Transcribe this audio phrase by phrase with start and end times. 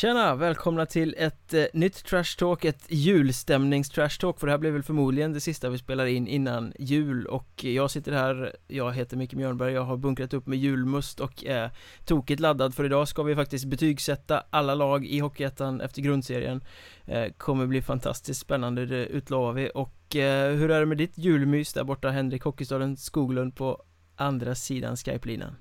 [0.00, 0.34] Tjena!
[0.34, 4.70] Välkomna till ett eh, nytt Trash Talk, ett julstämnings Trash Talk för det här blir
[4.70, 9.16] väl förmodligen det sista vi spelar in innan jul och jag sitter här, jag heter
[9.16, 11.70] Micke Mjörnberg, jag har bunkrat upp med julmust och är
[12.04, 16.64] tokigt laddad för idag ska vi faktiskt betygsätta alla lag i Hockeyettan efter grundserien
[17.06, 21.18] eh, Kommer bli fantastiskt spännande, det utlovar vi och eh, hur är det med ditt
[21.18, 23.82] julmys där borta Henrik Hockeystaden Skoglund på
[24.16, 25.56] andra sidan Skype-linan?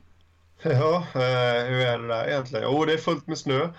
[0.63, 2.65] Ja, eh, hur är det där egentligen?
[2.71, 3.69] Jo, det är fullt med snö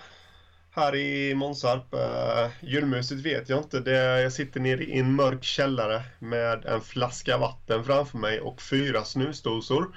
[0.71, 1.93] här i Månsarp.
[1.93, 3.79] Uh, julmuset vet jag inte.
[3.79, 8.61] Det, jag sitter nere i en mörk källare med en flaska vatten framför mig och
[8.61, 9.95] fyra snusdosor.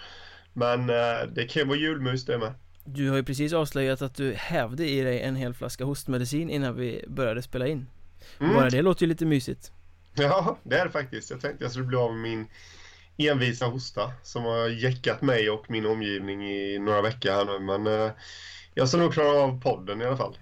[0.52, 2.54] Men uh, det kan ju vara julmus det med.
[2.84, 6.77] Du har ju precis avslöjat att du hävde i dig en hel flaska hostmedicin innan
[6.77, 7.86] vi började spela in.
[8.40, 8.54] Mm.
[8.54, 9.72] Bara det låter ju lite mysigt.
[10.14, 11.30] Ja, det är det faktiskt.
[11.30, 12.46] Jag tänkte jag skulle bli av med min
[13.16, 17.58] envisa hosta som har jäckat mig och min omgivning i några veckor här nu.
[17.58, 18.10] Men uh,
[18.74, 20.36] jag ska nog klara av podden i alla fall.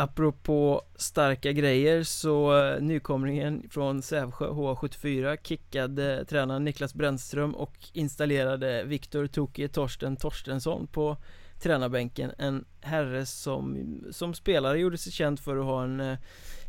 [0.00, 8.84] Apropå starka grejer så eh, nykomlingen från Sävsjö H74 kickade tränaren Niklas Brännström och installerade
[8.84, 11.16] Viktor Toki Torsten Torstensson på
[11.60, 12.32] tränarbänken.
[12.38, 13.76] En herre som,
[14.10, 16.18] som spelare gjorde sig känd för att ha en eh,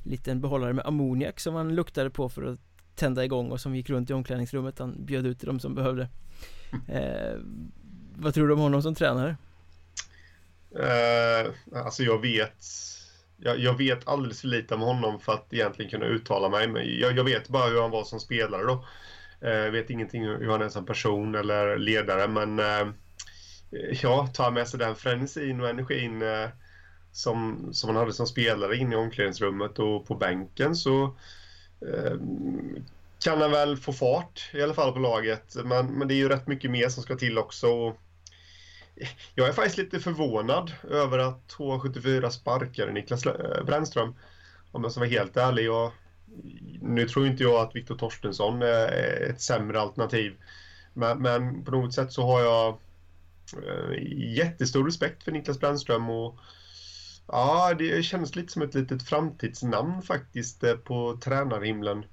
[0.04, 2.60] liten behållare med ammoniak som han luktade på för att
[2.96, 4.80] tända igång och som gick runt i omklädningsrummet.
[4.80, 6.10] Han bjöd ut till dem som behövde.
[6.88, 7.40] Eh,
[8.16, 9.38] Vad tror du om honom som tränare?
[10.76, 12.99] Uh, alltså jag vet
[13.42, 16.68] jag, jag, vet alldeles för lite om honom för att egentligen kunna uttala mig.
[16.68, 18.86] Men jag, jag vet bara hur han var som spelare då.
[19.40, 22.88] Jag eh, vet ingenting hur han är som person eller ledare men eh,
[24.02, 26.50] ja, tar med sig den frenesin och energin eh,
[27.12, 31.04] som, som han hade som spelare in i omklädningsrummet och på bänken så
[31.82, 32.14] eh,
[33.24, 35.56] kan han väl få fart i alla fall på laget.
[35.66, 37.68] Men, men det är ju rätt mycket mer som ska till också.
[37.68, 37.98] Och,
[39.36, 44.16] jag är faktiskt lite förvånad över att H74 sparkade Niklas eh, Brännström.
[44.72, 45.66] Om jag ska vara helt ärlig.
[45.66, 45.92] Jag,
[46.82, 50.38] nu tror inte jag att Viktor Torstensson är ett sämre alternativ.
[50.94, 52.78] Men, men på något sätt så har jag
[53.54, 54.04] eh,
[54.36, 56.10] jättestor respekt för Niklas Brännström.
[56.10, 56.40] Och,
[57.28, 62.06] ja, det känns lite som ett litet framtidsnamn faktiskt eh, på tränarhimlen.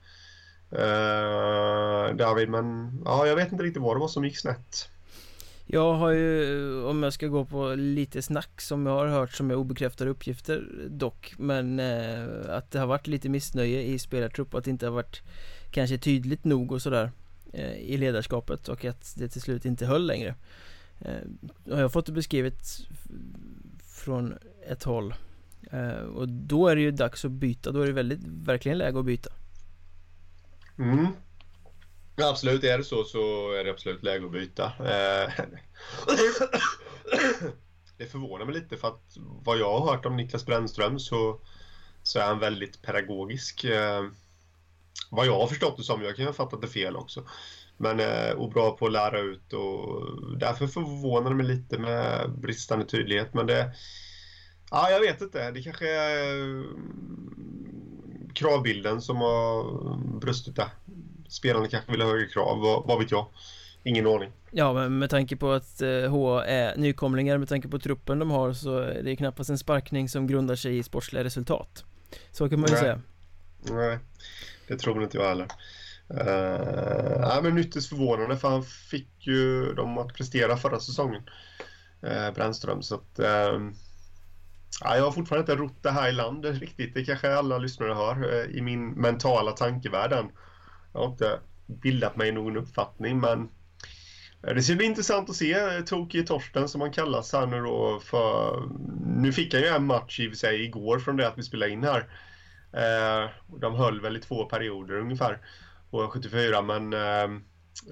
[0.72, 4.88] Uh, David, men ja, jag vet inte riktigt vad det var som gick snett.
[5.68, 9.50] Jag har ju, om jag ska gå på lite snack som jag har hört som
[9.50, 14.64] är obekräftade uppgifter dock Men eh, att det har varit lite missnöje i spelartrupp att
[14.64, 15.22] det inte har varit
[15.70, 17.10] kanske tydligt nog och sådär
[17.52, 20.34] eh, I ledarskapet och att det till slut inte höll längre.
[21.00, 21.20] Eh,
[21.64, 22.86] Jag har fått det beskrivet
[23.84, 24.34] från
[24.68, 25.14] ett håll
[25.70, 28.98] eh, Och då är det ju dags att byta, då är det väldigt, verkligen läge
[28.98, 29.30] att byta.
[30.78, 31.06] Mm
[32.24, 34.64] absolut, är det så så är det absolut läge att byta.
[34.64, 35.32] Eh,
[37.98, 41.40] det förvånar mig lite för att vad jag har hört om Niklas Brännström så,
[42.02, 43.64] så är han väldigt pedagogisk.
[43.64, 44.04] Eh,
[45.10, 47.24] vad jag har förstått det som, jag kan ha fattat det fel också.
[47.76, 50.06] Men eh, och bra på att lära ut och
[50.38, 53.34] därför förvånar det mig lite med bristande tydlighet.
[53.34, 53.74] Men det,
[54.70, 56.64] ja jag vet inte, det kanske är
[58.34, 60.68] kravbilden som har brustit där
[61.28, 63.26] spelarna kanske vill ha högre krav, vad, vad vet jag?
[63.82, 64.32] Ingen aning.
[64.50, 68.30] Ja, men med tanke på att eh, H är nykomlingar, med tanke på truppen de
[68.30, 71.84] har så är det knappast en sparkning som grundar sig i sportsliga resultat.
[72.32, 72.82] Så kan man ju Nej.
[72.82, 73.00] säga.
[73.70, 73.98] Nej,
[74.68, 75.46] det tror inte jag heller.
[76.10, 81.22] Uh, nej, men ytterst förvånande för han fick ju dem att prestera förra säsongen.
[82.04, 83.20] Uh, Brännström, så att...
[83.20, 83.70] Uh,
[84.80, 86.94] ja, jag har fortfarande inte rott det här i landet riktigt.
[86.94, 90.12] Det kanske alla lyssnare hör uh, i min mentala tankevärld.
[90.96, 93.48] Jag har inte bildat mig någon uppfattning men
[94.46, 97.60] eh, det ska bli intressant att se eh, Toki Torsten som han kallas här nu
[97.60, 98.62] då för
[99.06, 101.42] nu fick han ju en match i och för sig igår från det att vi
[101.42, 102.08] spelade in här.
[102.72, 105.38] Eh, de höll väl i två perioder ungefär
[105.90, 107.22] på 74 men eh,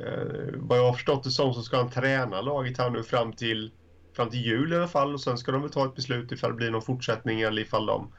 [0.07, 3.33] eh, vad jag har förstått det som så ska han träna laget här nu fram
[3.33, 3.71] till
[4.17, 6.51] fram till jul i alla fall och sen ska de väl ta ett beslut ifall
[6.51, 8.13] det blir någon fortsättning eller ifall de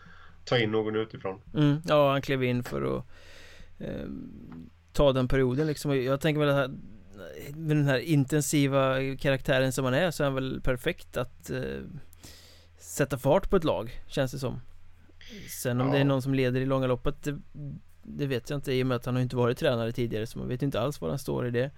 [0.46, 1.42] tar in någon utifrån.
[1.54, 3.06] Mm, ja, han klev in för att
[3.80, 4.06] eh,
[4.96, 6.04] ta den perioden liksom.
[6.04, 6.72] Jag tänker väl att
[7.54, 11.82] med den här intensiva karaktären som han är så är han väl perfekt att eh,
[12.78, 14.62] sätta fart på ett lag, känns det som.
[15.62, 15.94] Sen om ja.
[15.94, 17.40] det är någon som leder i långa loppet det,
[18.04, 20.40] det, vet jag inte i och med att han har inte varit tränare tidigare så
[20.40, 21.72] man vet inte alls var han står i det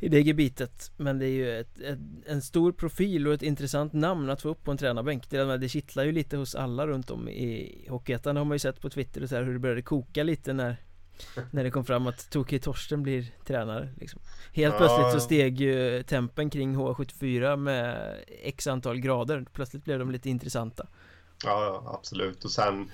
[0.00, 0.92] i det gebitet.
[0.96, 4.48] Men det är ju ett, ett, en stor profil och ett intressant namn att få
[4.48, 5.30] upp på en tränarbänk.
[5.30, 8.36] Det, det kittlar ju lite hos alla runt om i Hockeyettan.
[8.36, 10.76] Har man ju sett på Twitter och så här hur det började koka lite när
[11.50, 14.20] När det kom fram att Toki Torsten blir tränare liksom.
[14.52, 14.78] Helt ja.
[14.78, 20.30] plötsligt så steg ju tempen kring H74 med x antal grader Plötsligt blev de lite
[20.30, 20.86] intressanta
[21.44, 22.44] Ja, absolut.
[22.44, 22.90] Och sen,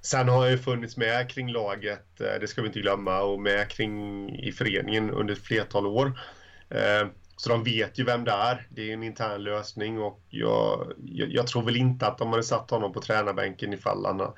[0.00, 3.40] sen har jag ju funnits med kring laget, eh, det ska vi inte glömma, och
[3.40, 6.20] med kring i föreningen under ett flertal år.
[6.68, 8.66] Eh, så de vet ju vem det är.
[8.70, 12.42] Det är en intern lösning och jag, jag, jag tror väl inte att de hade
[12.42, 14.32] satt honom på tränarbänken ifall han,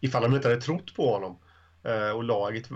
[0.00, 1.38] ifall de inte hade trott på honom.
[1.82, 2.68] Eh, och laget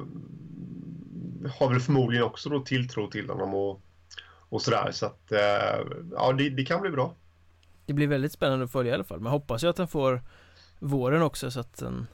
[1.58, 3.80] har väl förmodligen också då tilltro till honom och,
[4.48, 4.90] och sådär.
[4.92, 5.32] Så att
[6.10, 7.14] ja, det, det kan bli bra.
[7.86, 9.20] Det blir väldigt spännande att följa i alla fall.
[9.20, 10.22] Men hoppas ju att han får
[10.78, 12.06] våren också så att den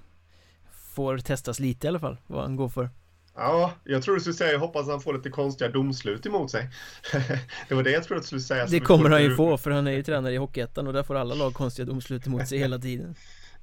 [0.99, 2.91] får testas lite i alla fall, vad han går för.
[3.35, 6.71] Ja, jag tror du skulle säga jag hoppas han får lite konstiga domslut emot sig.
[7.69, 8.67] det var det jag trodde du skulle säga.
[8.67, 11.15] Det kommer han ju få, för han är ju tränare i Hockeyettan och där får
[11.15, 13.15] alla lag konstiga domslut emot sig hela tiden.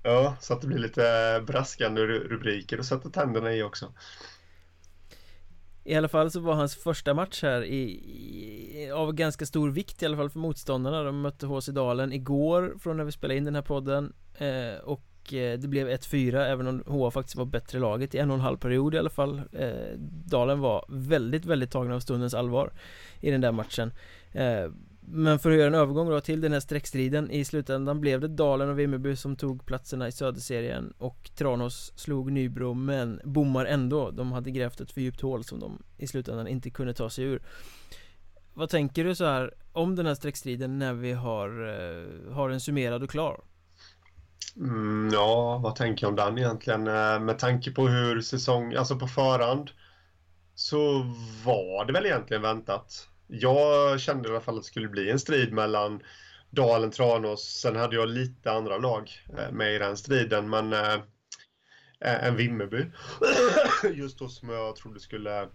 [0.08, 3.94] Ja, så att det blir lite braskande rubriker och sätta tänderna i också.
[5.84, 10.04] I alla fall så var hans första match här i, i, av ganska stor vikt
[10.04, 11.04] i alla fall för motståndarna.
[11.04, 15.34] De mötte HC Dalen igår från när vi spelade in den här podden eh, Och
[15.34, 18.42] eh, det blev 1-4 även om HA faktiskt var bättre laget i en och en
[18.42, 19.42] halv period i alla fall.
[19.52, 22.74] Eh, Dalen var väldigt, väldigt tagna av stundens allvar
[23.20, 23.92] i den där matchen.
[24.32, 24.70] Eh,
[25.08, 28.28] men för att göra en övergång då till den här streckstriden I slutändan blev det
[28.28, 34.12] Dalen och Vimmerby som tog platserna i Söderserien Och Tranås slog Nybro men bommar ändå
[34.12, 37.24] De hade grävt ett för djupt hål som de i slutändan inte kunde ta sig
[37.24, 37.42] ur
[38.54, 42.60] Vad tänker du så här om den här streckstriden när vi har, eh, har den
[42.60, 43.42] summerad och klar?
[44.58, 46.88] Mm, ja, vad tänker jag om den egentligen?
[46.88, 49.72] Eh, med tanke på hur säsong, alltså på förhand
[50.56, 50.78] Så
[51.46, 55.20] var det väl egentligen väntat jag kände i alla fall att det skulle bli en
[55.20, 56.02] strid mellan
[56.50, 57.60] Dalen, Tranås.
[57.62, 61.00] Sen hade jag lite andra lag eh, med i den striden, men äh,
[62.00, 62.86] en Vimmerby.
[63.94, 65.50] Just då som jag trodde skulle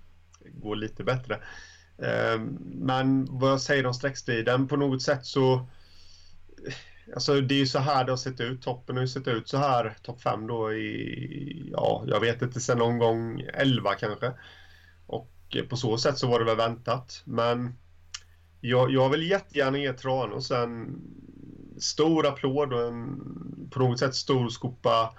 [0.44, 1.34] gå lite bättre.
[1.98, 5.68] Äh, men vad jag säger om streckstriden, på något sätt så
[7.14, 8.62] Alltså det är ju så här det har sett ut.
[8.62, 12.60] Toppen har ju sett ut så här, topp 5 då i, ja, jag vet inte,
[12.60, 14.32] sen någon gång, 11 kanske.
[15.06, 17.22] Och Eh, på så sätt så var det väl väntat.
[17.24, 17.74] Men
[18.60, 21.00] jag, jag vill jättegärna ge Tranås en
[21.78, 23.20] stor applåd och en
[23.70, 25.14] på något sätt stor skopa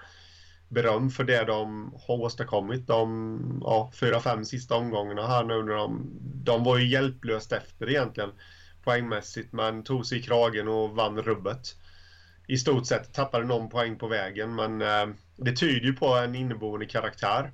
[0.68, 5.64] beröm för det de har åstadkommit de ja, fyra, fem sista omgångarna här nu.
[5.64, 6.10] När de,
[6.44, 8.32] de var ju hjälplöst efter egentligen
[8.84, 11.76] poängmässigt men tog sig i kragen och vann rubbet.
[12.48, 16.36] I stort sett tappade någon poäng på vägen men eh, det tyder ju på en
[16.36, 17.52] inneboende karaktär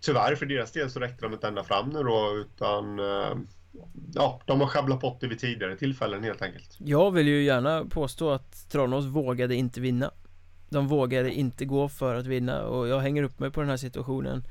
[0.00, 3.34] tyvärr för deras del så räckte de inte ända fram nu då utan eh,
[4.14, 6.76] Ja, de har sjabblat bort det vid tidigare tillfällen helt enkelt.
[6.78, 10.10] Jag vill ju gärna påstå att Tranås vågade inte vinna.
[10.68, 13.76] De vågade inte gå för att vinna och jag hänger upp mig på den här
[13.76, 14.44] situationen.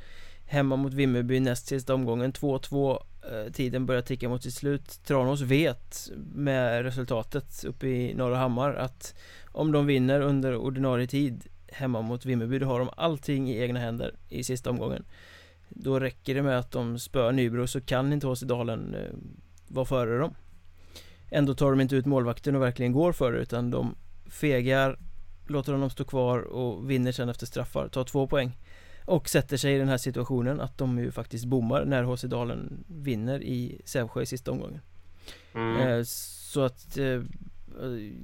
[0.45, 5.03] Hemma mot Vimmerby näst sista omgången 2-2 eh, Tiden börjar ticka mot sitt slut.
[5.03, 9.15] Tranås vet med resultatet uppe i Norra Hammar att
[9.51, 13.79] Om de vinner under ordinarie tid Hemma mot Vimmerby då har de allting i egna
[13.79, 15.05] händer i sista omgången
[15.69, 19.13] då räcker det med att de spör Nybro så kan inte HC Dalen eh,
[19.67, 20.35] vara före dem.
[21.29, 23.95] Ändå tar de inte ut målvakten och verkligen går före utan de
[24.29, 24.97] fegar
[25.49, 28.57] Låter honom stå kvar och vinner sen efter straffar, tar två poäng.
[29.05, 32.83] Och sätter sig i den här situationen att de ju faktiskt bommar när HC Dalen
[32.87, 34.81] vinner i Sävsjö i sista omgången.
[35.53, 35.81] Mm.
[35.81, 37.21] eh, Så att eh,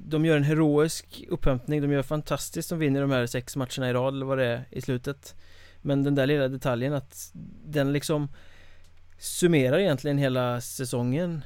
[0.06, 2.70] de gör en heroisk upphämtning, de gör fantastiskt.
[2.70, 5.34] De vinner de här sex matcherna i rad eller vad det är i slutet
[5.84, 7.30] men den där lilla detaljen att
[7.64, 8.28] den liksom
[9.18, 11.44] summerar egentligen hela säsongen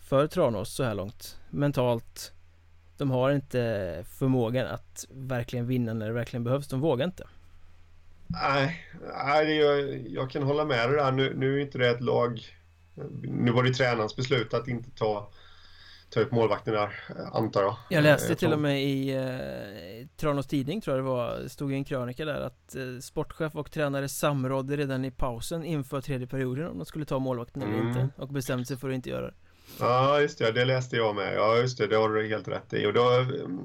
[0.00, 1.38] för Tranås så här långt.
[1.50, 2.32] Mentalt
[2.96, 7.26] de har inte förmågan att verkligen vinna när det verkligen behövs, de vågar inte.
[8.26, 8.86] Nej,
[9.24, 11.12] nej jag, jag kan hålla med dig där.
[11.12, 12.40] Nu, nu är inte det ett lag
[13.22, 15.30] Nu var det tränarens beslut att inte ta
[16.10, 16.90] ta upp målvakten där,
[17.32, 17.76] antar jag.
[17.88, 21.72] Jag läste jag till och med i eh, Tranås Tidning tror jag det var, stod
[21.72, 26.26] i en krönika där att eh, sportchef och tränare samrådde redan i pausen inför tredje
[26.26, 27.88] perioden om de skulle ta målvakten eller mm.
[27.88, 29.34] inte och bestämde sig för att inte göra det.
[29.78, 31.34] Ja, just det, det läste jag med.
[31.34, 32.86] Ja, just det, det har du helt rätt i.
[32.86, 33.60] Och då, mm,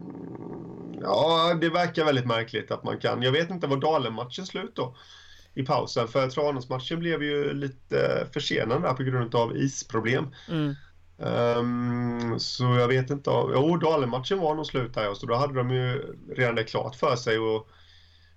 [1.02, 3.22] ja, det verkar väldigt märkligt att man kan.
[3.22, 4.96] Jag vet inte, var Dalen-matchen slut då?
[5.54, 10.28] I pausen, för Tranås-matchen blev ju lite försenad där på grund av isproblem.
[10.50, 10.76] Mm.
[11.18, 13.30] Um, så jag vet inte.
[13.30, 17.16] Jo, Dalen-matchen var nog slut där, så då hade de ju redan det klart för
[17.16, 17.40] sig.
[17.40, 17.68] Och,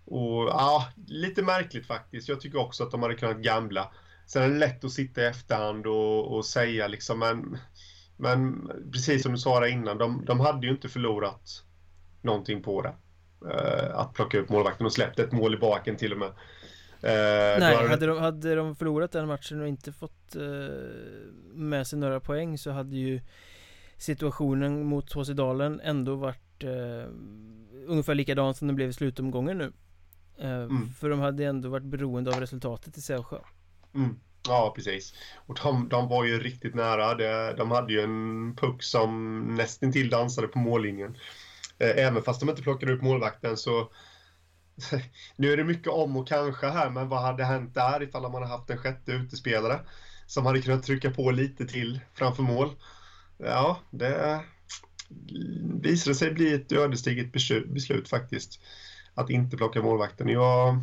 [0.05, 2.29] och ja, lite märkligt faktiskt.
[2.29, 3.93] Jag tycker också att de hade kunnat gambla.
[4.27, 7.59] Sen är det lätt att sitta i efterhand och, och säga liksom, men,
[8.17, 11.65] men precis som du sa där innan, de, de hade ju inte förlorat
[12.23, 12.95] någonting på det.
[13.45, 16.33] Uh, att plocka upp målvakten och släppt ett mål i baken till och med.
[17.03, 20.43] Eh, Nej, hade, hade, de, hade de förlorat den matchen och inte fått eh,
[21.53, 23.21] med sig några poäng så hade ju
[23.97, 27.11] situationen mot HC Dalen ändå varit eh,
[27.87, 29.73] ungefär likadan som den blev i slutomgången nu.
[30.39, 30.89] Eh, mm.
[30.89, 33.39] För de hade ändå varit beroende av resultatet i Sävsjö.
[33.95, 34.21] Mm.
[34.49, 35.15] Ja, precis.
[35.47, 37.15] Och de, de var ju riktigt nära.
[37.15, 41.17] Det, de hade ju en puck som nästintill dansade på mållinjen.
[41.79, 43.91] Eh, även fast de inte plockade upp målvakten så
[45.37, 48.35] nu är det mycket om och kanske här, men vad hade hänt där ifall man
[48.35, 49.81] hade haft en sjätte utespelare
[50.27, 52.71] som hade kunnat trycka på lite till framför mål?
[53.37, 54.43] Ja, det
[55.83, 57.33] visade sig bli ett ödesdigert
[57.73, 58.61] beslut faktiskt.
[59.15, 60.29] Att inte plocka målvakten.
[60.29, 60.81] Jag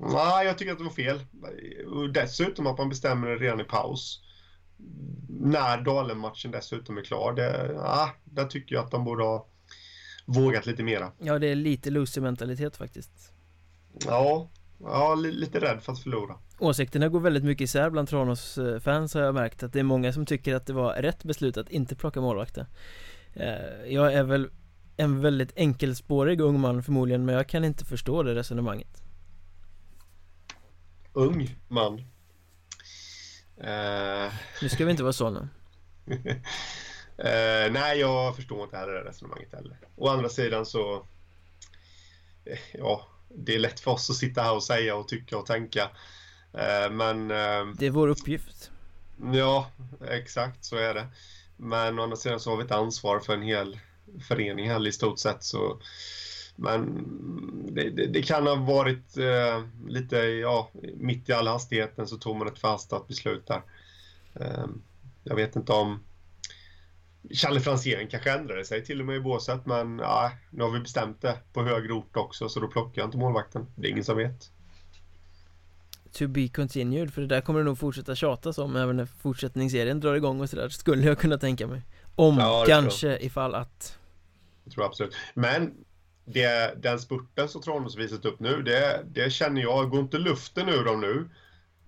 [0.00, 1.20] Nej, jag tycker att det var fel.
[2.14, 4.20] Dessutom att man bestämmer det redan i paus.
[5.28, 7.32] När Dalen-matchen dessutom är klar.
[7.32, 9.51] Det, ja, där tycker jag att de borde ha
[10.24, 11.12] vågat lite mera.
[11.18, 13.32] Ja, det är lite loser-mentalitet faktiskt.
[14.06, 14.50] Ja,
[14.80, 16.34] ja, lite rädd för att förlora.
[16.58, 19.84] Åsikterna går väldigt mycket isär bland Tranås eh, fans har jag märkt att det är
[19.84, 22.66] många som tycker att det var rätt beslut att inte plocka målvakten.
[23.34, 24.50] Eh, jag är väl
[24.96, 29.02] en väldigt enkelspårig ung man förmodligen men jag kan inte förstå det resonemanget
[31.12, 31.94] ung man.
[33.58, 34.32] Uh...
[34.62, 35.48] Nu ska vi inte vara sådana.
[37.18, 39.76] uh, nej, jag förstår inte heller det resonemanget heller.
[39.96, 40.94] Å andra sidan så...
[42.46, 45.46] Uh, ja, det är lätt för oss att sitta här och säga och tycka och
[45.46, 45.90] tänka.
[46.90, 47.28] men...
[47.28, 48.70] det är vår uppgift.
[49.32, 49.70] Ja,
[50.08, 51.06] exakt så är det.
[51.56, 53.78] Men å andra sidan så har vi ett ansvar för en hel
[54.28, 55.80] förening här i stort sett så
[56.56, 57.04] men
[57.72, 62.36] det, det, det kan ha varit eh, lite, ja, mitt i all hastigheten så tog
[62.36, 63.62] man ett förhastat beslut där.
[64.34, 64.66] Eh,
[65.24, 66.00] jag vet inte om
[67.30, 70.80] Challe Franzén kanske ändrade sig till och med i båset men ja, nu har vi
[70.80, 73.66] bestämt det på högre ort också så då plockar jag inte målvakten.
[73.74, 74.50] Det är ingen som vet.
[76.12, 80.00] To be continued, för det där kommer det nog fortsätta tjatas om även när fortsättningsserien
[80.00, 81.82] drar igång och sådär, skulle jag kunna tänka mig.
[82.14, 83.98] Om, ja, kanske, ifall att.
[84.64, 85.14] Jag tror absolut.
[85.34, 85.74] Men
[86.24, 90.68] det, den spurten som Tranås visat upp nu, det, det känner jag, går inte luften
[90.68, 91.28] ur dem nu,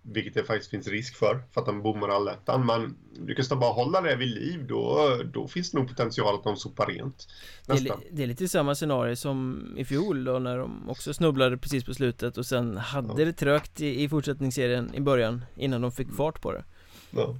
[0.06, 2.96] vilket det faktiskt finns risk för, för att de bommar allettan, men
[3.26, 6.56] lyckas de bara hålla det vid liv, då, då finns det nog potential att de
[6.56, 7.28] sopar rent.
[7.66, 11.58] Det är, det är, lite samma scenario som i fjol då, när de också snubblade
[11.58, 13.26] precis på slutet och sen hade ja.
[13.26, 16.64] det trögt i, i fortsättningsserien i början, innan de fick fart på det.
[17.10, 17.36] Ja.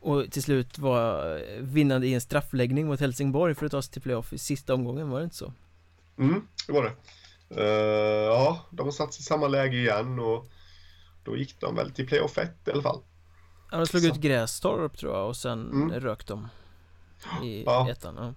[0.00, 4.02] Och till slut var vinnande i en straffläggning mot Helsingborg för att ta sig till
[4.02, 5.52] playoff i sista omgången, var det inte så?
[6.18, 6.92] Mm, det var det.
[7.56, 7.64] Uh,
[8.24, 10.50] ja, de har satt sig i samma läge igen och
[11.28, 13.00] då gick de väl till playoff 1 i alla fall.
[13.70, 14.08] Ja, de slog Så.
[14.08, 16.00] ut Grästorp tror jag och sen mm.
[16.00, 16.48] rök de
[17.42, 17.90] i ja.
[17.90, 18.14] ettan.
[18.18, 18.34] Ja.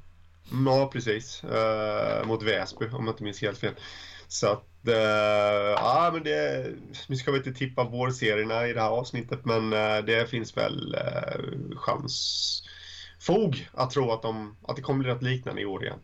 [0.66, 1.44] ja, precis.
[1.44, 3.74] Uh, mot Väsby om jag inte minns helt fel.
[4.28, 4.94] Så att, uh,
[5.76, 6.68] ja men det,
[7.08, 10.96] nu ska vi inte tippa vårserierna i det här avsnittet men uh, det finns väl
[10.96, 12.64] uh, chans,
[13.20, 16.00] fog att tro att, de, att det kommer bli något liknande i år igen.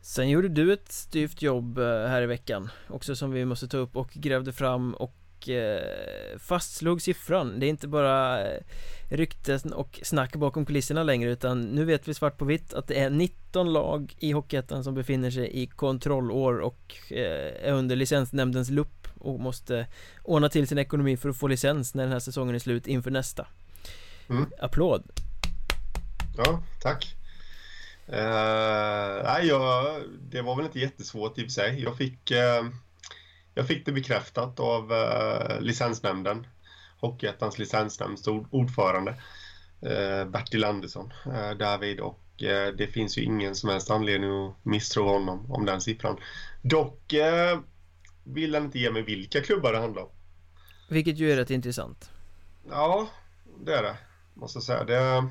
[0.00, 3.96] Sen gjorde du ett styvt jobb här i veckan Också som vi måste ta upp
[3.96, 8.60] och grävde fram och eh, fastslog siffran Det är inte bara eh,
[9.10, 13.00] rykten och snack bakom kulisserna längre utan nu vet vi svart på vitt att det
[13.00, 19.08] är 19 lag i Hockeyettan som befinner sig i kontrollår och är under licensnämndens lupp
[19.20, 19.86] och måste
[20.22, 23.10] ordna till sin ekonomi för att få licens när den här säsongen är slut inför
[23.10, 23.46] nästa
[24.28, 24.46] mm.
[24.58, 25.02] Applåd!
[26.36, 27.16] Ja, tack!
[28.08, 31.82] Uh, nej, jag, det var väl inte jättesvårt i och för sig.
[31.82, 32.70] Jag fick, uh,
[33.56, 36.46] jag fick det bekräftat av uh, licensnämnden.
[37.00, 42.22] Hockeyettans licensnämnds ordförande uh, Bertil Andersson uh, därvid och
[42.76, 46.16] det finns ju ingen som helst anledning att misstro honom om den siffran.
[46.62, 47.14] Dock
[48.24, 50.08] vill han inte ge mig vilka klubbar det handlar om.
[50.88, 52.10] Vilket ju är rätt intressant.
[52.70, 53.08] Ja,
[53.64, 53.96] det är det.
[54.34, 54.84] Måste jag säga.
[54.84, 55.28] Det,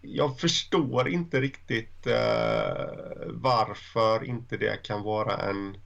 [0.00, 2.86] jag förstår inte riktigt eh,
[3.26, 5.76] varför inte det kan vara en,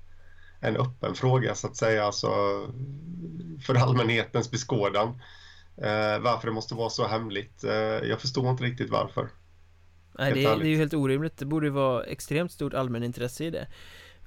[0.61, 2.29] en öppen fråga så att säga, alltså
[3.67, 5.09] för allmänhetens beskådan.
[5.77, 7.65] Eh, varför det måste vara så hemligt.
[7.65, 7.73] Eh,
[8.09, 9.29] jag förstår inte riktigt varför.
[10.19, 11.39] Nej, det är, det är, ju helt orimligt.
[11.39, 13.67] Det borde ju vara extremt stort allmänintresse i det.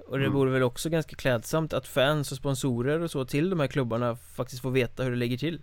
[0.07, 0.37] Och det mm.
[0.37, 4.15] vore väl också ganska klädsamt att fans och sponsorer och så till de här klubbarna
[4.15, 5.61] faktiskt får veta hur det ligger till.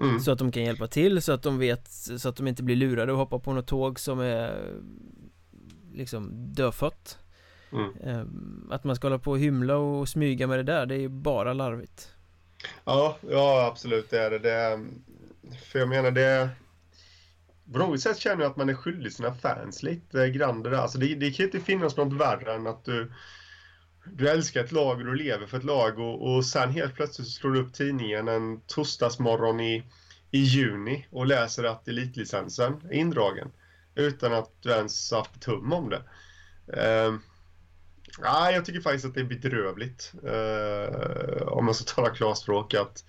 [0.00, 0.20] Mm.
[0.20, 2.76] Så att de kan hjälpa till, så att de vet, så att de inte blir
[2.76, 4.72] lurade och hoppar på något tåg som är
[5.94, 7.18] liksom dödfött
[7.72, 7.92] mm.
[8.04, 10.98] Ehm, att man ska hålla på och hymla och smyga med det där, det är
[10.98, 12.14] ju bara larvigt
[12.84, 14.80] Ja, ja absolut det är det, det
[15.56, 16.48] För jag menar det
[17.72, 20.78] På något sätt känner jag att man är skyldig sina fans lite grann det där.
[20.78, 23.12] Alltså det, det kan inte finnas något värre än att du
[24.04, 27.28] du älskar ett lag och du lever för ett lag och, och sen helt plötsligt
[27.28, 29.84] slår du upp tidningen en torsdagsmorgon i,
[30.30, 33.52] i juni och läser att elitlicensen är indragen.
[33.94, 36.02] utan att du ens haft tum om det.
[36.68, 37.18] Uh,
[38.18, 43.04] ja, jag tycker faktiskt att det är bedrövligt, eh, om man ska tala klarspråk, att,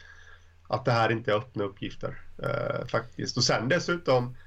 [0.67, 2.21] att det här inte är öppna uppgifter.
[2.43, 3.37] Eh, faktiskt.
[3.37, 4.37] Och sen dessutom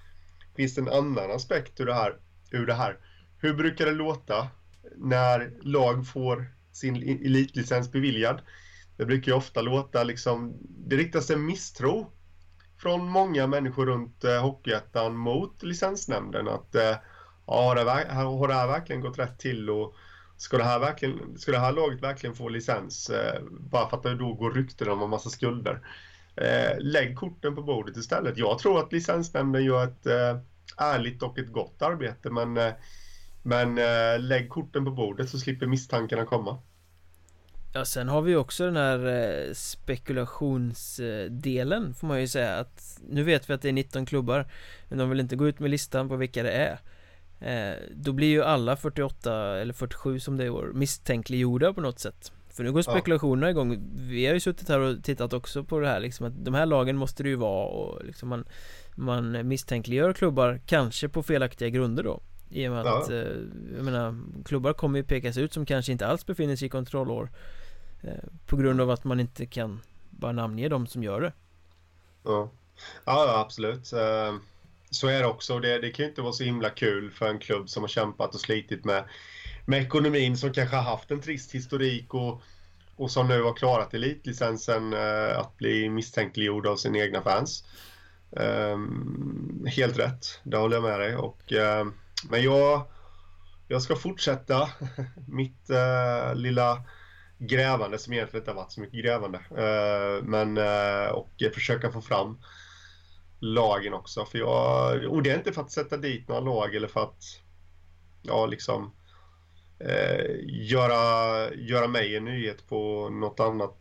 [0.57, 2.17] finns det en annan aspekt ur det här.
[2.51, 2.99] Ur det här.
[3.39, 4.49] Hur brukar det låta
[4.97, 8.43] när lag får sin elitlicens beviljad?
[8.97, 12.13] Det brukar ju ofta låta liksom, det riktas en misstro
[12.79, 16.97] från många människor runt eh, Hockeyettan mot licensnämnden att eh,
[17.47, 19.95] ja, har det, har det här verkligen gått rätt till och
[20.37, 24.03] ska det här, verkligen, ska det här laget verkligen få licens eh, bara för att
[24.03, 25.81] det då går rykten om en massa skulder?
[26.37, 28.39] Eh, lägg korten på bordet istället.
[28.39, 30.39] Jag tror att licensnämnden gör ett eh,
[30.77, 32.73] ärligt och ett gott arbete men, eh,
[33.43, 36.59] men eh, lägg korten på bordet så slipper misstankarna komma.
[37.75, 43.23] Ja sen har vi också den här eh, spekulationsdelen får man ju säga att Nu
[43.23, 44.47] vet vi att det är 19 klubbar
[44.89, 46.79] Men de vill inte gå ut med listan på vilka det är
[47.91, 51.99] då blir ju alla 48 eller 47 som det är i år misstänkliggjorda på något
[51.99, 55.81] sätt För nu går spekulationerna igång Vi har ju suttit här och tittat också på
[55.81, 58.45] det här liksom att de här lagen måste det ju vara och liksom man
[58.95, 63.17] Man misstänkliggör klubbar kanske på felaktiga grunder då i och med att, ja.
[63.77, 67.31] jag menar, klubbar kommer ju pekas ut som kanske inte alls befinner sig i kontrollår
[68.07, 71.33] Eh, på grund av att man inte kan bara namnge de som gör det.
[72.25, 72.51] Ja,
[73.05, 73.93] ja absolut.
[73.93, 74.35] Eh,
[74.91, 75.59] så är det också.
[75.59, 78.35] Det, det kan ju inte vara så himla kul för en klubb som har kämpat
[78.35, 79.05] och slitit med,
[79.65, 82.43] med ekonomin som kanske har haft en trist historik och,
[82.97, 87.65] och som nu har klarat elitlicensen eh, att bli misstänkliggjord av sina egna fans.
[88.37, 91.17] Ehm, helt rätt, det håller jag med dig.
[91.17, 91.93] Och, ehm,
[92.31, 92.87] men jag,
[93.69, 94.71] jag ska fortsätta
[95.29, 96.83] mitt eh, lilla
[97.39, 99.39] grävande som egentligen inte har varit så mycket grävande.
[99.39, 102.39] Eh, men, eh, och försöka få fram
[103.55, 104.25] lagen också.
[104.25, 107.23] För jag, och det är inte för att sätta dit några lag eller för att
[108.23, 108.93] ja, liksom
[109.79, 113.77] eh, göra, göra mig en nyhet på något annat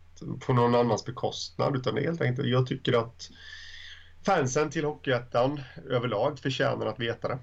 [0.46, 3.30] på någon annans bekostnad utan det är helt enkelt jag tycker att
[4.26, 7.38] fansen till Hockeyettan överlag förtjänar att veta det.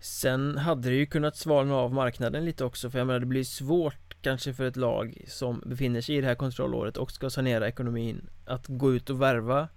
[0.00, 3.44] Sen hade det ju kunnat svalna av marknaden lite också för jag menar det blir
[3.44, 7.68] svårt kanske för ett lag som befinner sig i det här kontrollåret och ska sanera
[7.68, 9.68] ekonomin att gå ut och värva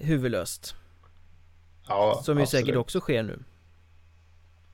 [0.00, 0.74] huvudlöst.
[1.88, 2.64] Ja, Som ju absolut.
[2.66, 3.38] säkert också sker nu.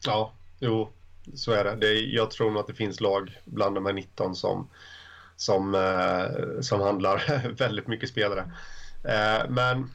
[0.04, 0.92] Ja, jo,
[1.35, 1.76] så är det.
[1.76, 4.68] det jag tror nog att det finns lag bland de här 19 som,
[5.37, 8.52] som, eh, som handlar väldigt mycket spelare.
[9.04, 9.90] Eh, men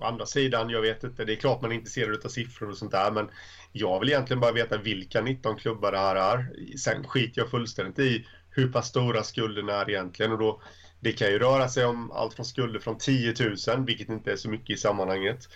[0.00, 2.76] å andra sidan, jag vet inte, det är klart man är intresserad av siffror och
[2.76, 3.30] sånt där, men
[3.72, 6.52] jag vill egentligen bara veta vilka 19 klubbar det här är.
[6.78, 10.32] Sen skiter jag fullständigt i hur pass stora skulderna är egentligen.
[10.32, 10.62] Och då,
[11.04, 13.34] det kan ju röra sig om allt från skulder från 10
[13.68, 15.48] 000, vilket inte är så mycket i sammanhanget,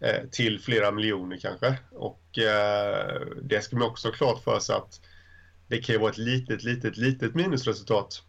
[0.00, 1.78] eh, till flera miljoner kanske.
[1.90, 5.00] Och eh, det ska man också ha klart för sig att
[5.68, 8.22] det kan ju vara ett litet, litet, litet minusresultat.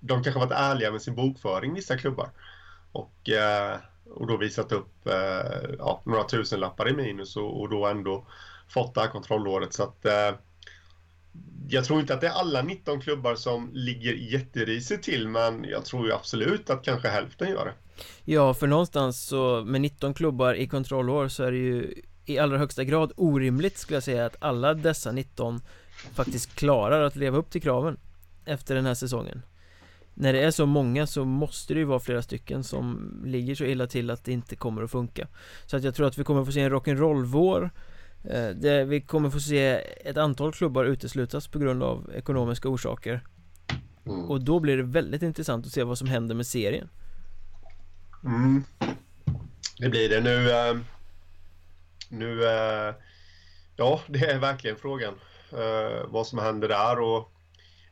[0.00, 2.30] De kanske varit ärliga med sin bokföring, vissa klubbar.
[2.92, 3.76] Och, eh,
[4.10, 8.26] och då visat upp eh, ja, några tusenlappar i minus och, och då ändå
[8.68, 9.72] fått det här kontrollåret.
[9.72, 10.30] Så att, eh,
[11.68, 15.84] jag tror inte att det är alla 19 klubbar som ligger jätterisigt till men jag
[15.84, 18.02] tror ju absolut att kanske hälften gör det.
[18.24, 22.58] Ja, för någonstans så med 19 klubbar i kontrollår så är det ju i allra
[22.58, 25.60] högsta grad orimligt skulle jag säga att alla dessa 19
[26.14, 27.96] faktiskt klarar att leva upp till kraven
[28.44, 29.42] efter den här säsongen.
[30.14, 33.64] När det är så många så måste det ju vara flera stycken som ligger så
[33.64, 35.28] illa till att det inte kommer att funka.
[35.66, 37.70] Så att jag tror att vi kommer att få se en rock'n'roll-vår
[38.54, 43.24] det, vi kommer få se ett antal klubbar uteslutas på grund av ekonomiska orsaker
[44.06, 44.24] mm.
[44.24, 46.88] Och då blir det väldigt intressant att se vad som händer med serien
[48.24, 48.64] mm.
[49.78, 50.76] Det blir det nu äh,
[52.08, 52.94] Nu äh,
[53.76, 55.14] Ja, det är verkligen frågan
[56.06, 57.32] Vad som händer där och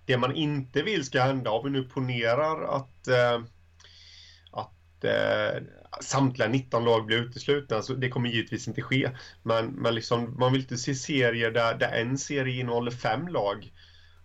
[0.06, 3.08] Det man inte vill ska hända, om vi nu ponerar att
[4.50, 5.04] Att
[6.00, 7.82] samtliga 19 lag blir uteslutna.
[7.82, 9.10] Så det kommer givetvis inte ske.
[9.42, 13.72] Men, men liksom, man vill inte se serier där, där en serie innehåller fem lag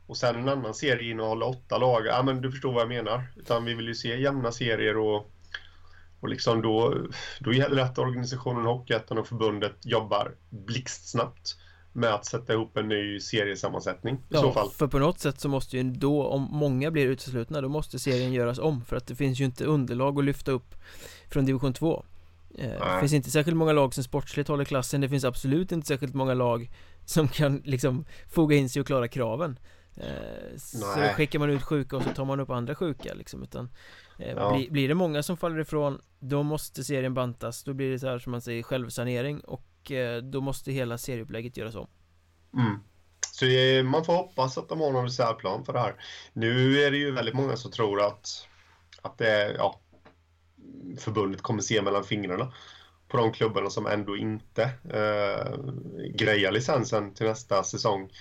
[0.07, 2.05] och sen en annan serie innehåller åtta lag.
[2.05, 3.23] Ja, men du förstår vad jag menar.
[3.35, 5.31] Utan vi vill ju se jämna serier och,
[6.19, 6.97] och liksom då,
[7.39, 11.57] då gäller det att organisationen Hockeyettan och förbundet jobbar blixtsnabbt
[11.93, 14.69] med att sätta ihop en ny seriesammansättning i ja, så fall.
[14.69, 18.33] för på något sätt så måste ju då, om många blir uteslutna, då måste serien
[18.33, 20.75] göras om för att det finns ju inte underlag att lyfta upp
[21.31, 22.05] från division 2
[22.57, 25.87] eh, Det finns inte särskilt många lag som sportsligt håller klassen Det finns absolut inte
[25.87, 26.71] särskilt många lag
[27.05, 29.59] Som kan liksom foga in sig och klara kraven
[29.95, 33.69] eh, Så skickar man ut sjuka och så tar man upp andra sjuka liksom utan
[34.19, 34.53] eh, ja.
[34.53, 38.07] blir, blir det många som faller ifrån Då måste serien bantas Då blir det så
[38.07, 41.87] här som man säger självsanering Och eh, då måste hela serieupplägget göras om.
[42.53, 42.79] Mm.
[43.31, 43.45] Så
[43.83, 45.95] man får hoppas att de har någon reservplan för det här.
[46.33, 48.47] Nu är det ju väldigt många som tror att,
[49.01, 49.80] att det, ja,
[50.97, 52.53] förbundet kommer se mellan fingrarna
[53.07, 55.57] på de klubbarna som ändå inte eh,
[56.15, 58.11] grejar licensen till nästa säsong.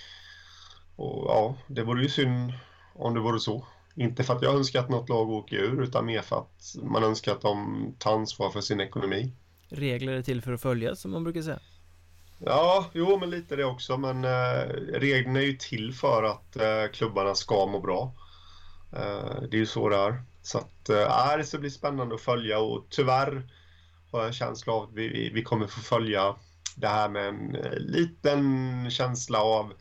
[0.95, 2.53] Och ja, det vore ju synd
[2.93, 3.65] om det vore så.
[3.95, 7.03] Inte för att jag önskar att något lag åker ur utan mer för att man
[7.03, 9.33] önskar att de tar ansvar för sin ekonomi.
[9.69, 11.59] Regler är till för att följas som man brukar säga.
[12.39, 16.91] Ja, jo men lite det också men eh, reglerna är ju till för att eh,
[16.93, 18.13] klubbarna ska må bra.
[18.93, 20.23] Eh, det är ju så det är.
[20.41, 23.43] Så att, äh, det ska bli spännande att följa och tyvärr
[24.11, 26.35] har jag en känsla av att vi, vi kommer få följa
[26.75, 29.73] det här med en eh, liten känsla av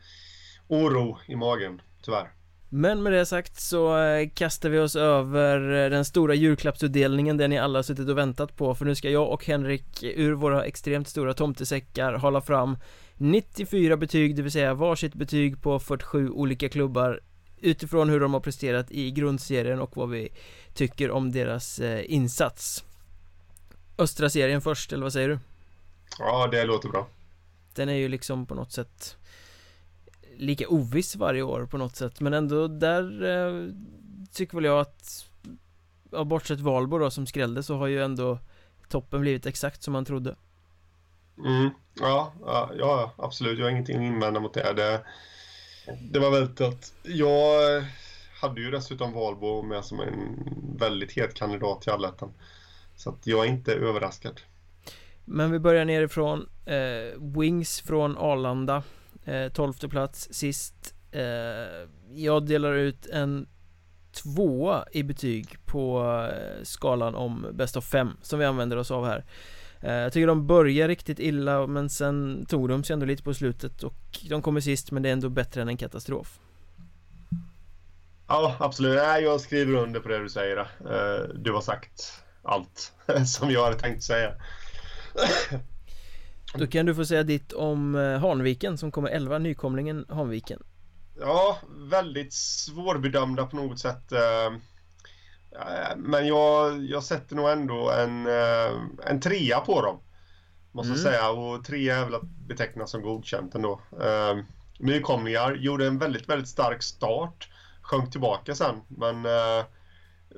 [0.68, 2.32] oro i magen, tyvärr.
[2.72, 7.58] Men med det sagt så eh, kastar vi oss över den stora julklappsutdelningen den ni
[7.58, 11.08] alla har suttit och väntat på för nu ska jag och Henrik ur våra extremt
[11.08, 12.76] stora tomtesäckar hålla fram
[13.16, 17.20] 94 betyg, det vill säga varsitt betyg på 47 olika klubbar
[17.60, 20.28] utifrån hur de har presterat i grundserien och vad vi
[20.74, 22.84] tycker om deras insats
[23.98, 25.38] Östra serien först, eller vad säger du?
[26.18, 27.08] Ja, det låter bra
[27.74, 29.16] Den är ju liksom på något sätt
[30.36, 33.72] Lika oviss varje år på något sätt men ändå där eh,
[34.32, 35.26] Tycker väl jag att
[36.12, 38.38] Ja, bortsett Valbo då som skrällde så har ju ändå
[38.88, 40.36] Toppen blivit exakt som man trodde
[41.44, 41.70] Mm,
[42.00, 43.58] ja, ja, ja, absolut.
[43.58, 44.72] Jag har ingenting att invända mot det.
[44.72, 45.00] Det,
[46.10, 46.92] det var väntat.
[47.02, 47.84] jag
[48.40, 50.38] hade ju dessutom Valbo med som en
[50.78, 52.32] väldigt het kandidat till allettan.
[52.96, 54.40] Så att jag är inte överraskad.
[55.24, 56.48] Men vi börjar nerifrån.
[56.66, 58.82] Eh, Wings från Arlanda.
[59.24, 60.94] Eh, 12 plats sist.
[61.12, 63.48] Eh, jag delar ut en
[64.12, 69.06] tvåa i betyg på eh, skalan om bäst av fem som vi använder oss av
[69.06, 69.24] här.
[69.82, 73.34] Eh, jag tycker de börjar riktigt illa men sen tog de sig ändå lite på
[73.34, 76.40] slutet och de kommer sist men det är ändå bättre än en katastrof.
[78.26, 78.94] Ja, absolut.
[78.96, 80.58] Jag skriver under på det du säger.
[80.58, 82.92] Eh, du har sagt allt
[83.26, 84.32] som jag hade tänkt säga.
[86.54, 90.62] Då kan du få säga ditt om eh, Hanviken som kommer 11, nykomlingen Hanviken.
[91.20, 91.58] Ja,
[91.90, 94.12] väldigt svårbedömda på något sätt.
[95.52, 100.00] Eh, men jag, jag sätter nog ändå en, eh, en trea på dem.
[100.72, 101.02] Måste mm.
[101.02, 101.30] säga.
[101.30, 103.80] Och trea är väl att beteckna som godkänt ändå.
[104.78, 107.48] Nykomlingar gjorde en väldigt, väldigt stark start.
[107.82, 108.76] Sjönk tillbaka sen.
[108.88, 109.22] Men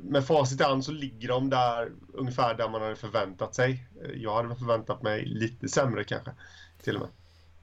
[0.03, 3.87] med facit i hand så ligger de där ungefär där man hade förväntat sig.
[4.15, 6.31] Jag hade förväntat mig lite sämre kanske,
[6.83, 7.11] till och med.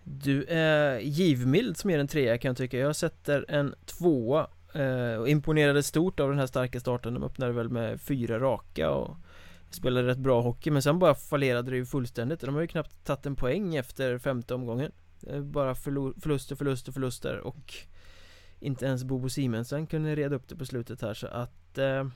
[0.03, 2.77] Du är givmild som ger en trea kan jag tycka.
[2.77, 4.47] Jag sätter en tvåa eh,
[5.19, 7.13] och imponerade stort av den här starka starten.
[7.13, 9.17] De öppnade väl med fyra raka och
[9.69, 12.39] spelade rätt bra hockey men sen bara fallerade det ju fullständigt.
[12.39, 14.91] De har ju knappt tagit en poäng efter femte omgången.
[15.43, 17.73] Bara förluster, förluster, förluster och
[18.59, 22.07] inte ens Bobo Simensen kunde reda upp det på slutet här så att eh,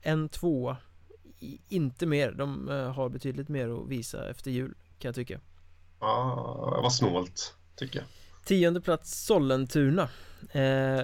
[0.00, 0.76] En tvåa
[1.68, 5.40] Inte mer, de eh, har betydligt mer att visa efter jul kan jag tycka
[6.00, 8.08] Ja, vad snålt tycker jag
[8.44, 10.08] Tionde plats Sollentuna
[10.52, 11.02] eh,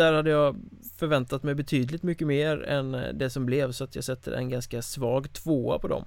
[0.00, 0.56] där hade jag
[0.96, 4.48] förväntat mig betydligt mycket mer än eh, det som blev så att jag sätter en
[4.48, 6.04] ganska svag tvåa på dem.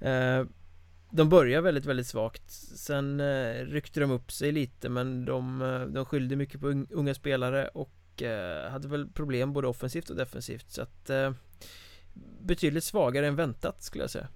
[0.00, 0.44] Eh,
[1.10, 2.50] de börjar väldigt, väldigt svagt.
[2.76, 5.58] Sen eh, ryckte de upp sig lite men de,
[5.94, 7.94] de skyllde mycket på unga spelare och
[8.70, 10.70] hade väl problem både offensivt och defensivt.
[10.70, 11.10] Så att
[12.40, 14.28] Betydligt svagare än väntat skulle jag säga.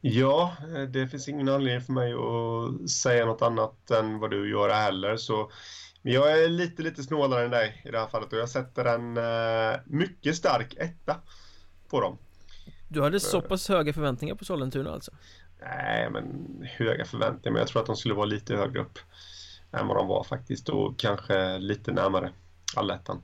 [0.00, 0.56] Ja,
[0.88, 5.16] det finns ingen anledning för mig att säga något annat än vad du gör heller.
[5.16, 5.50] Så
[6.02, 8.84] men jag är lite, lite snålare än dig i det här fallet och jag sätter
[8.84, 11.16] en eh, mycket stark etta
[11.88, 12.18] på dem
[12.92, 15.10] du hade så pass höga förväntningar på Sollentuna alltså?
[15.60, 16.46] Nej, men
[16.78, 17.52] höga förväntningar.
[17.52, 18.98] Men jag tror att de skulle vara lite högre upp
[19.72, 20.68] än vad de var faktiskt.
[20.68, 22.32] Och kanske lite närmare
[22.76, 23.22] allettan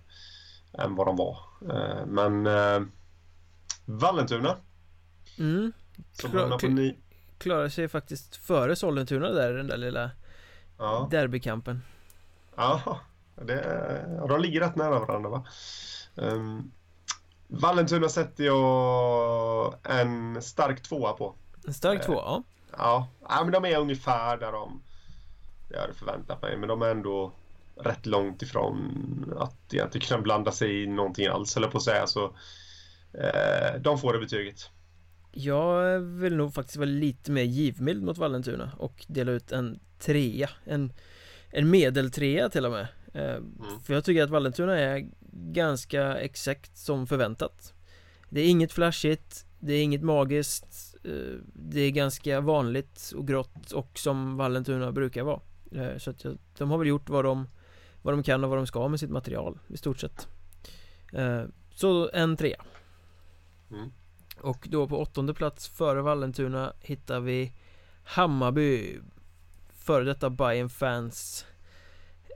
[0.79, 1.39] än vad de var.
[1.71, 2.81] Eh, men eh,
[3.85, 4.57] Vallentuna.
[5.39, 5.73] Mm.
[6.19, 6.99] Klar, ni...
[7.39, 10.11] Klarar sig faktiskt före Sollentuna där, den där lilla
[10.79, 11.09] ja.
[11.11, 11.83] derbykampen.
[12.57, 13.01] Ja,
[13.35, 15.47] det, de ligger rätt nära varandra va.
[16.15, 16.73] Um,
[17.49, 21.35] Vallentuna sätter jag en stark tvåa på.
[21.67, 22.43] En stark tvåa, ja.
[22.79, 24.83] Ja, ja men de är ungefär där de
[25.69, 26.57] jag hade förväntat mig.
[26.57, 27.33] Men de är ändå
[27.77, 32.07] rätt långt ifrån att egentligen kunna blanda sig i någonting alls, eller på att säga.
[32.07, 32.25] Så
[33.13, 34.71] eh, de får det betyget.
[35.33, 40.51] Jag vill nog faktiskt vara lite mer givmild mot Vallentuna och dela ut en trea.
[40.65, 40.93] En,
[41.57, 42.87] en medeltrea till och med.
[43.15, 43.81] Eh, mm.
[43.85, 47.75] För jag tycker att Vallentuna är ganska exakt som förväntat
[48.29, 53.73] Det är inget flashigt Det är inget magiskt eh, det är ganska vanligt och grått
[53.73, 55.41] och som Vallentuna brukar vara
[55.73, 56.27] eh, Så att
[56.59, 57.49] de har väl gjort vad de,
[58.03, 60.29] vad de kan och vad de ska med sitt material i stort sett
[61.75, 62.65] Så en trea
[63.71, 63.91] mm.
[64.41, 67.53] Och då på åttonde plats före Vallentuna hittar vi
[68.05, 69.01] Hammarby
[69.87, 71.47] Före detta Bayern fans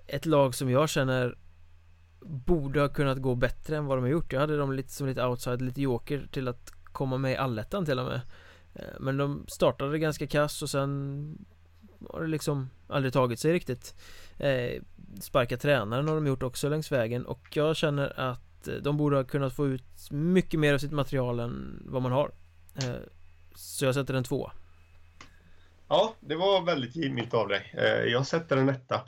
[0.06, 1.38] Ett lag som jag känner
[2.20, 4.32] Borde ha kunnat gå bättre än vad de har gjort.
[4.32, 7.84] Jag hade dem lite som lite outside, lite joker till att komma med i allettan
[7.84, 8.20] till och med.
[8.74, 11.46] Eh, men de startade ganska kass och sen
[12.10, 13.94] Har det liksom aldrig tagit sig riktigt.
[14.38, 14.82] Eh,
[15.20, 19.16] sparka tränaren har de gjort också längs vägen och jag känner att eh, de borde
[19.16, 22.32] ha kunnat få ut mycket mer av sitt material än vad man har.
[23.54, 24.52] Så jag sätter en tvåa.
[25.92, 27.74] Ja, det var väldigt givmilt av dig.
[27.79, 29.00] Eh, jag sätter en etta.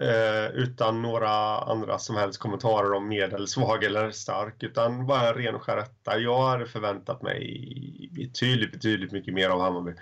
[0.00, 5.34] Eh, utan några andra som helst kommentarer om medel, svag eller stark, utan bara en
[5.34, 6.18] ren och skär etta.
[6.18, 9.92] Jag hade förväntat mig betydligt, betydligt mycket mer av Hammarby.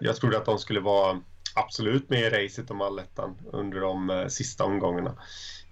[0.00, 1.20] Jag trodde att de skulle vara
[1.54, 5.14] absolut med i racet om allettan under de eh, sista omgångarna.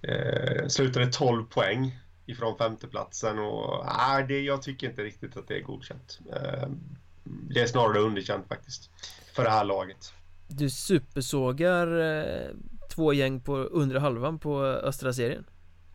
[0.02, 5.56] Eh, slutade 12 poäng ifrån femteplatsen och äh, det, jag tycker inte riktigt att det
[5.56, 6.18] är godkänt.
[6.32, 6.68] Eh,
[7.50, 8.90] det är snarare underkänt faktiskt,
[9.34, 10.12] för det här laget.
[10.48, 12.50] Du supersågar eh,
[12.94, 15.44] två gäng på undre halvan på östra serien.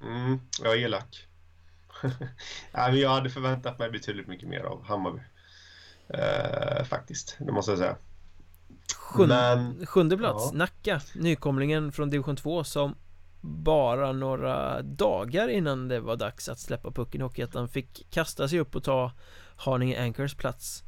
[0.02, 1.28] Mm, jag är elak
[2.72, 5.20] ja, Jag hade förväntat mig betydligt mycket mer av Hammarby.
[6.08, 7.96] Eh, Faktiskt, det måste jag säga.
[8.96, 10.58] Sjunde, Men, sjunde plats, ja.
[10.58, 12.96] Nacka, nykomlingen från division 2 som
[13.42, 18.60] bara några dagar innan det var dags att släppa pucken i Hockeyettan fick kasta sig
[18.60, 19.12] upp och ta
[19.56, 20.84] Haninge Anchors plats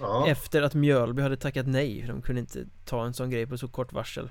[0.00, 0.26] ja.
[0.28, 3.68] Efter att Mjölby hade tackat nej, de kunde inte ta en sån grej på så
[3.68, 4.30] kort varsel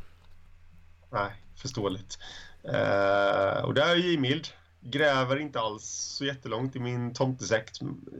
[1.11, 2.17] Nej, förståeligt.
[2.63, 4.47] Eh, och där är jag givmild.
[4.81, 5.83] Gräver inte alls
[6.17, 7.71] så jättelångt i min tomtesäck.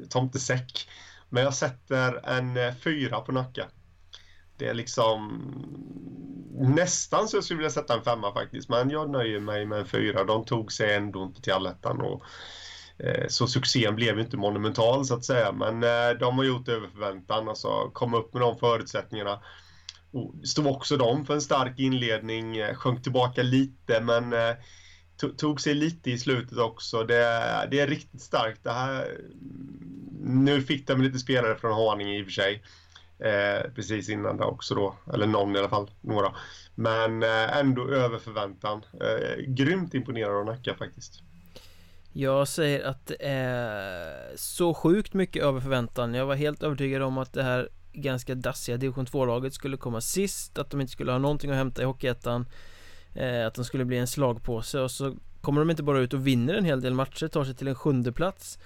[0.09, 0.89] tomtesäck.
[1.29, 3.67] Men jag sätter en eh, fyra på Nacka.
[4.57, 5.43] Det är liksom
[6.59, 8.69] nästan så jag skulle vilja sätta en femma faktiskt.
[8.69, 10.23] Men jag nöjer mig med en fyra.
[10.23, 12.01] De tog sig ändå inte till allettan.
[12.01, 12.23] Och,
[12.99, 15.51] Eh, så succén blev inte monumental så att säga.
[15.51, 17.49] Men eh, de har gjort över förväntan.
[17.49, 19.39] Alltså komma upp med de förutsättningarna
[20.43, 24.35] stod också de för en stark inledning, eh, sjönk tillbaka lite men
[25.37, 27.03] tog sig lite i slutet också.
[27.03, 28.63] Det, det är riktigt starkt.
[28.63, 32.63] Det här, mm, nu fick de lite spelare från Haninge i och för sig.
[33.19, 36.35] Eh, precis innan det också då, eller någon i alla fall, några.
[36.75, 38.81] Men eh, ändå över förväntan.
[39.01, 41.23] Eh, grymt imponerad av Nacka faktiskt.
[42.19, 46.13] Jag säger att det är så sjukt mycket över förväntan.
[46.13, 50.57] Jag var helt övertygad om att det här ganska dassiga division 2-laget skulle komma sist
[50.57, 52.45] Att de inte skulle ha någonting att hämta i Hockeyettan
[53.15, 56.27] eh, Att de skulle bli en slagpåse och så kommer de inte bara ut och
[56.27, 58.59] vinner en hel del matcher, tar sig till en sjunde plats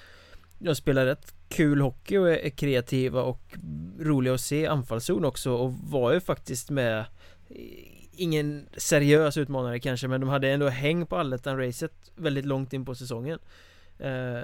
[0.59, 3.57] De spelar rätt kul hockey och är kreativa och
[3.99, 7.05] roliga att se anfallszon också och var ju faktiskt med
[8.15, 12.95] Ingen seriös utmanare kanske men de hade ändå häng på allettan-racet väldigt långt in på
[12.95, 13.39] säsongen.
[13.99, 14.43] Eh,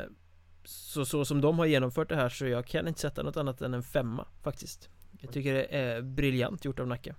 [0.63, 3.61] så, så som de har genomfört det här så jag kan inte sätta något annat
[3.61, 4.89] än en femma faktiskt.
[5.21, 7.15] Jag tycker det är briljant gjort av Nacka.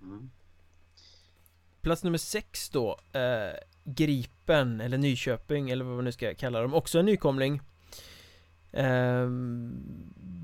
[0.00, 0.30] Mm.
[1.80, 6.74] Plats nummer sex då eh, Gripen eller Nyköping eller vad man nu ska kalla dem.
[6.74, 7.60] Också en nykomling
[8.76, 9.28] eh,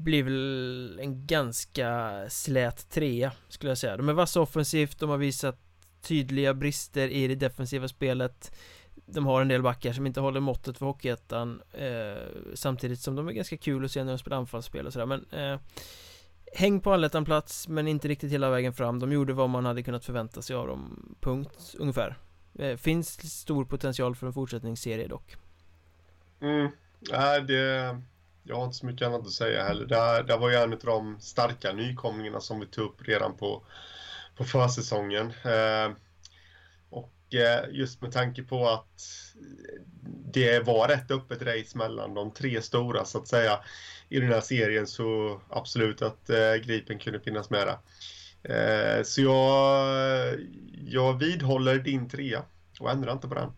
[0.02, 3.96] Blir väl en ganska slät trea skulle jag säga.
[3.96, 5.58] De är vassa offensivt, de har visat
[6.02, 8.52] tydliga brister i det defensiva spelet.
[9.06, 12.22] De har en del backar som inte håller måttet för Hockeyettan eh,
[12.54, 15.06] Samtidigt som de är ganska kul att se när de spelar anfallsspel och sådär.
[15.06, 15.60] Men eh,
[16.54, 18.98] Häng på allettan plats men inte riktigt hela vägen fram.
[18.98, 22.16] De gjorde vad man hade kunnat förvänta sig av dem Punkt ungefär.
[22.58, 25.36] Eh, Finns stor potential för en fortsättningsserie dock.
[26.40, 26.70] Mm,
[27.10, 28.00] nej det
[28.42, 30.78] jag har inte så mycket annat att säga heller Det, det var ju en av
[30.78, 33.64] de starka nykomlingarna som vi tog upp redan på
[34.36, 35.96] På försäsongen eh,
[37.34, 39.02] Eh, just med tanke på att
[40.32, 43.60] det var rätt öppet race mellan de tre stora så att säga
[44.08, 47.78] i den här serien så absolut att eh, Gripen kunde finnas med där.
[48.42, 50.40] Eh, så jag,
[50.86, 52.42] jag vidhåller din trea
[52.80, 53.52] och ändrar inte på den.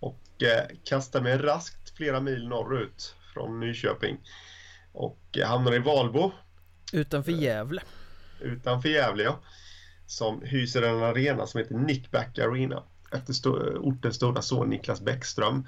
[0.00, 4.16] Och eh, kastar mig raskt flera mil norrut från Nyköping
[4.92, 6.32] och hamnar i Valbo.
[6.92, 7.82] Utanför Gävle.
[8.40, 9.40] Utanför Gävle ja.
[10.06, 15.66] Som hyser en arena som heter Nickback Arena efter st ortens stora son Niklas Bäckström.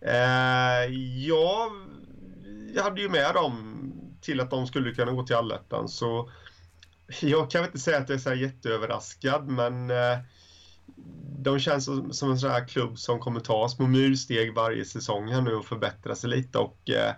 [0.00, 0.84] Eh,
[1.26, 1.70] jag,
[2.74, 3.76] jag hade ju med dem
[4.20, 6.30] till att de skulle kunna gå till allettan så
[7.20, 10.18] jag kan inte säga att jag är så jätteöverraskad men eh,
[11.42, 15.28] de känns som, som en sån här klubb som kommer ta små myrsteg varje säsong
[15.28, 17.14] här nu och förbättra sig lite och eh,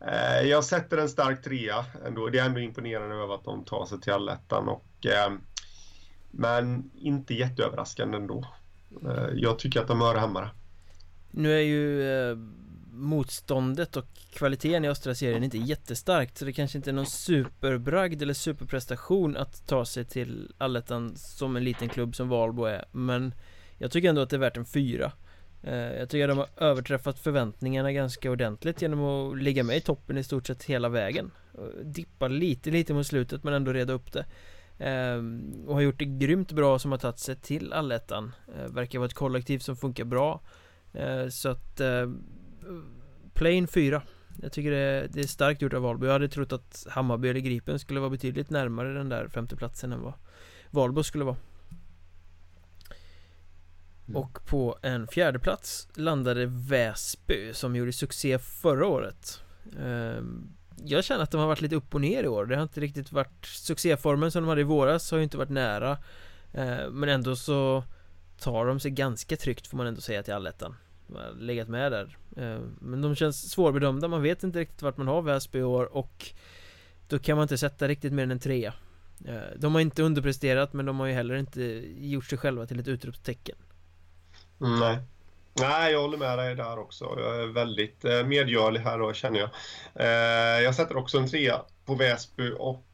[0.00, 2.28] eh, jag sätter en stark trea ändå.
[2.28, 4.68] Det är ändå imponerande över att de tar sig till allettan.
[4.68, 5.32] Och, eh,
[6.30, 8.46] men inte jätteöverraskande ändå.
[9.04, 10.52] Eh, jag tycker att de hör hemma där.
[11.30, 12.36] Nu är ju eh,
[12.92, 18.22] motståndet och kvaliteten i östra serien inte jättestarkt så det kanske inte är någon superbragd
[18.22, 23.34] eller superprestation att ta sig till allettan som en liten klubb som Valbo är men
[23.78, 25.12] jag tycker ändå att det är värt en fyra.
[25.62, 29.80] Eh, jag tycker att de har överträffat förväntningarna ganska ordentligt genom att ligga med i
[29.80, 31.30] toppen i stort sett hela vägen.
[31.82, 34.24] Dippa lite, lite mot slutet men ändå reda upp det.
[34.78, 38.32] Ehm, och har gjort det grymt bra som har tagit sig till allettan.
[38.56, 40.40] Eh, verkar vara ett kollektiv som funkar bra.
[40.92, 41.80] Eh, så att
[43.34, 44.02] Plain 4
[44.42, 46.06] Jag tycker det är, det är starkt gjort av Valbo.
[46.06, 50.02] Jag hade trott att Hammarby eller Gripen skulle vara betydligt närmare den där femteplatsen än
[50.02, 50.12] vad
[50.70, 51.36] Valbo skulle vara.
[54.08, 54.22] Mm.
[54.22, 59.42] Och på en fjärde plats landade Väsby som gjorde succé förra året.
[59.80, 60.52] Ehm,
[60.84, 62.46] Jag känner att de har varit lite upp och ner i år.
[62.46, 65.50] Det har inte riktigt varit Succéformen som de hade i våras har ju inte varit
[65.50, 65.98] nära.
[66.52, 67.84] Ehm, Men ändå så
[68.40, 70.76] Tar de sig ganska tryggt får man ändå säga till allettan
[71.38, 72.16] legat med där.
[72.36, 75.96] Eh, men de känns svårbedömda, man vet inte riktigt vart man har Väsby i år
[75.96, 76.26] och
[77.08, 78.74] Då kan man inte sätta riktigt mer än en trea.
[79.24, 81.62] Eh, de har inte underpresterat men de har ju heller inte
[81.98, 83.56] gjort sig själva till ett utropstecken.
[84.58, 84.98] Nej.
[85.52, 87.04] Nej, jag håller med dig där också.
[87.18, 89.50] Jag är väldigt eh, medgörlig här då, känner jag.
[90.62, 92.84] Jag sätter också en trea på Väsby och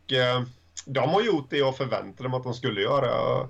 [0.87, 3.48] de har gjort det jag förväntade mig att de skulle göra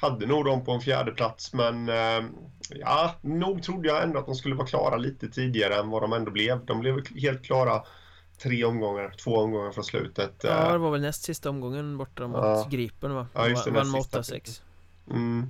[0.00, 2.24] hade nog dem på en fjärde plats men eh,
[2.68, 6.12] ja, nog trodde jag ändå att de skulle vara klara lite tidigare än vad de
[6.12, 6.66] ändå blev.
[6.66, 7.82] De blev helt klara
[8.42, 10.34] tre omgångar, två omgångar från slutet.
[10.42, 12.68] Ja, det var väl näst sista omgången borta mot ja.
[12.70, 13.26] Gripen va?
[13.34, 14.60] Ja, just det, Vann med 8-6.
[15.10, 15.46] Mm.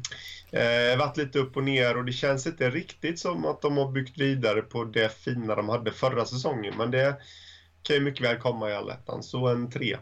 [0.50, 3.92] Eh, varit lite upp och ner och det känns inte riktigt som att de har
[3.92, 6.74] byggt vidare på det fina de hade förra säsongen.
[6.78, 7.16] Men det
[7.82, 9.96] kan ju mycket väl komma i allettan, så en tre.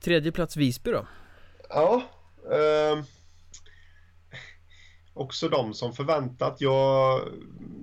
[0.00, 1.06] Tredje plats Visby då?
[1.68, 2.02] Ja,
[2.52, 3.04] Eh,
[5.14, 6.60] också de som förväntat.
[6.60, 7.20] Jag,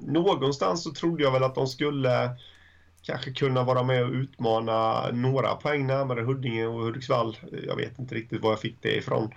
[0.01, 2.29] någonstans så trodde jag väl att de skulle
[3.01, 7.37] kanske kunna vara med och utmana några poäng närmare Huddinge och Hudiksvall.
[7.67, 9.33] Jag vet inte riktigt var jag fick det ifrån.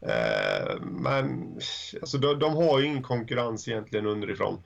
[0.00, 1.54] Eh, men
[2.00, 4.62] alltså, de, de, har ju ingen konkurrens egentligen underifrån.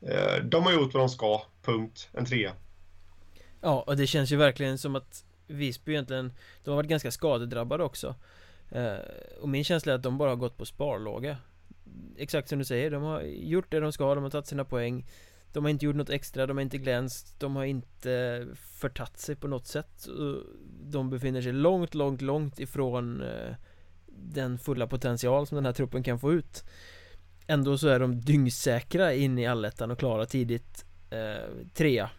[0.00, 2.08] Eh, de har gjort vad de ska, punkt.
[2.12, 2.52] En trea.
[3.60, 6.32] Ja, och det känns ju verkligen som att Visby egentligen,
[6.64, 8.14] de har varit ganska skadedrabbade också.
[8.74, 8.96] Eh,
[9.40, 11.36] och min känsla är att de bara har gått på sparlåga.
[12.16, 15.06] Exakt som du säger, de har gjort det de ska, de har tagit sina poäng.
[15.52, 19.36] De har inte gjort något extra, de har inte glänst De har inte förtatt sig
[19.36, 20.06] på något sätt.
[20.82, 23.54] De befinner sig långt, långt, långt ifrån eh,
[24.06, 26.64] Den fulla potential som den här truppen kan få ut.
[27.46, 32.10] Ändå så är de dyngsäkra in i allettan och klara tidigt eh, Trea.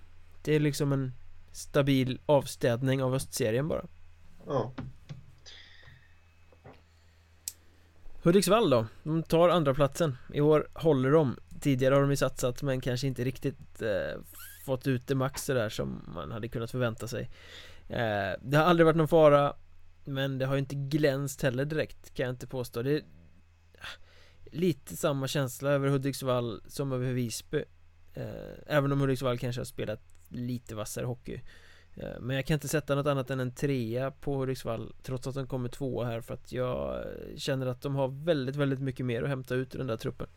[0.44, 1.14] Det är liksom en
[1.52, 3.86] stabil avstädning av östserien bara.
[4.48, 4.74] Ja.
[8.26, 10.18] Hudiksvall då, de tar andra platsen.
[10.34, 11.38] I år håller de.
[11.62, 14.22] Tidigare har de ju satsat men kanske inte riktigt eh,
[14.66, 17.30] Fått ut det max där som man hade kunnat förvänta sig.
[17.90, 19.54] Eh, Det har aldrig varit någon fara
[20.06, 22.82] Men det har ju inte glänst heller direkt kan jag inte påstå.
[22.82, 23.02] Det är
[23.80, 24.02] ah,
[24.52, 27.64] Lite samma känsla över Hudiksvall som över Visby.
[28.14, 28.24] Eh,
[28.68, 31.34] Även om Hudiksvall kanske har spelat lite vassare hockey.
[31.34, 31.42] Eh,
[31.98, 35.36] Eh, men jag kan inte sätta något annat än en trea på Hudiksvall Trots att
[35.36, 37.06] de kommer tvåa här för att jag
[37.38, 40.28] känner att de har väldigt, väldigt mycket mer att hämta ut i den där truppen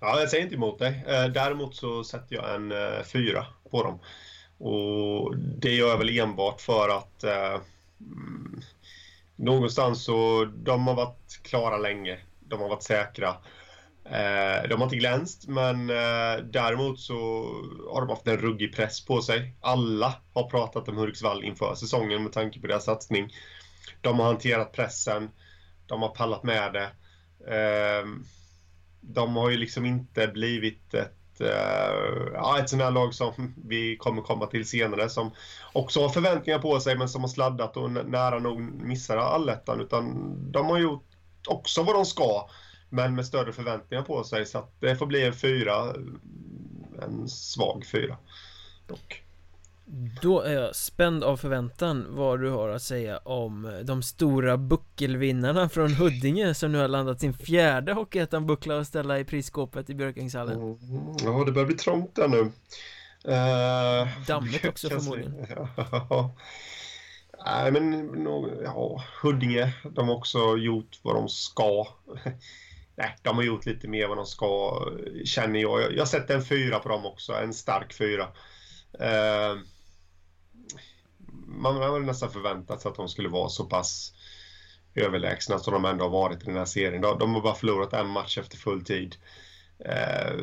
[0.00, 1.04] Ja, jag säger inte emot dig.
[1.06, 3.98] Eh, däremot så sätter jag en eh, fyra på dem.
[4.58, 7.60] Och det gör jag väl enbart för att eh,
[8.00, 8.60] mm,
[9.36, 12.18] någonstans så de har varit klara länge.
[12.40, 13.36] De har varit säkra.
[14.04, 17.14] Eh, de har inte glänst, men eh, däremot så
[17.92, 19.56] har de haft en ruggig press på sig.
[19.60, 23.32] Alla har pratat om Hudiksvall inför säsongen med tanke på deras satsning.
[24.00, 25.30] De har hanterat pressen,
[25.86, 26.90] de har pallat med det.
[27.54, 28.06] Eh,
[29.00, 31.40] de har ju liksom inte blivit ett,
[32.60, 35.30] ett sånt här lag som vi kommer komma till senare som
[35.72, 39.80] också har förväntningar på sig men som har sladdat och nära nog missar allettan.
[39.80, 41.06] Utan de har gjort
[41.48, 42.48] också vad de ska.
[42.90, 45.94] Men med större förväntningar på sig så att det får bli en fyra.
[47.02, 48.16] En svag fyra.
[48.86, 49.22] Dock.
[50.22, 55.68] Då är jag spänd av förväntan vad du har att säga om de stora buckelvinnarna
[55.68, 60.60] från Huddinge som nu har landat sin fjärde Hockeyettan-buckla att ställa i prisskåpet i Björkängshallen.
[60.60, 60.78] Mm,
[61.24, 62.40] ja, det börjar bli trångt där nu.
[63.28, 65.46] Uh, Dammigt också förmodligen.
[66.10, 66.34] Ja.
[67.44, 71.86] Nej, men ja, Huddinge, de har också gjort vad de ska
[73.00, 74.84] nej, de har gjort lite mer vad de ska,
[75.24, 75.96] känner jag.
[75.96, 78.28] Jag, sätter en fyra på dem också, en stark fyra.
[79.00, 79.58] Eh,
[81.46, 84.14] man hade nästan förväntat sig att de skulle vara så pass
[84.94, 87.02] överlägsna som de ändå har varit i den här serien.
[87.02, 89.16] De, de har bara förlorat en match efter full tid.
[89.84, 90.36] Eh,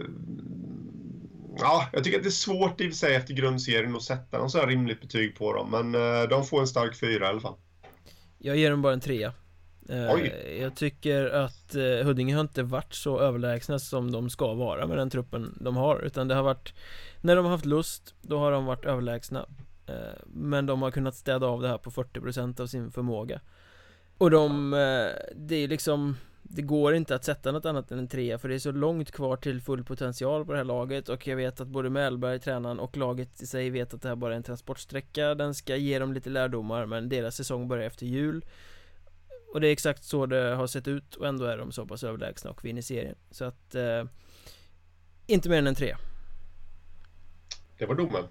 [1.58, 4.38] ja, jag tycker att det är svårt i och för sig efter grundserien att sätta
[4.38, 5.72] någon så här rimligt betyg på dem.
[5.72, 7.55] Men eh, de får en stark fyra i alla fall.
[8.38, 9.34] Jag ger dem bara en trea.
[9.89, 10.57] Eh, Oj.
[10.61, 14.97] Jag tycker att eh, Huddinge har inte varit så överlägsna som de ska vara med
[14.97, 16.73] den truppen de har Utan det har varit
[17.21, 19.45] När de har haft lust, då har de varit överlägsna.
[19.88, 23.41] Eh, Men de har kunnat städa av det här på 40% av sin förmåga.
[24.17, 24.71] Och de,
[25.35, 28.55] det är liksom Det går inte att sätta något annat än en trea för det
[28.55, 31.67] är så långt kvar till full potential på det här laget Och jag vet att
[31.67, 35.35] både Mellberg, tränaren och laget i sig vet att det här bara är en transportsträcka.
[35.35, 38.45] Den ska ge dem lite lärdomar men deras säsong börjar efter jul
[39.54, 42.04] och det är exakt så det har sett ut och ändå är de så pass
[42.04, 43.16] överlägsna och vinner serien.
[43.32, 44.04] Så att eh,
[45.28, 45.95] Inte mer än en tre.
[47.78, 48.24] Det var domen.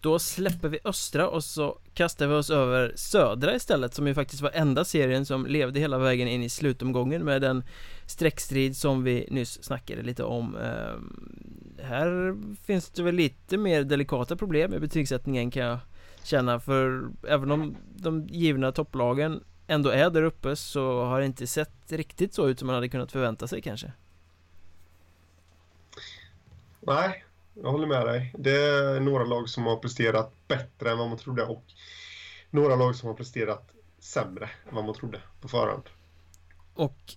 [0.00, 4.42] Då släpper vi östra och så kastar vi oss över södra istället Som ju faktiskt
[4.42, 7.64] var enda serien som levde hela vägen in i slutomgången med den
[8.06, 10.56] Streckstrid som vi nyss snackade lite om.
[10.56, 10.94] Eh,
[11.84, 15.78] Här finns det väl lite mer delikata problem med betygssättningen kan jag
[16.22, 21.46] känna för även om de givna topplagen ändå är där uppe så har det inte
[21.46, 23.92] sett riktigt så ut som man hade kunnat förvänta sig kanske.
[26.80, 28.34] Nej, jag håller med dig.
[28.38, 31.64] Det är några lag som har presterat bättre än vad man trodde och
[32.50, 35.82] några lag som har presterat sämre än vad man trodde på förhand.
[36.74, 37.14] Och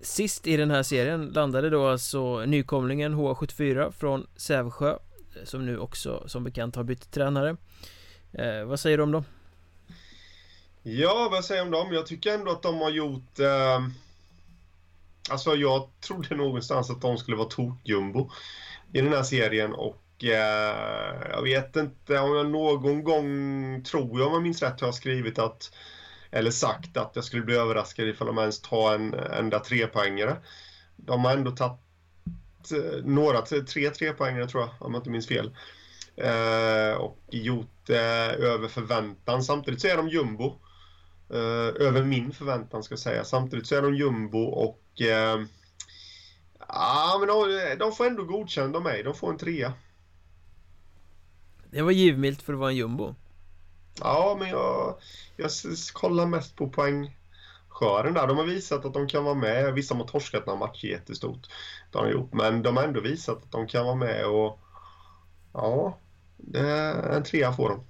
[0.00, 4.98] sist i den här serien landade då alltså nykomlingen H74 från Sävsjö
[5.44, 7.56] som nu också som bekant har bytt tränare.
[8.32, 9.24] Eh, vad säger du om dem?
[10.82, 11.94] Ja, vad säger jag om dem?
[11.94, 13.38] Jag tycker ändå att de har gjort...
[13.38, 13.80] Eh,
[15.30, 18.30] alltså jag trodde någonstans att de skulle vara tokjumbo
[18.92, 24.28] i den här serien och eh, jag vet inte om jag någon gång, tror jag
[24.28, 25.72] om jag minns rätt, har skrivit att
[26.30, 30.36] eller sagt att jag skulle bli överraskad ifall de ens tar en enda trepoängare.
[30.96, 31.80] De har ändå tagit
[32.72, 35.56] eh, några, tre trepoängare tror jag, om jag inte minns fel.
[36.16, 39.42] Eh, och gjort det eh, över förväntan.
[39.42, 40.60] Samtidigt så är de jumbo.
[41.32, 43.24] Eh, över min förväntan ska jag säga.
[43.24, 45.40] Samtidigt så är de jumbo och eh,
[46.72, 49.02] Ja, men de, de får ändå godkänd av mig.
[49.02, 49.72] De får en trea.
[51.70, 53.14] Det var givmilt för att vara en jumbo.
[54.00, 54.98] Ja, men jag,
[55.36, 55.50] jag
[55.92, 58.26] kollar mest på poängskören där.
[58.26, 59.74] De har visat att de kan vara med.
[59.74, 61.48] Vissa har torskat några matcher jättestort.
[61.92, 62.32] Det har de gjort.
[62.32, 64.58] Men de har ändå visat att de kan vara med och
[65.52, 65.98] ja,
[67.12, 67.84] en trea får de.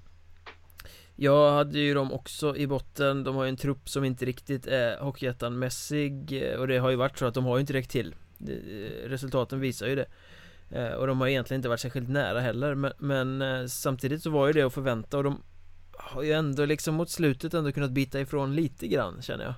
[1.22, 3.24] Jag hade ju dem också i botten.
[3.24, 6.96] De har ju en trupp som inte riktigt är Hockeyettan-mässig eh, Och det har ju
[6.96, 8.14] varit så att de har ju inte räckt till.
[8.48, 10.06] Eh, resultaten visar ju det.
[10.70, 14.46] Eh, och de har egentligen inte varit särskilt nära heller Men, men samtidigt så var
[14.46, 15.42] ju det att förvänta och de
[15.92, 19.54] Har ju ändå liksom mot slutet ändå kunnat bita ifrån lite grann känner jag.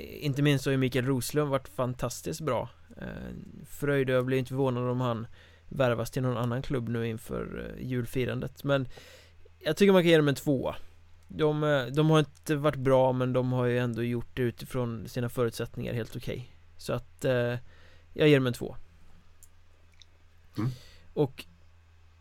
[0.00, 2.68] Inte minst så har ju Mikael Roslund varit fantastiskt bra.
[3.66, 5.26] Fröjdö blir inte förvånad om han
[5.68, 8.64] värvas till någon annan klubb nu inför julfirandet.
[8.64, 8.88] Men
[9.64, 10.76] jag tycker man kan ge dem en tvåa
[11.28, 15.08] de, eh, de har inte varit bra men de har ju ändå gjort det utifrån
[15.08, 16.46] sina förutsättningar helt okej okay.
[16.76, 17.58] Så att eh,
[18.12, 18.76] jag ger dem en två
[20.58, 20.70] mm.
[21.14, 21.44] Och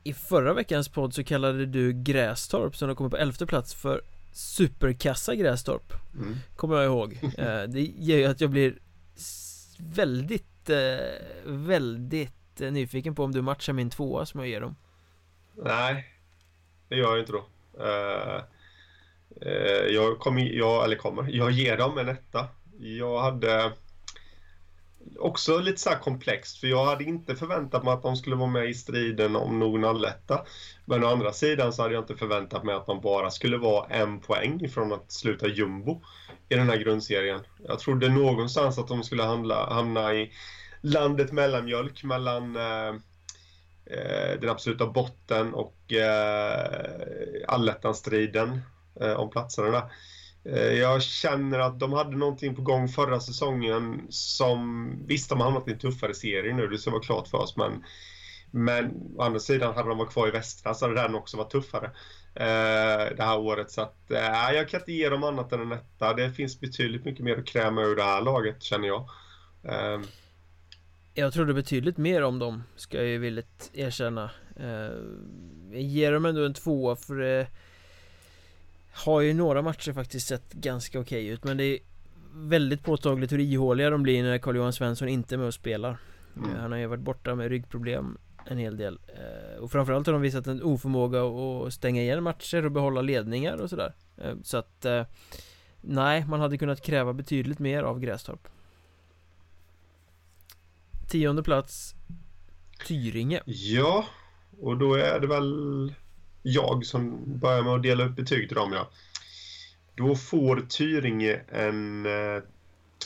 [0.04, 4.02] i förra veckans podd så kallade du Grästorp som har kommit på elfte plats för
[4.32, 6.36] Superkassa Grästorp mm.
[6.56, 8.80] Kommer jag ihåg eh, Det gör ju att jag blir
[9.78, 14.76] väldigt, eh, väldigt eh, nyfiken på om du matchar min tvåa som jag ger dem
[15.56, 16.11] Nej,
[16.92, 17.46] det gör jag inte då.
[17.80, 18.42] Uh,
[19.46, 22.48] uh, jag kommer, jag, eller kommer, jag ger dem en etta.
[22.80, 23.72] Jag hade
[25.20, 28.50] också lite så här komplext, för jag hade inte förväntat mig att de skulle vara
[28.50, 30.46] med i striden om någon alletta.
[30.86, 33.88] Men å andra sidan så hade jag inte förväntat mig att de bara skulle vara
[33.88, 36.02] en poäng ifrån att sluta jumbo
[36.50, 37.42] i den här grundserien.
[37.68, 40.32] Jag trodde någonstans att de skulle handla, hamna i
[40.82, 42.94] landet mellanmjölk mellan uh, eh,
[43.92, 48.62] Eh, den absoluta botten och eh, allettan-striden
[49.02, 49.90] eh, om platserna.
[50.46, 55.46] Eh, jag känner att de hade någonting på gång förra säsongen som, visst de har
[55.46, 57.84] hamnat i en tuffare serie nu, det ska vara klart för oss, men
[58.52, 61.52] men å andra sidan hade de varit kvar i västra så hade den också varit
[61.52, 61.86] tuffare
[62.36, 63.72] eh, det här året.
[63.72, 66.14] Så att, eh, jag kan inte ge dem annat än en etta.
[66.14, 69.10] Det finns betydligt mycket mer att kräma ur det här laget känner jag.
[69.64, 70.02] Eh,
[71.14, 74.30] jag trodde betydligt mer om dem, ska jag ju villigt erkänna.
[74.56, 74.92] Eh,
[75.72, 77.48] Jag ger dem ändå en tvåa för det
[78.94, 81.80] Har ju några matcher faktiskt sett ganska okej ut men det är
[82.34, 85.98] väldigt påtagligt hur ihåliga de blir när Carl-Johan Svensson inte är med och spelar.
[86.38, 86.50] Mm.
[86.60, 89.00] Han har ju varit borta med ryggproblem en hel del.
[89.08, 93.58] Eh, Och framförallt har de visat en oförmåga att stänga igen matcher och behålla ledningar
[93.62, 93.94] och sådär.
[94.18, 95.06] Eh, Så att eh,
[95.82, 98.48] Nej, man hade kunnat kräva betydligt mer av Grästorp
[101.12, 101.96] Tionde plats
[102.88, 104.06] Tyringe Ja,
[104.60, 105.94] och då är det väl
[106.42, 108.90] jag som börjar med att dela upp betyg till dem, ja.
[109.96, 112.44] Då får Tyringe en eh,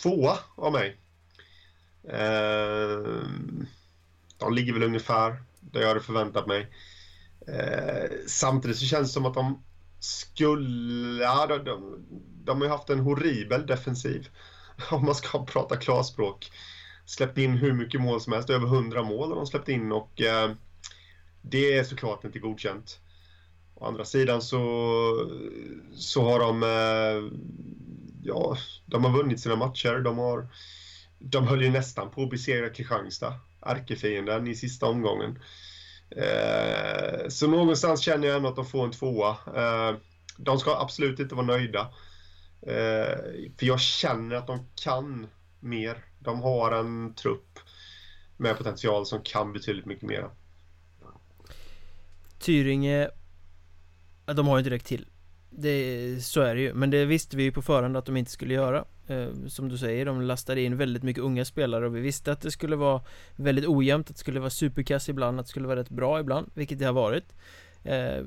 [0.01, 0.97] tvåa av mig.
[2.10, 3.24] Eh,
[4.38, 6.68] de ligger väl ungefär där jag hade förväntat mig.
[7.47, 9.64] Eh, samtidigt så känns det som att de
[9.99, 11.24] skulle...
[11.24, 12.06] Ja, de, de,
[12.43, 14.30] de har ju haft en horribel defensiv.
[14.91, 16.51] Om man ska prata klarspråk.
[17.06, 18.49] Släppt in hur mycket mål som helst.
[18.49, 20.51] Över 100 mål har de släppt in och eh,
[21.41, 22.99] det är såklart inte godkänt.
[23.76, 24.62] Å andra sidan så,
[25.95, 26.64] så har de...
[26.64, 27.39] Eh,
[28.24, 29.99] ja, de har vunnit sina matcher.
[29.99, 30.47] De har
[31.20, 35.39] de höll ju nästan på att besegra Kristianstad, ärkefienden, i sista omgången.
[36.10, 39.30] Eh, så någonstans känner jag ändå att de får en tvåa.
[39.56, 39.97] Eh,
[40.38, 41.82] de ska absolut inte vara nöjda.
[42.62, 43.18] Eh,
[43.58, 45.28] för jag känner att de kan
[45.60, 46.06] mer.
[46.26, 47.59] De har en trupp
[48.38, 50.30] med potential som kan betydligt mycket mer.
[52.39, 53.09] Tyringe
[54.26, 55.07] De har ju inte räckt till.
[55.49, 58.32] Det, Så är det ju, men det visste vi ju på förhand att de inte
[58.32, 58.86] skulle göra.
[59.07, 62.41] Eh, som du säger, de lastade in väldigt mycket unga spelare och vi visste att
[62.41, 63.01] det skulle vara
[63.36, 66.51] väldigt ojämnt, att det skulle vara superkass ibland, att det skulle vara rätt bra ibland,
[66.53, 67.36] vilket det har varit.
[67.84, 68.23] Eh,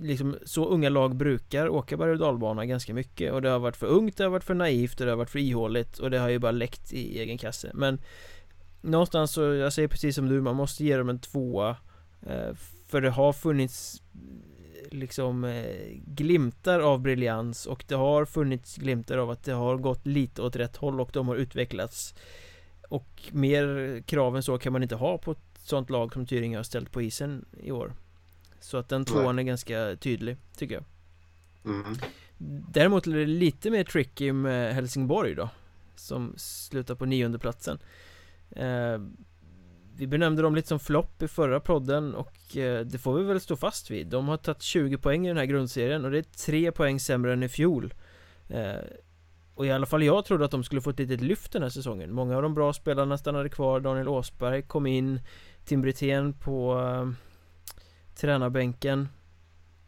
[0.00, 3.32] Liksom så unga lag brukar åka berg och dalbana ganska mycket.
[3.32, 5.30] Och det har varit för ungt, det har varit för naivt och det har varit
[5.30, 5.98] för ihåligt.
[5.98, 7.70] Och det har ju bara läckt i egen kasse.
[7.74, 7.98] Men
[8.86, 11.76] Någonstans så, jag säger precis som du, man måste ge dem en tvåa
[12.26, 12.54] eh,
[12.86, 14.02] För det har funnits
[14.90, 15.64] liksom eh,
[16.06, 17.66] glimtar av briljans.
[17.66, 21.10] Och det har funnits glimtar av att det har gått lite åt rätt håll och
[21.12, 22.14] de har utvecklats.
[22.88, 26.56] Och mer krav än så kan man inte ha på ett sånt lag som Tyringe
[26.56, 27.92] har ställt på isen i år.
[28.66, 30.84] Så att den tvåan är ganska tydlig, tycker jag
[31.64, 31.96] mm.
[32.68, 35.48] Däremot är det lite mer tricky med Helsingborg då
[35.96, 37.78] Som slutar på nionde platsen
[38.50, 38.98] eh,
[39.96, 43.40] vi benämnde dem lite som flopp i förra podden och eh, det får vi väl
[43.40, 44.06] stå fast vid.
[44.06, 47.32] De har tagit 20 poäng i den här grundserien och det är 3 poäng sämre
[47.32, 47.94] än i fjol.
[48.48, 48.74] Eh,
[49.54, 51.70] och i alla fall jag trodde att de skulle få ett litet lyft den här
[51.70, 52.12] säsongen.
[52.12, 53.80] Många av de bra spelarna stannade kvar.
[53.80, 55.20] Daniel Åsberg kom in.
[55.64, 57.12] Tim Brithén på uh,
[58.16, 59.08] tränarbänken.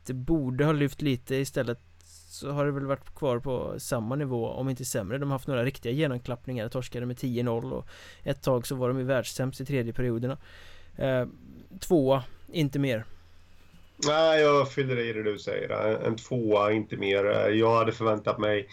[0.07, 1.79] Det borde ha lyft lite istället
[2.31, 5.19] så har det väl varit kvar på samma nivå, om inte sämre.
[5.19, 7.87] De har haft några riktiga genomklappningar, torskade med 10-0 och
[8.23, 10.39] ett tag så var de ju världssämst i tredje perioderna.
[10.97, 11.27] Eh,
[11.81, 13.05] tvåa, inte mer.
[14.07, 15.71] Nej, jag fyller i det du säger.
[16.07, 17.25] En tvåa, inte mer.
[17.49, 18.69] Jag hade förväntat mig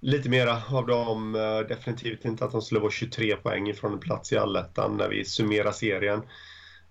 [0.00, 1.34] lite mera av dem.
[1.34, 5.08] Eh, definitivt inte att de skulle vara 23 poäng ifrån en plats i allettan när
[5.08, 6.22] vi summerar serien.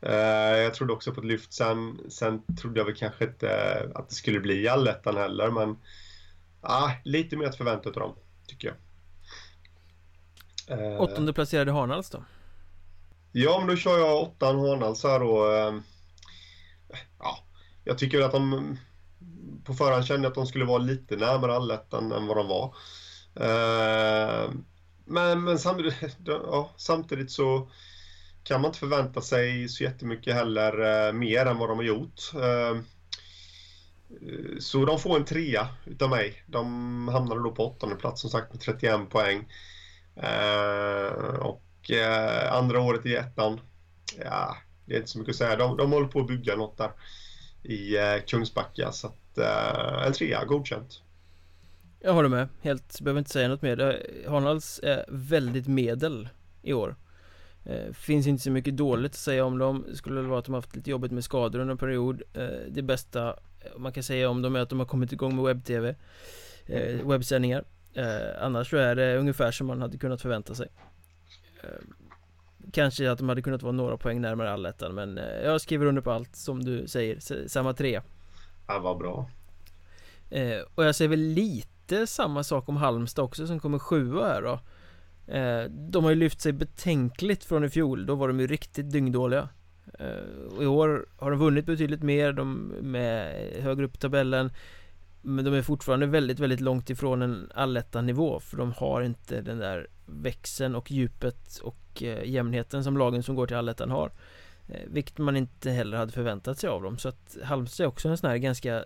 [0.01, 1.99] Eh, jag trodde också på ett lyft sen.
[2.09, 5.77] Sen trodde jag väl kanske inte att det skulle bli allettan heller, men
[6.61, 8.15] ah, lite mer att förvänta av dem,
[8.47, 8.77] tycker jag.
[10.79, 12.23] Eh, Åttonde placerade Harnals då?
[13.31, 15.51] Ja, men då kör jag åttan Harnals här då.
[15.51, 15.75] Eh,
[17.19, 17.39] ja,
[17.83, 18.77] jag tycker att de
[19.63, 22.75] på förhand kände att de skulle vara lite närmare allettan än vad de var.
[25.05, 27.69] Men, men samtidigt, ja, samtidigt så
[28.47, 32.21] kan man inte förvänta sig så jättemycket heller eh, mer än vad de har gjort.
[32.35, 36.43] Eh, eh, så de får en trea utav mig.
[36.47, 39.47] De hamnade då på åttonde plats som sagt med 31 poäng.
[40.15, 43.59] Eh, och eh, andra året i ettan,
[44.25, 45.55] ja, det är inte så mycket att säga.
[45.55, 46.91] De, de håller på att bygga något där
[47.63, 48.91] i eh, Kungsbacka.
[48.91, 51.01] Så att, eh, en trea, godkänt.
[51.99, 53.81] Jag håller med, helt, behöver inte säga något mer.
[53.81, 56.29] Eh, Hanals är väldigt medel
[56.61, 56.95] i år.
[57.69, 59.85] Eh, finns inte så mycket dåligt att säga om dem.
[59.89, 62.21] Det skulle vara att de haft lite jobbigt med skador under en period.
[62.33, 63.35] Eh, Det bästa
[63.77, 65.95] man kan säga om dem är att de har kommit igång med webb-tv
[66.65, 67.63] eh, Webbsändningar.
[67.93, 70.67] Eh, Annars så är det ungefär som man hade kunnat förvänta sig.
[71.63, 71.69] Eh,
[72.73, 76.01] Kanske att de hade kunnat vara några poäng närmare allettan men eh, jag skriver under
[76.01, 78.01] på allt som du säger, samma tre.
[78.67, 79.29] Ja, vad bra.
[80.29, 84.41] Eh, Och jag säger väl lite samma sak om Halmstad också som kommer sjua här
[84.41, 84.51] då.
[84.53, 84.59] Eh,
[85.27, 88.91] Eh, de har ju lyft sig betänkligt från i fjol, då var de ju riktigt
[88.91, 89.49] dyngdåliga
[89.99, 94.51] eh, Och i år har de vunnit betydligt mer, de är högre upp i tabellen
[95.21, 99.57] Men de är fortfarande väldigt, väldigt långt ifrån en Allettanivå För de har inte den
[99.57, 104.11] där växeln och djupet och eh, jämnheten som lagen som går till allettan har
[104.67, 108.09] eh, Vilket man inte heller hade förväntat sig av dem Så att Halmstad är också
[108.09, 108.83] en sån här ganska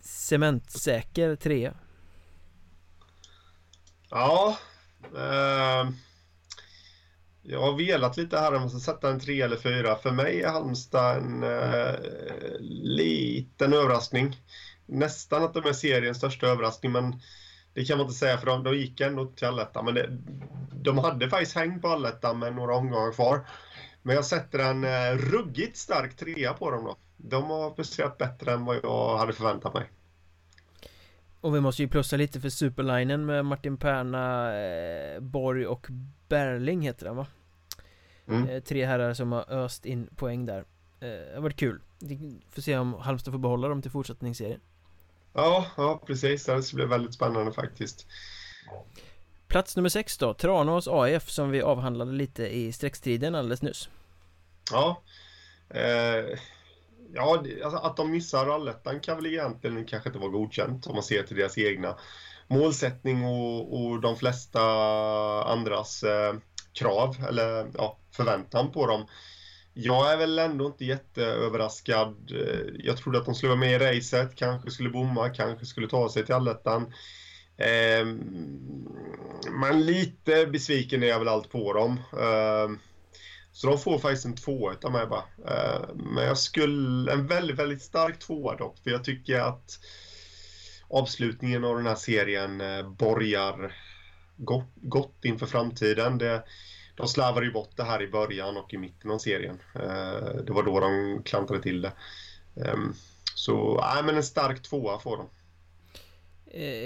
[0.00, 1.74] cementsäker trea
[4.10, 4.58] Ja.
[5.16, 5.90] Eh,
[7.42, 9.96] jag har velat lite här om jag ska sätta en tre eller fyra.
[9.96, 11.94] För mig är Halmstad en eh,
[12.82, 14.36] liten överraskning.
[14.86, 17.20] Nästan att de är seriens största överraskning, men
[17.74, 19.84] det kan man inte säga för de, de gick ändå till allettan.
[19.84, 20.18] Men det,
[20.72, 23.46] de hade faktiskt häng på allettan med några omgångar kvar.
[24.02, 26.96] Men jag sätter en eh, ruggigt stark trea på dem då.
[27.16, 29.90] De har presterat bättre än vad jag hade förväntat mig.
[31.44, 35.86] Och vi måste ju plussa lite för superlinen med Martin Perna, eh, Borg och
[36.28, 37.26] Berling heter den va?
[38.28, 38.48] Mm.
[38.48, 40.58] Eh, tre herrar som har öst in poäng där.
[40.58, 41.80] Eh, det har varit kul.
[41.98, 44.60] Vi får se om Halmstad får behålla dem till fortsättningsserien.
[45.32, 46.44] Ja, ja precis.
[46.44, 48.06] Det ska bli väldigt spännande faktiskt.
[49.48, 53.88] Plats nummer sex då, Tranås AIF som vi avhandlade lite i streckstriden alldeles nyss.
[54.72, 55.02] Ja,
[55.70, 56.38] eh,
[57.14, 61.02] ja alltså att de missar allettan kan väl egentligen kanske inte vara godkänt om man
[61.02, 61.96] ser till deras egna
[62.48, 64.62] målsättning och, och de flesta
[65.44, 66.34] andras eh,
[66.72, 69.06] krav eller ja, förväntan på dem.
[69.74, 72.30] Jag är väl ändå inte jätteöverraskad.
[72.30, 75.88] Eh, jag trodde att de skulle vara med i racet, kanske skulle bomma, kanske skulle
[75.88, 76.82] ta sig till allettan.
[77.56, 78.06] Eh,
[79.60, 82.00] men lite besviken är jag väl allt på dem.
[82.12, 82.70] Eh,
[83.54, 85.24] så de får faktiskt en tvåa av mig bara.
[85.48, 89.78] Eh, men jag skulle, en väldigt, väldigt stark tvåa dock, för jag tycker att
[90.88, 93.76] avslutningen av den här serien eh, borgar
[94.36, 96.18] gott, gott inför framtiden.
[96.18, 96.44] Det,
[96.96, 99.58] de slarvade ju bort det här i början och i mitten av serien.
[99.74, 101.92] Eh, det var då de klantade till det.
[102.64, 102.94] Ehm,
[103.34, 105.28] så, nej men en stark tvåa får de.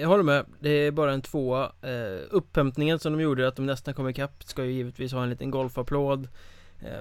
[0.01, 3.67] Jag håller med, det är bara en tvåa eh, Upphämtningen som de gjorde, att de
[3.67, 6.29] nästan kom ikapp Ska ju givetvis ha en liten golfapplåd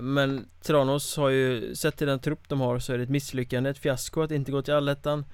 [0.02, 3.70] men Tranås har ju, sett till den trupp de har så är det ett misslyckande,
[3.70, 5.26] ett fiasko att inte gå till allettan.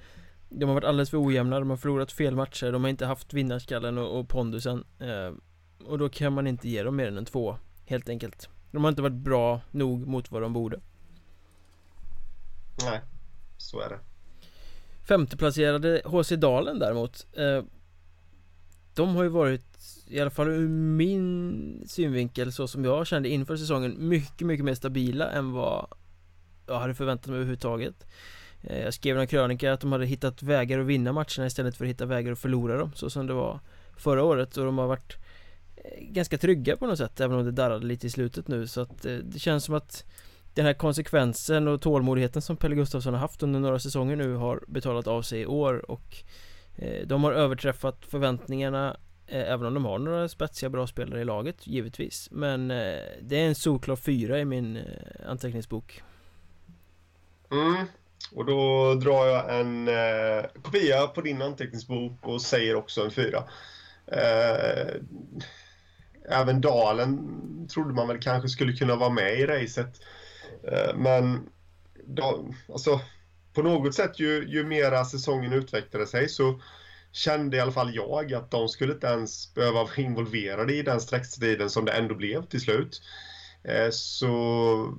[0.48, 3.32] De har varit alldeles för ojämna, de har förlorat fel matcher, de har inte haft
[3.32, 4.84] vinnarskallen och, och pondusen.
[5.86, 8.48] Och då kan man inte ge dem mer än en tvåa Helt enkelt.
[8.70, 10.80] De har inte varit bra nog mot vad de borde.
[12.84, 13.00] Nej,
[13.56, 13.98] så är det.
[15.04, 17.64] Femteplacerade HC Dalen däremot eh,
[18.94, 19.64] de har ju varit
[20.08, 24.74] i alla fall ur min synvinkel så som jag kände inför säsongen mycket, mycket mer
[24.74, 25.86] stabila än vad
[26.66, 28.06] jag hade förväntat mig överhuvudtaget.
[28.62, 31.84] Eh, jag skrev en krönika att de hade hittat vägar att vinna matcherna istället för
[31.84, 33.60] att hitta vägar att förlora dem så som det var
[33.96, 34.56] förra året.
[34.56, 35.16] Och de har varit
[35.76, 38.66] eh, ganska trygga på något sätt även om det darrade lite i slutet nu.
[38.66, 40.04] Så att eh, det känns som att
[40.54, 44.64] den här konsekvensen och tålmodigheten som Pelle Gustafsson har haft under några säsonger nu har
[44.68, 45.90] betalat av sig i år.
[45.90, 46.16] Och
[46.76, 48.96] Eh, de har överträffat förväntningarna
[49.26, 53.36] eh, Även om de har några spetsiga bra spelare i laget givetvis Men eh, det
[53.36, 54.78] är en solklar fyra i min
[55.26, 56.02] anteckningsbok
[57.50, 57.86] Mm
[58.32, 63.44] och då drar jag en eh, kopia på din anteckningsbok och säger också en fyra.
[64.06, 64.94] Eh,
[66.28, 67.18] även Dalen
[67.68, 70.00] trodde man väl kanske skulle kunna vara med i racet.
[70.62, 71.50] Eh, men
[72.06, 73.00] då, alltså,
[73.54, 76.60] på något sätt ju, ju mera säsongen utvecklade sig så
[77.12, 81.00] kände i alla fall jag att de skulle inte ens behöva vara involverade i den
[81.00, 83.02] sträckstriden som det ändå blev till slut.
[83.64, 84.94] Eh, så,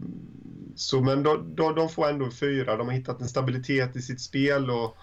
[0.76, 2.78] så men då, då, de får ändå fyra.
[2.78, 4.98] De har hittat en stabilitet i sitt spel och,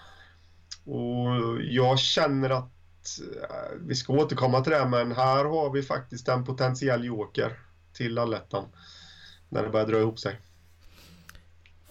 [0.85, 2.71] och jag känner att
[3.41, 7.59] eh, vi ska återkomma till det, men här har vi faktiskt en potentiell joker
[7.93, 8.65] till allettan
[9.49, 10.39] när det börjar dra ihop sig.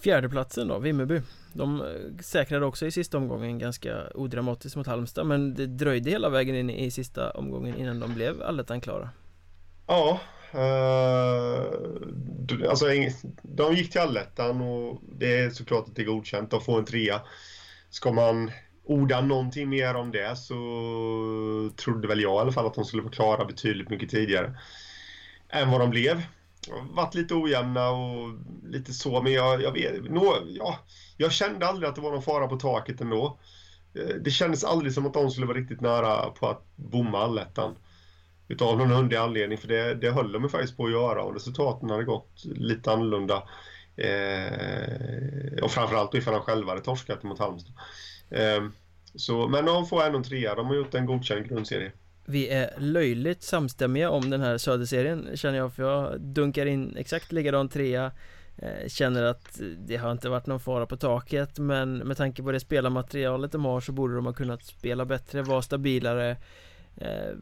[0.03, 1.21] Fjärdeplatsen då, Vimmerby.
[1.53, 1.87] De eh,
[2.21, 6.69] säkrade också i sista omgången ganska odramatiskt mot Halmstad men det dröjde hela vägen in
[6.69, 9.09] i sista omgången innan de blev allettan klara.
[9.87, 10.19] Ja,
[10.51, 11.65] eh,
[12.69, 12.85] alltså
[13.41, 16.51] de gick till allettan och det är såklart att det är godkänt.
[16.51, 17.21] De får en trea.
[17.89, 18.51] Ska man
[18.83, 20.55] orda någonting mer om det så
[21.75, 24.57] trodde väl jag i alla fall att de skulle vara klara betydligt mycket tidigare
[25.49, 26.21] än vad de blev.
[26.91, 28.29] Varit lite ojämna och
[28.63, 30.79] lite så, men jag, jag, vet, nå, ja,
[31.17, 33.39] jag kände aldrig att det var någon fara på taket ändå.
[33.93, 37.75] Eh, det kändes aldrig som att de skulle vara riktigt nära på att bomma allettan.
[38.47, 41.89] Utav någon underlig anledning, för det, det höll de faktiskt på att göra och resultaten
[41.89, 43.43] hade gått lite annorlunda.
[43.95, 47.73] Eh, och framförallt ifall de själva hade torskat mot Halmstad.
[48.29, 48.63] Eh,
[49.15, 51.91] så, men de får ändå en trea, de har gjort en godkänd grundserie.
[52.25, 57.31] Vi är löjligt samstämmiga om den här söderserien känner jag för jag dunkar in exakt
[57.31, 58.11] likadan trea.
[58.57, 62.51] Eh, känner att det har inte varit någon fara på taket men med tanke på
[62.51, 66.37] det spelarmaterialet de har så borde de ha kunnat spela bättre, vara stabilare
[66.95, 67.35] Var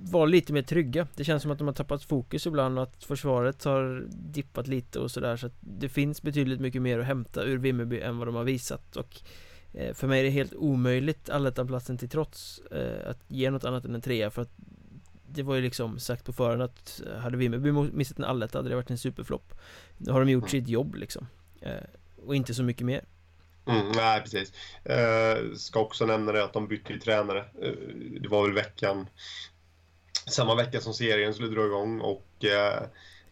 [0.00, 1.06] Vara lite mer trygga.
[1.14, 4.98] Det känns som att de har tappat fokus ibland och att försvaret har dippat lite
[4.98, 8.28] och sådär så att det finns betydligt mycket mer att hämta ur Vimmerby än vad
[8.28, 8.96] de har visat.
[8.96, 9.20] Och
[9.94, 13.94] för mig är det helt omöjligt allettanplatsen till trots eh, Att ge något annat än
[13.94, 14.52] en trea för att
[15.26, 18.74] Det var ju liksom sagt på förhand att hade Vimmerby missat en alletta hade det
[18.74, 19.54] varit en superflopp
[19.96, 20.50] Nu har de gjort mm.
[20.50, 21.26] sitt jobb liksom
[22.26, 23.04] Och inte så mycket mer
[23.68, 24.52] Mm, nej, precis.
[24.84, 27.44] Eh, ska också nämna det att de bytte ju tränare.
[27.62, 27.72] Eh,
[28.20, 29.06] det var väl veckan,
[30.26, 32.82] samma vecka som serien skulle dra igång och eh,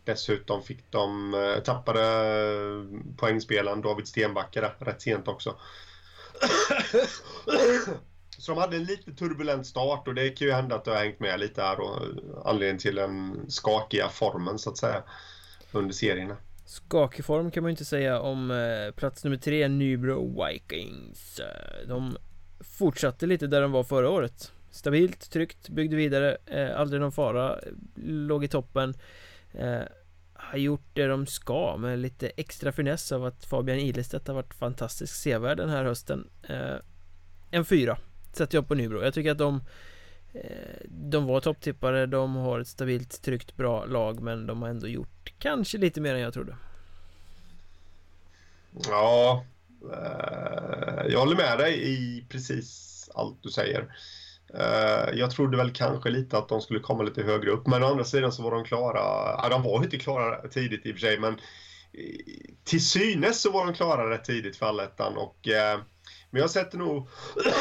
[0.05, 2.03] dessutom fick de, eh, tappade
[3.16, 5.57] poängspelaren David Stenbacka där, rätt sent också.
[8.39, 10.99] Så de hade en lite turbulent start och det kan ju hända att det har
[10.99, 12.03] hängt med lite här och
[12.45, 15.03] anledningen till den skakiga formen så att säga
[15.72, 16.37] under serierna.
[16.64, 21.41] Skakig form kan man ju inte säga om eh, plats nummer tre, Nybro Vikings.
[21.41, 22.16] Eh, de
[22.61, 24.53] fortsatte lite där de var förra året.
[24.70, 27.59] Stabilt, tryggt, byggde vidare, eh, aldrig någon fara,
[28.05, 28.95] låg i toppen.
[30.39, 34.55] Har gjort det de ska med lite extra finess av att Fabian Ilestedt har varit
[34.55, 36.28] fantastiskt sevärd den här hösten.
[36.43, 36.76] Eh,
[37.51, 37.99] en fyra
[38.32, 39.03] sätter jag på Nybro.
[39.03, 39.61] Jag tycker att de
[40.32, 44.89] eh, de var topptippare, de har ett stabilt, tryggt, bra lag men de har ändå
[44.89, 46.57] gjort kanske lite mer än jag trodde.
[48.89, 49.45] Ja,
[49.93, 53.97] eh, jag håller med dig i precis allt du säger.
[54.55, 57.86] Eh, jag trodde väl kanske lite att de skulle komma lite högre upp, men å
[57.86, 59.01] andra sidan så var de klara.
[59.42, 61.40] Ja, de var inte klara tidigt i och för sig, men
[62.64, 65.49] till synes så var de klara rätt tidigt för allettan och
[66.30, 67.09] men jag sätter nog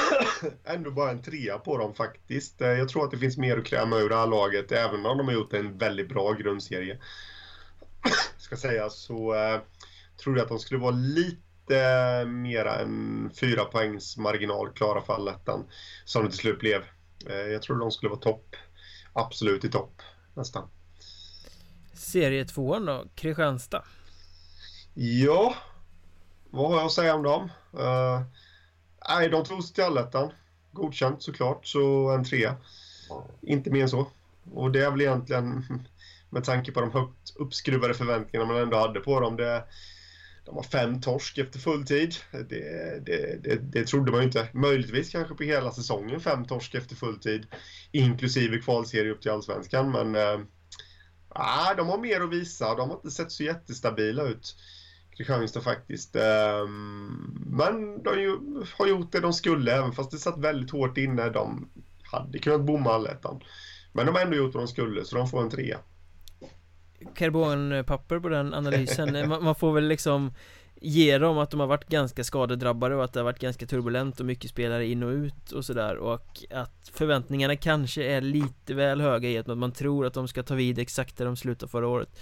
[0.63, 2.61] ändå bara en trea på dem faktiskt.
[2.61, 5.17] Eh, jag tror att det finns mer att kräma ur det här laget, även om
[5.17, 6.99] de har gjort en väldigt bra grundserie.
[8.37, 9.59] Ska säga så eh,
[10.23, 11.44] tror jag att de skulle vara lite
[12.27, 15.65] mera än fyra poängs marginal klara för allettan,
[16.05, 16.83] som det till slut blev.
[17.29, 18.55] Eh, jag tror de skulle vara topp,
[19.13, 20.01] absolut i topp,
[20.33, 20.69] nästan.
[21.93, 23.83] Serie tvåan då, Kristianstad?
[24.93, 25.55] Ja,
[26.49, 27.51] vad har jag att säga om dem?
[27.73, 28.21] Uh,
[29.09, 30.31] Nej, de tog sig till allettan.
[30.71, 32.55] Godkänt såklart, så en trea.
[33.41, 34.07] Inte mer än så.
[34.53, 35.65] Och det är väl egentligen,
[36.29, 39.63] med tanke på de högt uppskruvade förväntningarna man ändå hade på dem, det,
[40.45, 42.15] de har fem torsk efter fulltid.
[42.31, 44.47] Det, det, det, det trodde man ju inte.
[44.53, 47.47] Möjligtvis kanske på hela säsongen fem torsk efter fulltid.
[47.91, 49.91] Inklusive kvalserie upp till Allsvenskan.
[49.91, 50.39] Men äh,
[51.77, 52.75] de har mer att visa.
[52.75, 54.55] De har inte sett så jättestabila ut.
[55.17, 56.15] Kristianstad faktiskt.
[56.15, 58.09] Ehm, men de
[58.77, 61.29] har gjort det de skulle, även fast det satt väldigt hårt inne.
[61.29, 61.69] De
[62.03, 63.41] hade kunnat bomma allettan.
[63.93, 65.79] Men de har ändå gjort vad de skulle, så de får en trea.
[67.15, 69.29] Karbonpapper på den analysen.
[69.43, 70.33] Man får väl liksom
[70.81, 74.19] ge dem att de har varit ganska skadedrabbade och att det har varit ganska turbulent
[74.19, 75.95] och mycket spelare in och ut och sådär.
[75.95, 80.43] Och att förväntningarna kanske är lite väl höga i att man tror att de ska
[80.43, 82.19] ta vid exakt där de slutade förra året.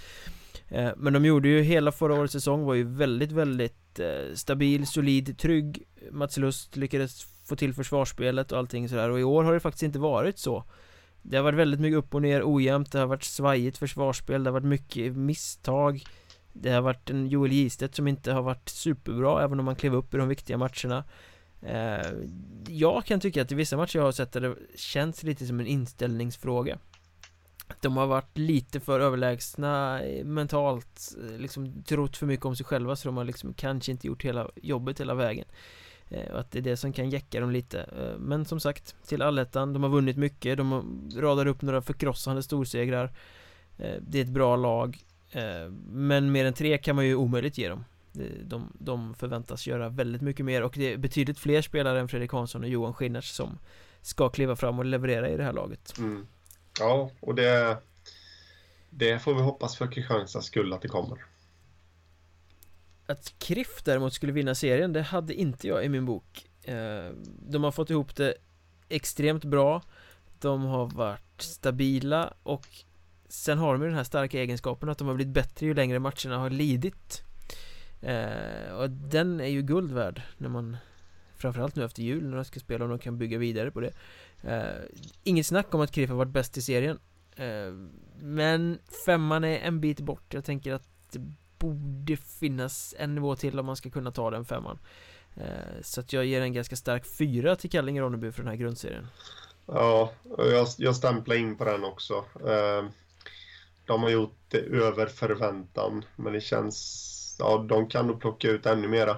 [0.68, 4.86] Eh, men de gjorde ju hela förra årets säsong var ju väldigt, väldigt eh, stabil,
[4.86, 5.82] solid, trygg.
[6.10, 9.10] Mats Lust lyckades få till försvarsspelet och allting sådär.
[9.10, 10.64] Och i år har det faktiskt inte varit så
[11.26, 14.50] det har varit väldigt mycket upp och ner, ojämnt, det har varit svajigt försvarsspel, det
[14.50, 16.04] har varit mycket misstag.
[16.52, 19.94] Det har varit en Joel Gistedt som inte har varit superbra även om han klev
[19.94, 21.04] upp i de viktiga matcherna.
[21.62, 22.12] Eh,
[22.68, 25.66] jag kan tycka att i vissa matcher jag har sett det känns lite som en
[25.66, 26.78] inställningsfråga.
[27.80, 32.66] De har varit lite för överlägsna eh, mentalt eh, Liksom trott för mycket om sig
[32.66, 35.46] själva så de har liksom kanske inte gjort hela jobbet hela vägen.
[36.08, 37.80] Eh, och att det är det som kan jäcka dem lite.
[37.80, 40.56] Eh, men som sagt, till allettan, de har vunnit mycket.
[40.56, 43.12] De radar upp några förkrossande storsegrar.
[43.78, 44.98] Eh, det är ett bra lag.
[45.88, 47.84] Men mer än tre kan man ju omöjligt ge dem.
[48.44, 50.62] De, de förväntas göra väldigt mycket mer.
[50.62, 53.58] Och det är betydligt fler spelare än Fredrik Hansson och Johan Skinners som
[54.02, 55.98] ska kliva fram och leverera i det här laget.
[55.98, 56.26] Mm.
[56.78, 57.78] Ja, och det,
[58.90, 61.18] det får vi hoppas för Kristianstads skull att det kommer.
[63.06, 66.48] Att Kriff däremot skulle vinna serien, det hade inte jag i min bok.
[66.62, 67.10] Eh,
[67.48, 68.34] de har fått ihop det
[68.88, 69.82] extremt bra.
[70.40, 72.66] De har varit stabila och
[73.28, 75.98] sen har de ju den här starka egenskapen att de har blivit bättre ju längre
[75.98, 77.22] matcherna har lidit.
[78.00, 80.76] Eh, och den är ju guld värd när man
[81.36, 83.92] Framförallt nu efter jul när de ska spela och de kan bygga vidare på det
[84.42, 84.84] eh,
[85.24, 86.98] inget snack om att Kriff har varit bäst i serien
[87.36, 87.72] eh,
[88.20, 91.32] Men femman är en bit bort Jag tänker att det
[91.64, 94.78] borde finnas en nivå till om man ska kunna ta den femman.
[95.36, 98.56] Eh, så att jag ger en ganska stark fyra till Kallinge Ronneby för den här
[98.56, 99.06] grundserien.
[99.66, 102.24] Ja, jag, jag stämplar in på den också.
[102.46, 102.84] Eh,
[103.86, 108.66] de har gjort det över förväntan Men det känns Ja, de kan nog plocka ut
[108.66, 109.16] ännu mera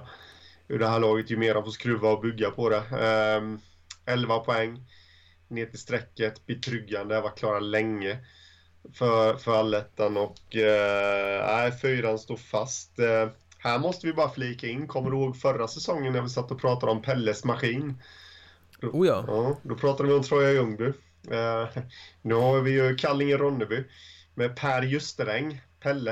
[0.67, 2.77] Ur det här laget ju mer de får skruva och bygga på det.
[2.77, 3.57] Eh,
[4.13, 4.85] 11 poäng
[5.47, 8.17] ner till strecket, betryggande, har varit klara länge
[8.93, 12.99] för, för allettan och eh, fyran står fast.
[12.99, 13.29] Eh,
[13.59, 16.61] här måste vi bara flika in, kommer du ihåg förra säsongen när vi satt och
[16.61, 18.01] pratade om Pelles maskin?
[18.81, 19.23] Då, oh ja.
[19.27, 19.57] ja.
[19.63, 20.85] Då pratade vi om Troja Ljungby.
[21.31, 21.67] Eh,
[22.21, 23.83] nu har vi ju Kallinge-Ronneby
[24.35, 26.11] med Per Justeräng, Pelle,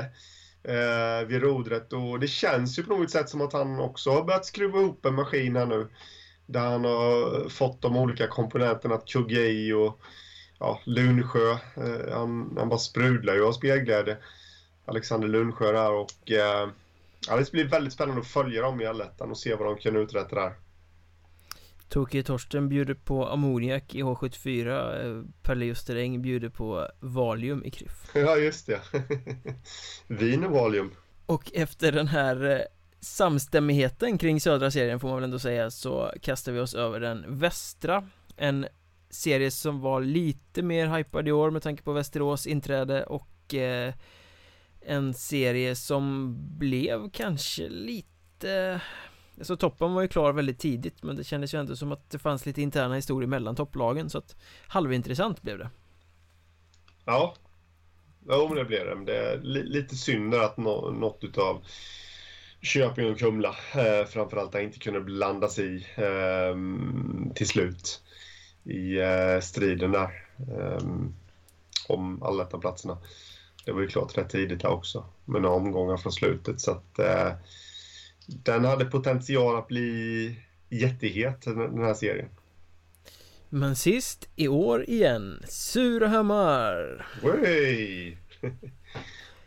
[0.62, 4.24] eh, vid rodret och det känns ju på något sätt som att han också har
[4.24, 5.88] börjat skruva ihop en maskin här nu.
[6.46, 10.00] Där han har fått de olika komponenterna att kugga i och
[10.58, 14.16] ja, Lunsjö, eh, han, han bara sprudlar ju av spelglädje.
[14.84, 16.68] Alexander Lundsjö där och eh,
[17.28, 19.96] ja, det blir väldigt spännande att följa dem i allettan och se vad de kan
[19.96, 20.52] uträtta där.
[21.88, 28.36] Tokyo Torsten bjuder på ammoniak i H74 Pelle Justeräng bjuder på Valium i Kryff Ja
[28.36, 28.80] just det
[30.06, 30.90] Vin och Valium
[31.26, 32.60] Och efter den här eh,
[33.00, 37.24] samstämmigheten kring södra serien får man väl ändå säga så kastar vi oss över den
[37.38, 38.66] västra En
[39.10, 43.94] serie som var lite mer hypad i år med tanke på Västerås inträde och eh,
[44.80, 48.80] en serie som blev kanske lite
[49.38, 52.18] Alltså toppen var ju klar väldigt tidigt men det kändes ju ändå som att det
[52.18, 54.36] fanns lite interna historier mellan topplagen så att
[54.68, 55.70] halvintressant blev det.
[57.04, 57.34] Ja.
[58.28, 61.64] Jo men det blev det, det är lite synd att no något utav
[62.62, 66.56] Köping och Kumla eh, framförallt inte kunde blandas i eh,
[67.34, 68.02] till slut
[68.66, 70.24] i eh, striden där
[70.58, 70.82] eh,
[71.88, 72.98] om allettan-platserna.
[73.64, 76.98] Det var ju klart rätt tidigt där också med några omgångar från slutet så att
[76.98, 77.32] eh,
[78.26, 82.28] den hade potential att bli jättehet den här serien.
[83.48, 87.06] Men sist i år igen, Surahammar!
[87.22, 88.16] Wey!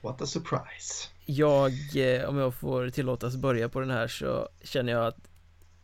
[0.02, 1.08] What a surprise!
[1.26, 5.18] Jag, eh, om jag får tillåtas börja på den här så känner jag att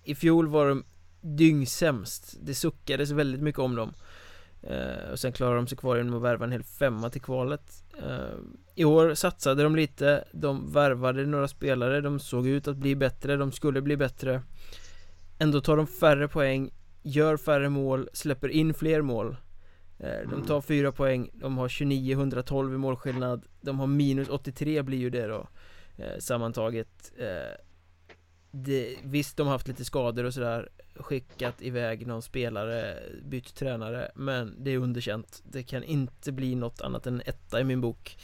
[0.04, 0.84] i fjol var de
[1.26, 2.38] dyngsämst.
[2.42, 3.94] Det suckades väldigt mycket om dem.
[4.62, 7.84] Eh, och sen klarade de sig kvar genom att värva en hel femma till kvalet.
[7.98, 8.38] Eh,
[8.76, 13.38] I år satsade de lite, de värvade några spelare, de såg ut att bli bättre,
[13.38, 14.42] de skulle bli bättre.
[15.40, 16.74] Ändå tar de färre poäng,
[17.04, 19.36] gör färre mål, släpper in fler mål.
[20.00, 24.98] Eh, de tar fyra poäng, de har 29-112 i målskillnad, de har minus 83 blir
[24.98, 25.48] ju det då
[25.98, 27.12] eh, sammantaget.
[27.18, 27.62] Eh,
[28.52, 30.70] det, visst, de har haft lite skador och sådär
[31.00, 36.82] skickat iväg någon spelare, bytt tränare Men det är underkänt Det kan inte bli något
[36.82, 38.18] annat än etta i min bok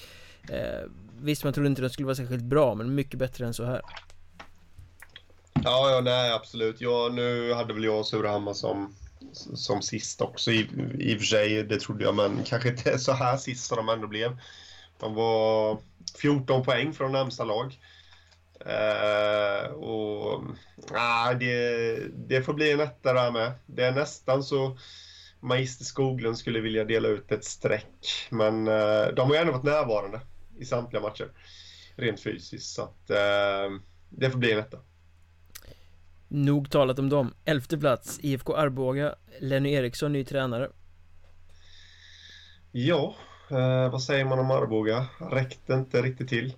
[0.50, 0.90] eh,
[1.22, 3.82] Visst, man trodde inte den skulle vara särskilt bra Men mycket bättre än så här
[5.64, 6.82] Ja, ja nej absolut.
[6.82, 8.96] Ja, nu hade väl jag Surahammar som,
[9.34, 10.70] som sist också i,
[11.00, 11.64] i och för sig.
[11.64, 14.38] Det trodde jag, men kanske inte så här sist som de ändå blev.
[15.00, 15.78] De var
[16.22, 17.80] 14 poäng från närmsta lag.
[18.66, 20.44] Uh, och
[20.94, 21.98] ah, det,
[22.28, 23.52] det får bli en etta där med.
[23.66, 24.78] Det är nästan så
[25.40, 28.28] Magister Skoglund skulle vilja dela ut ett streck.
[28.30, 30.22] Men uh, de har ju ändå varit närvarande
[30.60, 31.32] i samtliga matcher.
[31.96, 32.74] Rent fysiskt.
[32.74, 34.78] Så att uh, det får bli en etta.
[36.28, 37.34] Nog talat om dem.
[37.46, 39.16] Elfte plats, IFK Arboga.
[39.40, 40.70] Lenny Eriksson, ny tränare.
[42.72, 43.16] Ja,
[43.92, 45.06] vad säger man om Arboga?
[45.32, 46.54] Räckte inte riktigt till.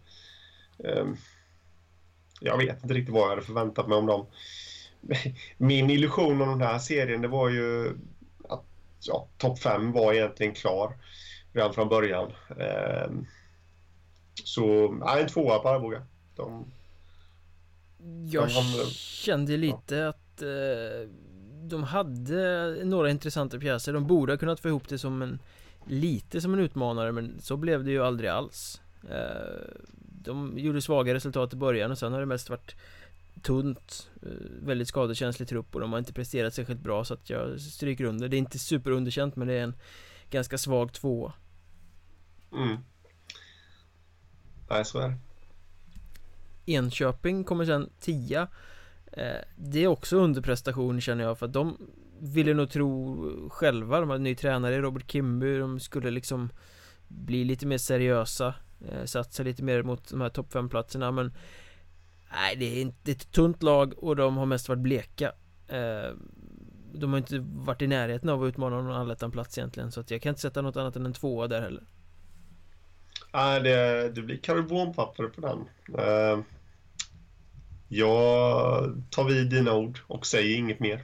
[2.46, 4.26] Jag vet inte riktigt vad jag hade förväntat mig om dem.
[5.58, 7.98] Min illusion om den här serien det var ju
[8.50, 8.66] att
[9.00, 10.94] ja, topp 5 var egentligen klar
[11.54, 12.32] redan från början.
[12.58, 13.12] Eh,
[14.44, 16.04] så, nej, en tvåa på Arboga.
[16.36, 16.66] De,
[18.32, 20.10] jag de hamnade, kände lite ja.
[20.10, 21.10] att eh,
[21.64, 23.94] de hade några intressanta pjäser.
[23.94, 25.40] De borde ha kunnat få ihop det som en
[25.88, 28.82] lite som en utmanare men så blev det ju aldrig alls.
[29.10, 29.82] Eh,
[30.26, 32.76] de gjorde svaga resultat i början och sen har det mest varit
[33.42, 34.30] tunt eh,
[34.62, 38.28] Väldigt skadekänslig trupp och de har inte presterat särskilt bra så att jag stryker under.
[38.28, 39.76] Det är inte superunderkänt men det är en
[40.30, 41.34] ganska svag tvåa.
[42.54, 42.78] Mm.
[44.70, 45.18] Nej, så är det
[46.66, 48.48] Enköping kommer sen tia.
[49.12, 51.78] Eh, Det är också underprestation känner jag för att de
[52.20, 56.50] ville nog tro själva, de hade ny tränare Robert Kimby, de skulle liksom
[57.08, 58.54] bli lite mer seriösa
[59.06, 61.34] Satsa lite mer mot de här topp 5 platserna men
[62.32, 65.32] Nej det är inte ett tunt lag och de har mest varit bleka.
[65.68, 66.12] Eh,
[66.94, 70.22] De har inte varit i närheten av att utmana någon allettan-plats egentligen så att jag
[70.22, 71.84] kan inte sätta något annat än en tvåa där heller.
[73.34, 75.60] Nej det, det blir karbonpapper på den
[76.00, 76.44] uh,
[77.88, 81.04] Jag tar vid dina ord och säger inget mer.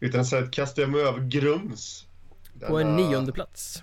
[0.00, 2.06] Utan istället kastar jag mig över Grums.
[2.68, 3.82] På en nionde plats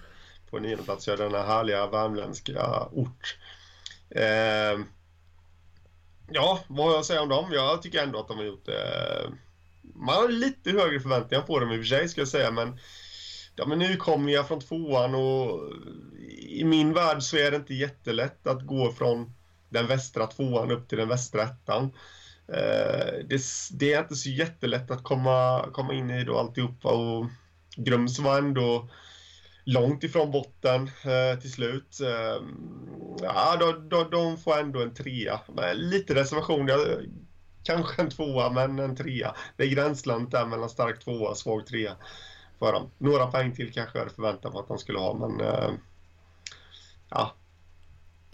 [0.50, 3.38] på nionde plats, gör denna härliga värmländska ort.
[4.10, 4.80] Eh,
[6.30, 7.52] ja, vad har jag att säga om dem?
[7.52, 9.30] Jag tycker ändå att de har gjort eh,
[9.82, 12.80] Man har lite högre förväntningar på dem i och för sig, ska jag säga, men
[13.56, 15.74] de är nykomlingar från tvåan och
[16.48, 19.34] i min värld så är det inte jättelätt att gå från
[19.70, 21.84] den västra tvåan upp till den västra ettan.
[22.48, 23.42] Eh, det,
[23.72, 27.26] det, är inte så jättelätt att komma, komma in i då alltihopa och
[27.76, 28.90] Grums var ändå
[29.66, 32.00] långt ifrån botten eh, till slut.
[32.02, 32.44] Eh,
[33.22, 35.40] ja, de, de, de, får ändå en trea.
[35.74, 36.80] Lite reservation, jag,
[37.64, 39.36] kanske en tvåa, men en trea.
[39.58, 41.96] Det är gränslandet där mellan stark tvåa och svag trea
[42.60, 42.92] för dem.
[42.98, 45.72] Några poäng till kanske jag hade förväntat mig att de skulle ha, men eh,
[47.10, 47.36] ja.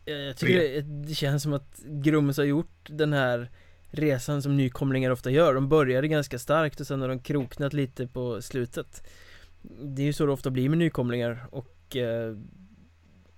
[0.06, 3.50] Jag tycker det, det känns som att Grummes har gjort den här
[3.92, 5.54] resan som nykomlingar ofta gör.
[5.54, 9.04] De började ganska starkt och sen har de kroknat lite på slutet.
[9.62, 12.38] Det är ju så det ofta blir med nykomlingar och eh,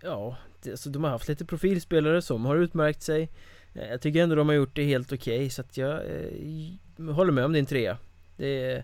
[0.02, 3.30] ja, det, alltså de har haft lite profilspelare som har utmärkt sig.
[3.74, 7.14] Eh, jag tycker ändå de har gjort det helt okej okay, så att jag eh,
[7.14, 7.98] håller med om din trea.
[8.38, 8.84] Det,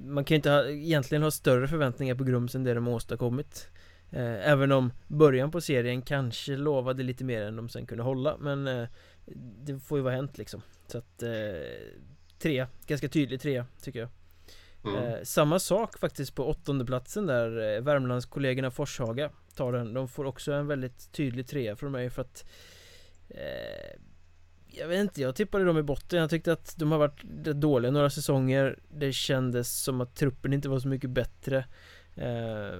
[0.00, 2.94] man kan ju inte ha, egentligen ha större förväntningar på Grums än det de har
[2.94, 3.70] åstadkommit.
[4.10, 8.36] Eh, även om början på serien kanske lovade lite mer än de sen kunde hålla
[8.40, 8.88] men eh,
[9.64, 10.62] det får ju vara hänt liksom.
[10.86, 11.30] Så att eh,
[12.38, 14.08] trea, ganska tydlig trea tycker jag.
[14.84, 14.96] Mm.
[14.96, 19.94] Eh, samma sak faktiskt på åttonde platsen där eh, Värmlandskollegorna Forshaga tar den.
[19.94, 22.44] De får också en väldigt tydlig trea från mig för att
[23.28, 24.00] eh,
[24.66, 26.18] Jag vet inte, jag tippade dem i botten.
[26.18, 27.22] Jag tyckte att de har varit
[27.54, 28.78] dåliga några säsonger.
[28.88, 31.64] Det kändes som att truppen inte var så mycket bättre.
[32.14, 32.78] Eh,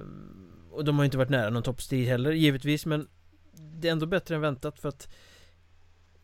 [0.71, 3.07] och de har inte varit nära någon toppstrid heller givetvis men
[3.53, 5.09] Det är ändå bättre än väntat för att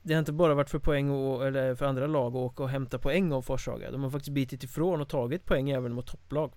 [0.08, 2.70] det har inte bara varit för poäng och, eller för andra lag att åka och
[2.70, 6.54] hämta poäng av Forshaga De har faktiskt bitit ifrån och tagit poäng även mot topplag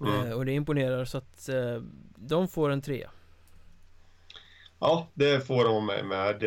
[0.00, 0.26] mm.
[0.26, 1.82] eh, Och det imponerar så att eh,
[2.16, 3.10] de får en trea
[4.78, 6.40] Ja, det får de med med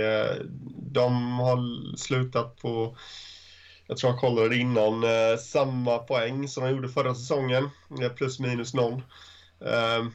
[0.77, 2.95] De har slutat på
[3.87, 7.69] jag tror jag kollade innan, eh, samma poäng som de gjorde förra säsongen.
[8.15, 9.01] Plus minus noll.
[9.65, 10.05] Eh,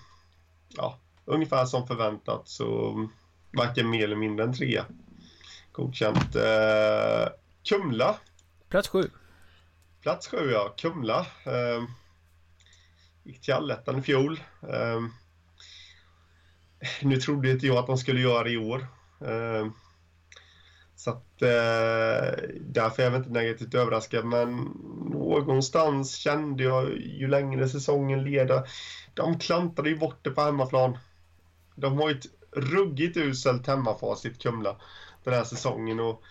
[0.77, 2.95] ja, ungefär som förväntat så
[3.53, 4.85] varken mer eller mindre än trea.
[5.75, 6.37] Godkänt.
[6.37, 7.29] Eh,
[7.69, 8.17] Kumla.
[8.69, 9.11] Plats sju.
[10.03, 10.75] Plats sju, ja.
[10.77, 11.27] Kumla.
[11.45, 11.85] Eh,
[13.23, 14.41] gick till allettan i fjol.
[14.63, 15.01] Eh,
[17.03, 18.87] nu trodde inte jag att de skulle göra det i år.
[19.21, 19.67] Eh,
[20.97, 24.25] så att eh, därför är jag inte negativt överraskad.
[24.25, 24.57] Men
[25.11, 28.69] någonstans kände jag ju längre säsongen leder.
[29.15, 30.99] De klantade ju bort det på hemmaplan.
[31.75, 34.77] De har ju ett ruggigt uselt hemmafacit, Kumla
[35.31, 36.01] den här säsongen.
[36.01, 36.23] Och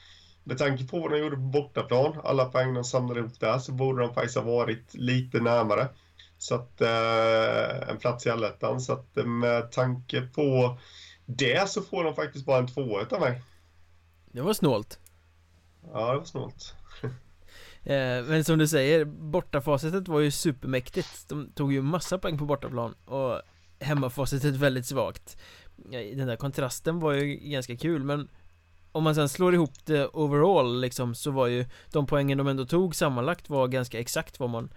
[0.44, 3.72] med tanke på vad de gjorde på bortaplan, alla poäng de samlade ihop där, så
[3.72, 5.88] borde de faktiskt ha varit lite närmare.
[6.38, 8.82] Så att, eh, en plats i allettan.
[8.82, 10.78] Så att eh, med tanke på
[11.26, 13.42] det så får de faktiskt bara en tvåa av mig.
[14.32, 15.00] Det var snålt.
[15.94, 16.76] Ja, det var snålt.
[17.84, 21.30] eh, men som du säger, bortafacitet var ju supermäktigt.
[21.30, 23.42] De tog ju massa poäng på bortaplan och
[23.80, 25.38] hemmafacitet väldigt svagt.
[25.90, 28.30] Den där kontrasten var ju ganska kul men
[28.94, 32.66] om man sen slår ihop det overall liksom så var ju de poängen de ändå
[32.66, 34.74] tog sammanlagt var ganska exakt vad man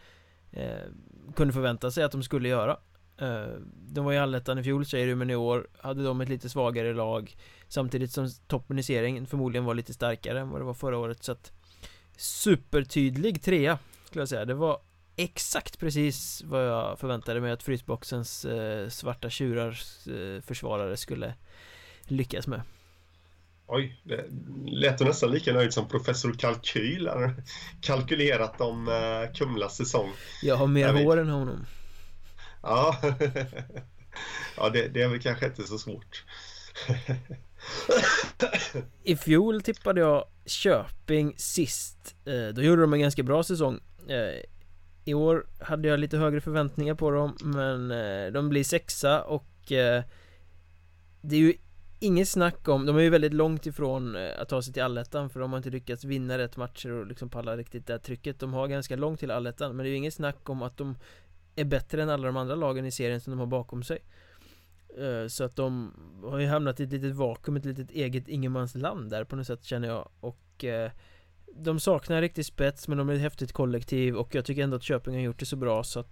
[0.51, 0.91] eh,
[1.37, 2.77] kunde förvänta sig att de skulle göra.
[3.19, 3.47] Eh,
[3.89, 6.49] De var i allettan i fjol säger du men i år hade de ett lite
[6.49, 7.37] svagare lag
[7.69, 11.25] Samtidigt som toppen i serien förmodligen var lite starkare än vad det var förra året.
[11.25, 11.53] Så att
[12.17, 14.45] Supertydlig trea skulle jag säga.
[14.45, 14.81] Det var
[15.17, 19.69] exakt precis vad jag förväntade mig att Frysboxens eh, svarta tjurar
[20.07, 21.35] eh, försvarare skulle
[22.03, 22.63] lyckas med.
[23.69, 24.25] Oj, det
[24.67, 27.09] lät nästan lika nöjd som professor Kalkyl.
[27.09, 27.43] Han
[27.81, 30.13] kalkylerat om uh, Kumlas säsong.
[30.43, 31.67] Jag har mer hår än honom.
[32.63, 32.97] Ja,
[34.57, 36.25] ja det, det är väl kanske inte så svårt.
[39.03, 42.15] I fjol tippade jag Köping sist.
[42.25, 43.81] Eh, då gjorde de en ganska bra säsong.
[44.09, 44.43] Eh,
[45.05, 47.89] I år hade jag lite högre förväntningar på dem, men
[48.33, 49.47] de blir sexa och
[51.21, 51.55] det är ju
[51.99, 55.31] Inget snack om, de är ju väldigt långt ifrån eh, att ta sig till allettan
[55.31, 58.41] för de har inte lyckats vinna rätt matcher och liksom palla riktigt det trycket.
[58.41, 60.97] De har ganska långt till allettan men det är ju inget snack om att de
[61.57, 63.99] är bättre än alla de andra lagen i serien som de har bakom sig.
[64.99, 65.93] Eh, så att de
[66.25, 69.65] har ju hamnat i ett litet vakuum, ett litet eget ingenmansland där på något sätt
[69.65, 70.09] känner jag.
[70.21, 70.91] Och eh,
[71.55, 74.83] De saknar riktigt spets men de är ett häftigt kollektiv och jag tycker ändå att
[74.83, 76.11] Köping har gjort det så bra så att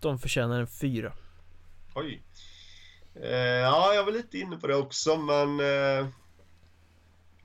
[0.00, 1.12] de förtjänar en fyra.
[1.94, 2.22] Oj.
[3.22, 5.60] Eh, ja, jag var lite inne på det också, men...
[5.60, 6.08] Eh,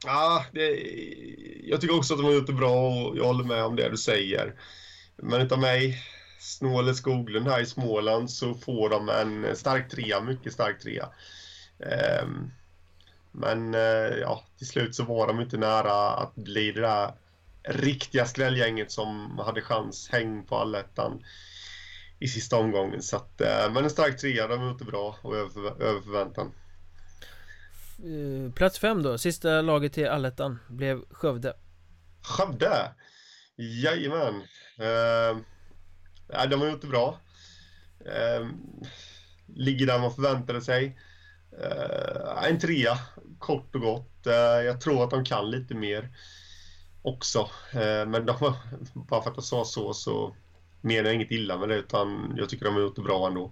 [0.05, 0.67] ja, det,
[1.63, 3.89] jag tycker också att de har gjort det bra och jag håller med om det
[3.89, 4.55] du säger.
[5.15, 6.03] Men utav mig,
[6.39, 11.09] Snåle Skoglund här i Småland, så får de en stark trea, mycket stark trea.
[11.79, 12.27] Eh,
[13.31, 17.11] men eh, ja, till slut så var de inte nära att bli det där
[17.63, 21.23] riktiga skrällgänget som hade chans häng på allettan
[22.19, 23.01] i sista omgången.
[23.01, 26.51] Så att, eh, men en stark trea, de är ute bra och över, över förväntan.
[27.99, 31.53] Eh, plats fem då, sista laget till allettan blev Skövde.
[32.21, 32.91] Skövde?
[33.55, 34.35] Jajamän.
[34.77, 35.37] Eh,
[36.49, 37.19] de har gjort det bra.
[38.05, 38.47] Eh,
[39.55, 40.97] ligger där man förväntade sig.
[41.53, 42.97] Uh, en trea,
[43.39, 44.27] kort och gott.
[44.27, 44.33] Uh,
[44.65, 46.09] jag tror att de kan lite mer
[47.01, 47.39] också.
[47.75, 48.55] Uh, men de,
[48.93, 50.35] bara för att jag sa så så
[50.81, 53.51] menar inget illa med det utan jag tycker de har gjort det bra ändå.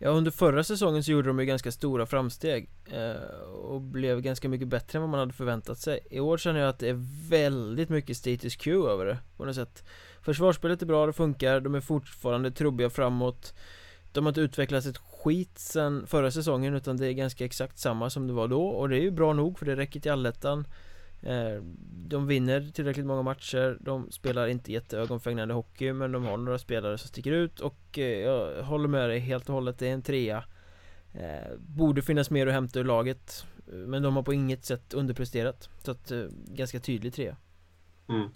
[0.00, 4.48] Ja, under förra säsongen så gjorde de ju ganska stora framsteg eh, och blev ganska
[4.48, 6.00] mycket bättre än vad man hade förväntat sig.
[6.10, 9.54] I år känner jag att det är väldigt mycket status quo över det på något
[9.54, 9.84] sätt.
[10.22, 13.54] Försvarsspelet är bra, det funkar, de är fortfarande trubbiga framåt
[14.12, 18.10] De har inte utvecklats ett skit sen förra säsongen utan det är ganska exakt samma
[18.10, 20.60] som det var då och det är ju bra nog för det räcker till allettan
[20.60, 20.66] eh,
[22.08, 26.98] de vinner tillräckligt många matcher, de spelar inte jätteögonfängande hockey men de har några spelare
[26.98, 30.02] som sticker ut och eh, jag håller med dig helt och hållet, det är en
[30.02, 30.44] trea.
[31.14, 35.68] Eh, Borde finnas mer att hämta ur laget Men de har på inget sätt underpresterat
[35.84, 36.12] Så att,
[36.46, 37.36] ganska tydlig trea.
[38.08, 38.28] Mm.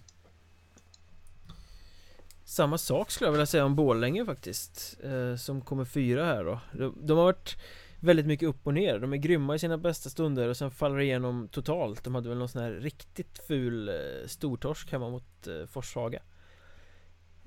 [2.44, 6.60] Samma sak skulle jag vilja säga om Borlänge faktiskt eh, Som kommer fyra här då.
[6.72, 7.56] De, har varit
[8.02, 10.96] väldigt mycket upp och ner De är grymma i sina bästa stunder och sen faller
[10.96, 13.94] det igenom totalt De hade väl någon sån här riktigt ful eh,
[14.26, 16.22] stortorsk hemma mot eh, Forshaga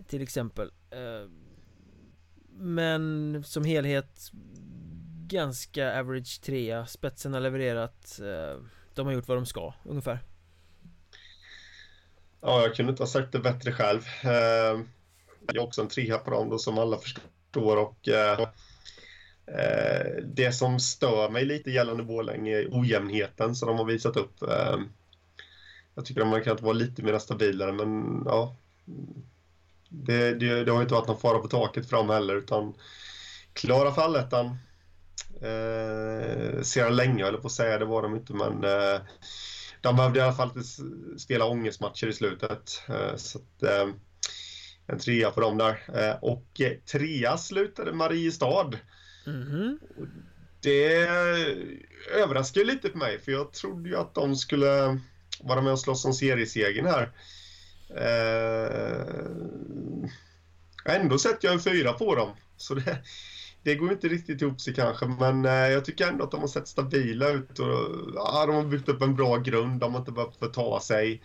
[0.07, 1.29] Till exempel eh,
[2.49, 4.31] Men som helhet
[5.27, 8.19] Ganska average trea Spetsen har levererat
[8.93, 10.19] De har gjort vad de ska ungefär
[12.41, 14.01] Ja, jag kunde inte ha sagt det bättre själv.
[14.21, 17.77] Jag är också en trea på dem då, som alla förstår.
[17.77, 18.09] Och,
[19.47, 24.41] Eh, det som stör mig lite gällande Borlänge är ojämnheten som de har visat upp.
[24.41, 24.79] Eh,
[25.95, 28.55] jag tycker de hade kunnat vara lite mer stabilare, men ja.
[29.89, 32.73] Det, det, det har inte varit någon fara på taket för dem heller, utan
[33.53, 34.57] klara för allettan.
[35.41, 39.01] Eh, sedan länge, eller på att säga, det var de inte, men eh,
[39.81, 42.81] de behövde i alla fall inte spela ångestmatcher i slutet.
[42.89, 43.87] Eh, så att, eh,
[44.87, 45.83] en trea på dem där.
[45.93, 48.71] Eh, och eh, trea slutade Mariestad.
[49.27, 49.79] Mm.
[50.61, 50.95] Det
[52.13, 54.99] överraskade lite för mig, för jag trodde ju att de skulle
[55.39, 57.11] vara med och slåss om seriesegern här.
[57.89, 59.01] Eh,
[60.95, 62.29] ändå sätter jag en fyra på dem.
[62.57, 62.97] Så det,
[63.63, 66.47] det går inte riktigt ihop sig kanske, men eh, jag tycker ändå att de har
[66.47, 67.67] sett stabila ut och
[68.15, 69.79] ja, de har byggt upp en bra grund.
[69.79, 71.23] De har inte behövt förta sig.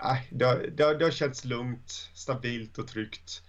[0.00, 3.42] Eh, det, har, det, har, det har känts lugnt, stabilt och tryggt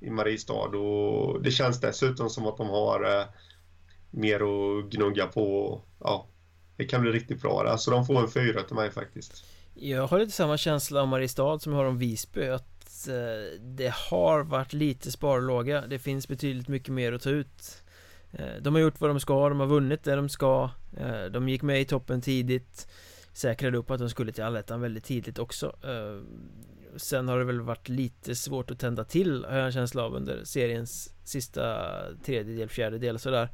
[0.00, 3.24] i Mariestad och det känns dessutom som att de har eh,
[4.10, 5.80] mer att gnugga på.
[6.00, 6.26] Ja,
[6.76, 9.44] det kan bli riktigt bra där, så de får en fyra till mig faktiskt.
[9.74, 13.94] Jag har lite samma känsla om Mariestad som jag har om Visby, att Eh, det
[13.94, 17.82] har varit lite sparlåga Det finns betydligt mycket mer att ta ut
[18.32, 21.48] eh, De har gjort vad de ska, de har vunnit det de ska eh, De
[21.48, 22.88] gick med i toppen tidigt
[23.32, 26.22] Säkrade upp att de skulle till allettan väldigt tidigt också eh,
[26.96, 30.14] Sen har det väl varit lite svårt att tända till har jag en känsla av
[30.14, 31.86] under seriens sista
[32.24, 33.48] tredjedel, fjärdedel sådär.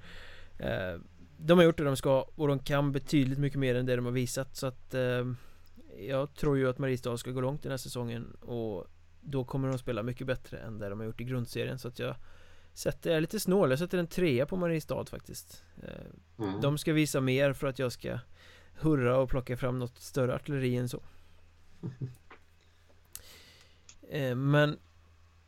[1.38, 4.04] De har gjort det de ska och de kan betydligt mycket mer än det de
[4.04, 4.94] har visat så att
[5.98, 8.86] Jag tror ju att Mariestad ska gå långt den här säsongen och
[9.20, 11.98] då kommer de spela mycket bättre än det de har gjort i grundserien så att
[11.98, 12.16] jag
[12.76, 15.64] Sätter, jag är lite snål, jag sätter en trea på Mariestad faktiskt.
[15.82, 16.60] Eh, mm.
[16.60, 18.18] De ska visa mer för att jag ska
[18.74, 21.02] Hurra och plocka fram något större artilleri än så.
[21.82, 21.88] eh,
[24.10, 24.78] Eh, men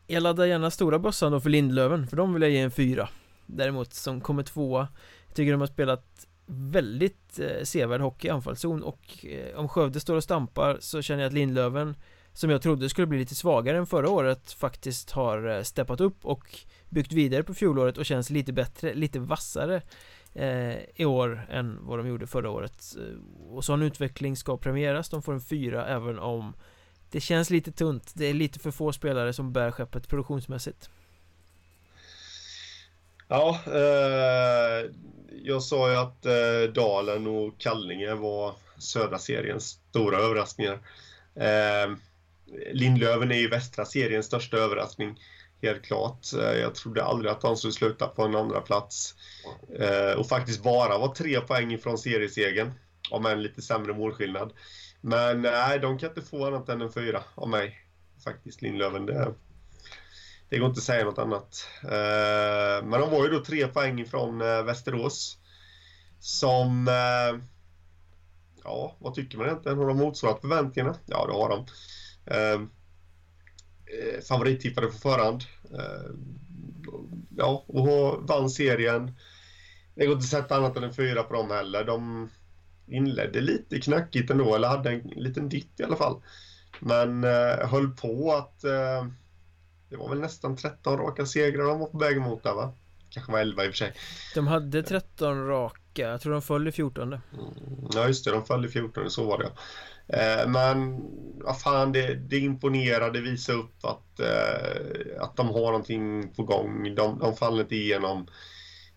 [0.07, 3.09] Jag laddar gärna stora bössan då för Lindlöven För de vill jag ge en fyra.
[3.47, 4.89] Däremot som kommer tvåa
[5.35, 10.17] Tycker de har spelat Väldigt eh, sevärd hockey i anfallszon och eh, om Skövde står
[10.17, 11.95] och stampar så känner jag att Lindlöven
[12.39, 16.25] som jag trodde skulle bli lite svagare än förra året faktiskt har eh, steppat upp
[16.25, 16.59] och
[16.89, 19.83] byggt vidare på fjolåret och känns lite bättre, lite vassare
[20.35, 22.97] eh, i år än vad de gjorde förra året.
[22.99, 26.55] Eh, och sån utveckling ska premieras, de får en fyra även om
[27.11, 30.91] det känns lite tunt, det är lite för få spelare som bär skeppet produktionsmässigt
[33.29, 34.91] Ja, eh,
[35.43, 40.79] jag sa ju att eh, Dalen och Kallinge var södra seriens stora överraskningar.
[41.35, 41.97] Eh,
[42.73, 45.19] Lindlöven är ju västra seriens största överraskning.
[45.63, 46.33] Helt klart.
[46.33, 49.15] Eh, jag trodde aldrig att de skulle sluta på en andra plats
[49.79, 52.73] eh, Och faktiskt bara var tre poäng ifrån seriesegern.
[53.11, 54.53] Om en lite sämre målskillnad.
[55.01, 57.79] Men nej, de kan inte få annat än en fyra av mig.
[58.25, 59.07] Faktiskt, Lindlöven.
[59.07, 59.35] Det,
[60.49, 61.69] det går inte att säga något annat.
[61.83, 65.39] Eh, men de var ju då tre poäng ifrån eh, Västerås.
[66.19, 66.89] Som...
[66.89, 67.41] Eh,
[68.65, 69.79] ja, vad tycker man egentligen?
[69.79, 70.97] Har de motsvarat förväntningarna?
[71.07, 71.67] Ja, det har de.
[72.35, 72.61] Eh,
[74.29, 75.45] favorittippade på förhand.
[77.37, 79.17] Ja, och vann serien.
[79.95, 81.85] Det går inte att sätta annat än en fyra på dem heller.
[81.85, 82.29] De
[82.91, 86.23] inledde lite knackigt ändå, eller hade en liten ditt i alla fall.
[86.81, 88.65] Men eh, höll på att...
[88.65, 89.07] Eh,
[89.91, 92.73] det var väl nästan 13 raka segrar de var på väg emot där va?
[93.11, 93.93] kanske var 11 i och för sig.
[94.35, 97.13] De hade 13 raka, jag tror de föll i 14.
[97.13, 97.21] Mm,
[97.95, 99.51] ja, just det, de föll i 14, så var det.
[100.19, 101.01] Eh, men
[101.45, 106.43] vad fan, det, det imponerar, det visar upp att, eh, att de har någonting på
[106.43, 106.95] gång.
[106.95, 108.27] De, de faller inte igenom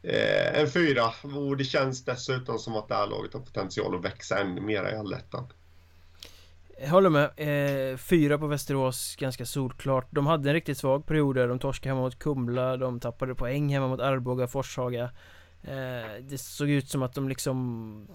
[0.03, 4.05] Eh, en fyra och det känns dessutom som att det här laget har potential att
[4.05, 5.47] växa ännu mer i allettan.
[6.81, 7.31] Jag håller med.
[7.37, 10.07] Eh, fyra på Västerås, ganska solklart.
[10.11, 11.47] De hade en riktigt svag period där.
[11.47, 15.11] De torskade hemma mot Kumla, de tappade poäng hemma mot Arboga, Forshaga.
[15.63, 18.07] Eh, det såg ut som att de liksom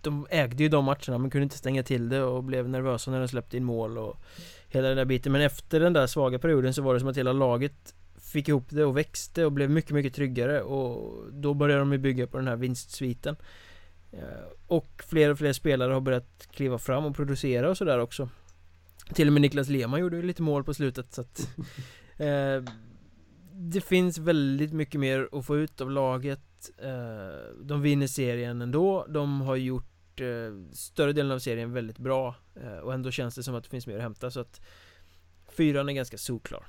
[0.00, 3.20] De ägde ju de matcherna men kunde inte stänga till det och blev nervösa när
[3.20, 4.16] de släppte in mål och
[4.68, 7.16] Hela den där biten men efter den där svaga perioden så var det som att
[7.16, 7.94] hela laget
[8.32, 11.98] Fick ihop det och växte och blev mycket mycket tryggare och Då började de ju
[11.98, 13.36] bygga på den här vinstsviten
[14.12, 14.20] eh,
[14.66, 18.28] Och fler och fler spelare har börjat kliva fram och producera och sådär också.
[19.14, 21.48] Till och med Niklas Lehmann gjorde ju lite mål på slutet så att
[22.16, 22.62] eh,
[23.52, 26.70] Det finns väldigt mycket mer att få ut av laget.
[26.78, 29.06] Eh, De vinner serien ändå.
[29.08, 33.42] De har gjort eh, större delen av serien väldigt bra eh, Och ändå känns det
[33.42, 34.60] som att det finns mer att hämta så att
[35.56, 36.66] Fyran är ganska solklar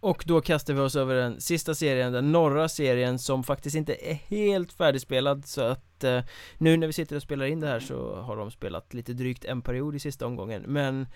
[0.00, 4.10] och då kastar vi oss över den sista serien, den norra serien som faktiskt inte
[4.10, 6.22] är helt färdigspelad så att eh,
[6.58, 9.44] Nu när vi sitter och spelar in det här så har de spelat lite drygt
[9.44, 11.06] en period i sista omgången men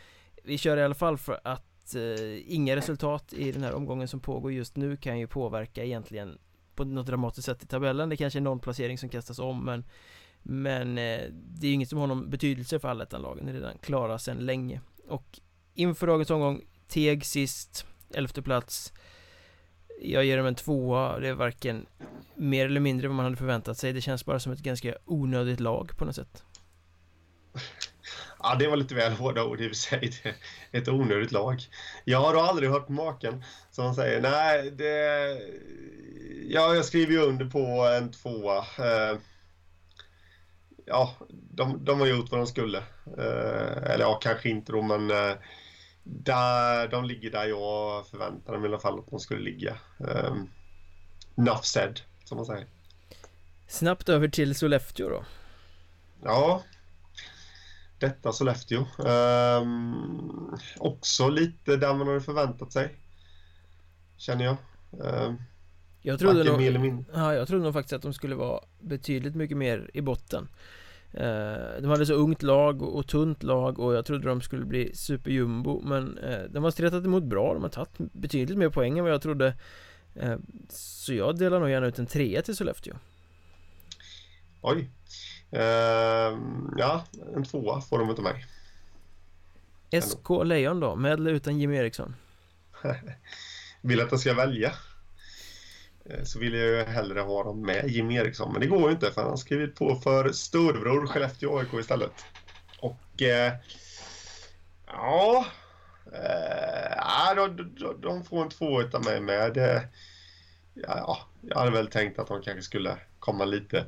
[0.42, 4.20] Vi kör i alla fall för att eh, inga resultat i den här omgången som
[4.20, 6.38] pågår just nu kan ju påverka egentligen
[6.74, 8.08] på något dramatiskt sätt i tabellen.
[8.08, 9.84] Det kanske är någon placering som kastas om men
[10.42, 14.38] Men eh, det är inget som har någon betydelse för allettan-lagen, är redan klara sedan
[14.38, 14.80] länge.
[15.08, 15.40] Och
[15.74, 18.92] inför dagens omgång, Teg sist, elfte plats.
[20.00, 21.86] Jag ger dem en tvåa, det är varken
[22.34, 23.92] mer eller mindre vad man hade förväntat sig.
[23.92, 26.44] Det känns bara som ett ganska onödigt lag på något sätt.
[28.42, 30.12] Ja, det var lite väl hårda ord i och för sig.
[30.72, 31.60] Ett onödigt lag.
[32.04, 34.20] Jag har aldrig hört maken som man säger.
[34.20, 35.38] Nej, det...
[36.48, 38.58] Ja, jag skriver ju under på en tvåa.
[38.58, 39.18] Eh,
[40.86, 42.78] ja, de, de har gjort vad de skulle.
[43.18, 45.36] Eh, eller ja, kanske inte då, men eh,
[46.02, 49.76] där, de ligger där jag förväntade mig i alla fall att de skulle ligga.
[49.98, 50.50] Um,
[51.36, 52.66] enough said, som man säger.
[53.68, 55.24] Snabbt över till Sollefteå då.
[56.22, 56.62] Ja,
[57.98, 58.86] detta Sollefteå.
[58.98, 62.96] Um, också lite där man hade förväntat sig.
[64.16, 64.56] Känner jag.
[64.90, 65.42] Um,
[66.02, 69.90] jag trodde, nog, ja, jag trodde nog faktiskt att de skulle vara betydligt mycket mer
[69.94, 70.48] i botten.
[71.14, 74.94] Uh, de hade så ungt lag och, tunt lag och jag trodde de skulle bli
[74.94, 79.04] superjumbo Men uh, de har stretat emot bra, de har tagit betydligt mer poäng än
[79.04, 79.54] vad jag trodde.
[80.22, 80.36] Uh,
[80.68, 82.94] Så jag delar nog gärna ut en trea till Sollefteå.
[84.60, 84.90] Oj.
[85.50, 87.04] Ehm, ja,
[87.36, 88.46] en tvåa får de utav mig.
[90.02, 92.16] SK Lejon då, med eller utan Jimmy Eriksson?
[93.80, 94.68] vill att jag ska välja?
[94.68, 94.91] eh,
[96.04, 98.52] Eh, så vill jag ju hellre ha dem med Jimmy Eriksson.
[98.52, 102.24] Men det går ju inte för han har skrivit på för storbror Skellefteå AIK istället.
[102.80, 103.52] Och eh,
[104.86, 105.46] ja,
[106.12, 109.82] eh, de, de, de, får en tvåa utav mig med.
[110.74, 113.84] Ja, jag hade väl tänkt att de kanske skulle komma lite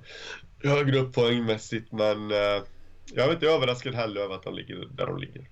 [0.63, 2.63] högre upp poängmässigt men eh,
[3.15, 5.49] jag är inte överraskad heller över att de ligger där de ligger.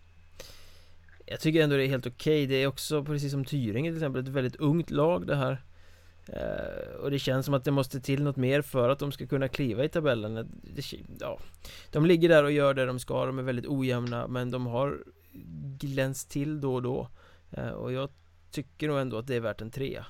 [1.26, 2.44] Jag tycker ändå det är helt okej.
[2.44, 2.46] Okay.
[2.46, 5.62] Det är också precis som Tyringe till exempel ett väldigt ungt lag det här.
[6.28, 9.26] Uh, och det känns som att det måste till något mer för att de ska
[9.26, 10.36] kunna kliva i tabellen.
[10.36, 10.84] Eh, det,
[11.20, 11.38] ja,
[11.90, 15.04] De ligger där och gör det de ska, de är väldigt ojämna men de har
[15.78, 17.08] glänst till då och då.
[17.58, 18.10] Uh, Och jag
[18.50, 20.06] tycker nog ändå att det är värt en trea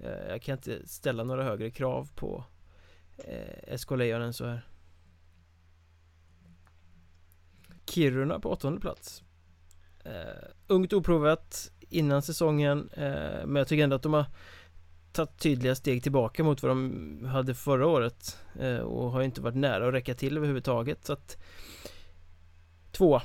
[0.00, 2.44] uh, Jag kan inte ställa några högre krav på
[3.16, 4.66] eh, SK Lejonen så här.
[7.86, 9.22] Kiruna på åttonde plats.
[10.04, 12.90] Eh, Ungt oprovat innan säsongen
[13.44, 14.26] Men jag tycker ändå att de har
[15.12, 19.56] tagit tydliga steg tillbaka mot vad de hade förra året eh, Och har inte varit
[19.56, 21.36] nära att räcka till överhuvudtaget så att
[22.92, 23.20] två.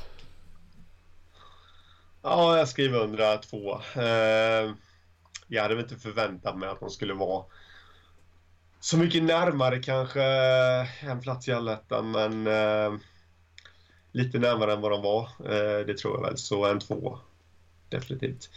[2.22, 4.74] Ja, jag skriver under två eh,
[5.48, 7.46] Jag hade väl inte förväntat mig att de skulle vara
[8.80, 10.24] så mycket närmare kanske
[11.02, 13.00] en plats i allettan, men eh,
[14.12, 15.24] lite närmare än vad de var.
[15.24, 17.20] Eh, det tror jag väl, så en två.
[17.90, 18.50] Definitivt.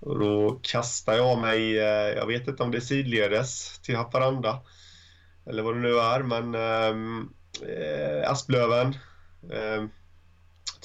[0.00, 4.60] Och då kastar jag mig, eh, jag vet inte om det är sidledes till Haparanda,
[5.46, 7.28] eller vad det nu är, men ehm,
[7.62, 8.88] eh, Asplöven.
[9.52, 9.84] Eh,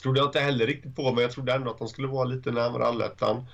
[0.02, 2.52] trodde jag inte heller riktigt på, men jag trodde ändå att de skulle vara lite
[2.52, 3.46] närmare allettan.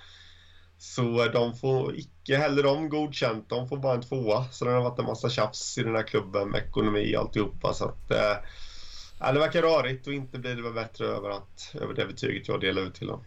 [0.78, 3.50] Så de får icke heller de godkänt.
[3.50, 4.46] De får bara en tvåa.
[4.52, 7.74] Så det har varit en massa tjafs i den här klubben med ekonomi och alltihopa.
[7.74, 11.94] Så att, eh, det verkar rörigt och inte blir det väl bättre över, att, över
[11.94, 13.24] det betyget jag delar ut till dem.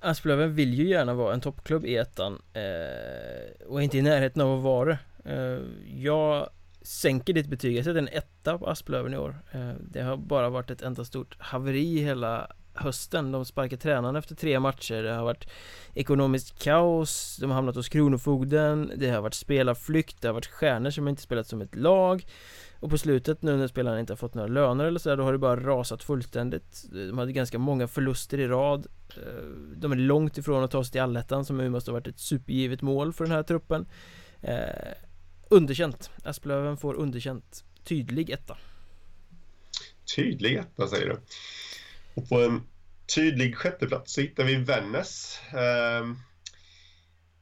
[0.00, 4.56] Asplöven vill ju gärna vara en toppklubb i ettan eh, Och inte i närheten av
[4.58, 4.88] att vara
[5.24, 5.30] det.
[5.32, 5.60] Eh,
[6.02, 6.50] Jag
[6.82, 9.42] sänker ditt betyg, jag sätter en etta på Asplöven i år.
[9.52, 13.32] Eh, Det har bara varit ett enda stort haveri hela hösten.
[13.32, 15.02] De sparkar tränaren efter tre matcher.
[15.02, 15.48] Det har varit
[15.94, 20.90] ekonomiskt kaos De har hamnat hos Kronofogden Det har varit spelarflykt Det har varit stjärnor
[20.90, 22.26] som inte spelat som ett lag.
[22.80, 25.32] Och på slutet nu när spelarna inte har fått några löner eller sådär Då har
[25.32, 26.84] det bara rasat fullständigt.
[26.90, 28.86] De hade ganska många förluster i rad.
[29.16, 29.44] Eh,
[29.76, 32.82] de är långt ifrån att ta sig till allettan som måste ha varit ett supergivet
[32.82, 33.86] mål för den här truppen.
[34.42, 34.54] Eh,
[35.52, 36.10] Underkänt.
[36.24, 37.64] Asplöven får underkänt.
[37.84, 38.56] Tydlig etta.
[40.16, 41.20] Tydlig etta säger du.
[42.14, 42.62] Och på en
[43.14, 46.16] tydlig sjätteplats så hittar vi Vännäs ehm,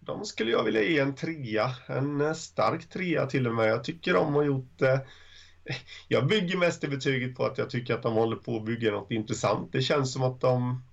[0.00, 3.84] De skulle jag vilja ge en trea En eh, stark trea till och med Jag
[3.84, 4.98] tycker de har gjort eh,
[6.08, 8.90] jag bygger mest det betyget på att jag tycker att de håller på att bygga
[8.90, 9.72] något intressant.
[9.72, 10.84] Det känns som att de...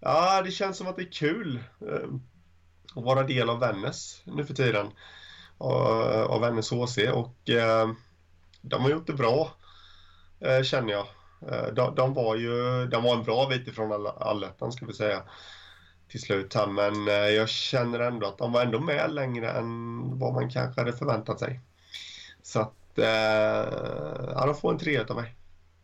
[0.00, 2.08] Ja, det känns som att det är kul eh,
[2.94, 4.86] att vara del av Vännäs nu för tiden.
[5.58, 7.36] Av Vännäs HC och
[8.60, 9.56] de har gjort det bra,
[10.64, 11.06] känner jag.
[11.48, 15.22] Eh, de, de, var ju de var en bra bit ifrån allettan, ska vi säga,
[16.08, 16.66] till slut här.
[16.66, 20.80] Men eh, jag känner ändå att de var ändå med längre än vad man kanske
[20.80, 21.60] hade förväntat sig.
[22.42, 23.04] Så att eh,
[24.34, 25.34] ja, de får en trea av mig.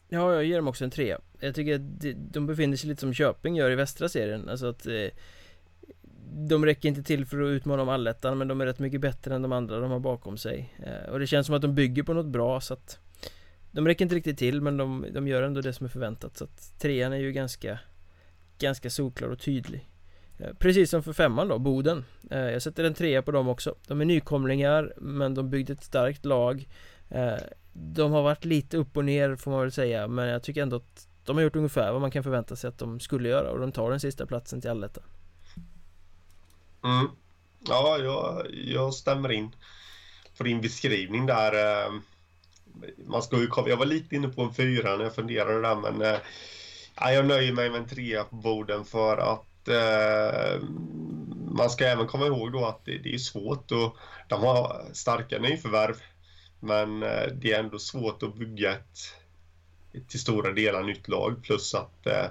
[0.08, 1.18] Ja, jag ger dem också en trea.
[1.40, 4.48] Jag tycker att de befinner sig lite som Köping gör i västra serien.
[4.48, 5.08] Alltså att eh,
[6.48, 9.34] de räcker inte till för att utmana om allettan men de är rätt mycket bättre
[9.34, 10.74] än de andra de har bakom sig.
[10.86, 12.98] Eh, och det känns som att de bygger på något bra så att
[13.76, 16.44] de räcker inte riktigt till men de, de gör ändå det som är förväntat så
[16.44, 17.78] att trean är ju ganska
[18.58, 19.88] ganska solklar och tydlig.
[20.38, 22.04] Eh, precis som för femman då, Boden.
[22.30, 23.74] Eh, jag sätter en trea på dem också.
[23.86, 26.68] De är nykomlingar men de byggde ett starkt lag.
[27.08, 27.34] Eh,
[27.72, 30.76] de har varit lite upp och ner får man väl säga Men jag tycker ändå
[30.76, 33.58] att de har gjort ungefär vad man kan förvänta sig att de skulle göra och
[33.58, 35.04] de tar den sista platsen till allettan
[36.84, 37.08] mm.
[37.68, 39.54] Ja, jag, jag stämmer in
[40.38, 41.52] på din beskrivning där
[43.06, 46.02] man ska ju, Jag var lite inne på en fyra när jag funderade där men
[46.02, 46.18] eh,
[47.12, 50.62] jag nöjer mig med en trea på borden för att eh,
[51.50, 53.96] man ska även komma ihåg då att det, det är svårt och
[54.28, 55.96] de har starka nyförvärv
[56.60, 58.98] men eh, det är ändå svårt att bygga ett,
[60.08, 62.26] till stora delar nytt lag plus att eh,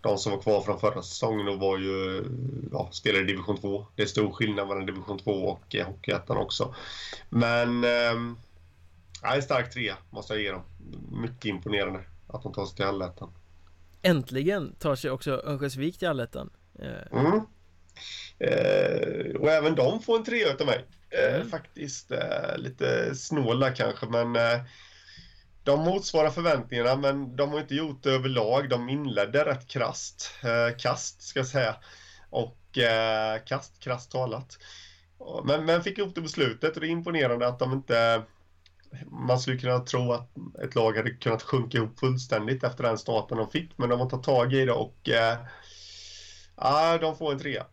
[0.00, 2.24] de som var kvar från förra säsongen var ju,
[2.72, 3.86] ja, spelade i division 2.
[3.94, 6.74] Det är stor skillnad mellan division 2 och eh, Hockeyettan också.
[7.28, 8.34] Men eh,
[9.22, 10.62] en stark trea måste jag ge dem.
[11.22, 13.34] Mycket imponerande att de tar sig till allettan.
[14.02, 16.50] Äntligen tar sig också Örnsköldsvik till allettan.
[16.78, 17.18] Eh.
[17.20, 17.40] Mm.
[18.38, 20.84] Eh, och även de får en trea utav mig.
[21.10, 21.48] Eh, mm.
[21.48, 24.60] faktiskt eh, lite snåla kanske, men eh,
[25.62, 28.68] de motsvarar förväntningarna, men de har inte gjort det överlag.
[28.68, 30.32] De inledde rätt krast,
[30.78, 31.76] kast ska jag säga,
[32.30, 34.58] och eh, kast, krasst talat.
[35.44, 38.22] Men, men fick ihop det på slutet och det är imponerande att de inte
[39.06, 40.30] man skulle kunna tro att
[40.64, 44.10] ett lag hade kunnat sjunka ihop fullständigt efter den starten de fick, men de har
[44.10, 47.66] tagit tag i det och eh, de får en trea.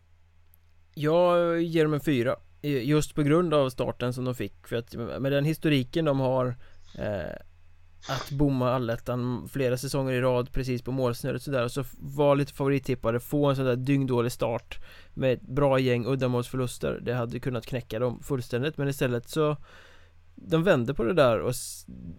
[0.94, 4.94] Jag ger dem en fyra Just på grund av starten som de fick För att
[4.94, 6.46] med den historiken de har
[6.98, 7.36] eh,
[8.08, 12.52] Att bomma allettan flera säsonger i rad precis på målsnöret sådär och så vara lite
[12.52, 14.78] favorittippade Få en sån där dyngdålig start
[15.14, 19.56] Med ett bra gäng uddamålsförluster Det hade kunnat knäcka dem fullständigt men istället så
[20.38, 21.54] de vände på det där och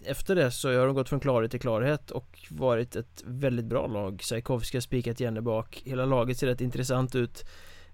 [0.05, 3.87] Efter det så har de gått från klarhet till klarhet och varit ett väldigt bra
[3.87, 4.23] lag.
[4.23, 7.45] Sajkovskij har spikat Jenne bak Hela laget ser rätt intressant ut.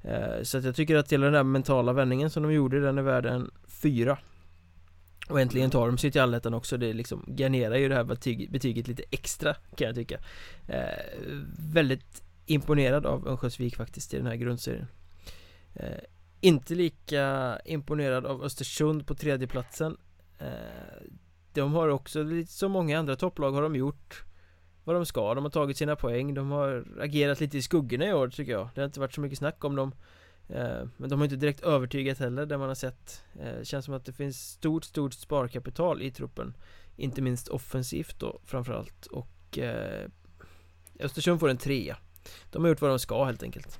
[0.02, 2.98] Eh, så att jag tycker att hela den där mentala vändningen som de gjorde, den
[2.98, 4.18] är värd en fyra.
[5.30, 8.52] Och äntligen tar de sig till allettan också, det liksom garnerar ju det här betyg,
[8.52, 10.20] betyget lite extra kan jag tycka.
[10.68, 11.20] Eh,
[11.74, 14.88] väldigt imponerad av Örnsköldsvik faktiskt i den här grundserien.
[15.74, 15.88] Eh,
[16.42, 19.98] inte lika imponerad av Östersund på tredjeplatsen
[20.40, 20.48] Eh,
[21.54, 24.24] de har också, lite som många andra topplag har de gjort
[24.84, 25.34] vad de ska.
[25.34, 26.34] De har tagit sina poäng.
[26.34, 28.70] De har agerat lite i skuggorna i år tycker jag.
[28.76, 29.96] Det har inte varit så mycket snack om dem.
[30.50, 33.24] Eh, men de har inte direkt övertygat heller det man har sett.
[33.40, 36.54] Eh, det känns som att det finns stort, stort sparkapital i truppen.
[36.96, 39.06] Inte minst offensivt då framförallt.
[39.06, 39.60] Och
[41.00, 41.98] Östersund får en trea.
[42.52, 43.80] De har gjort vad de ska helt enkelt.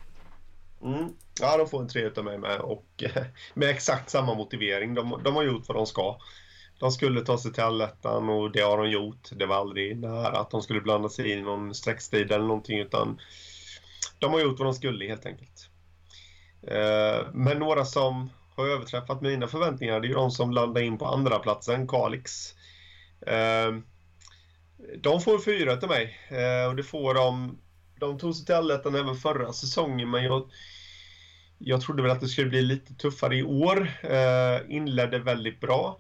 [0.84, 1.10] Mm.
[1.40, 3.04] Ja, de får en trea utav mig med och
[3.54, 4.94] med exakt samma motivering.
[4.94, 6.18] De, de har gjort vad de ska
[6.80, 9.30] de skulle ta sig till allettan och det har de gjort.
[9.32, 13.20] Det var aldrig nära att de skulle blanda sig i någon streckstrid eller någonting utan
[14.20, 15.70] de har gjort vad de skulle helt enkelt.
[16.68, 21.06] Eh, men några som har överträffat mina förväntningar det är de som landar in på
[21.06, 22.54] andra platsen, Kalix.
[23.28, 23.78] Eh,
[24.98, 27.58] de får fyra till mig eh, och det får de
[28.00, 30.52] de tog sig till allettan även förra säsongen men jag,
[31.58, 33.92] jag trodde väl att det skulle bli lite tuffare i år.
[34.04, 36.00] Eh, inledde väldigt bra.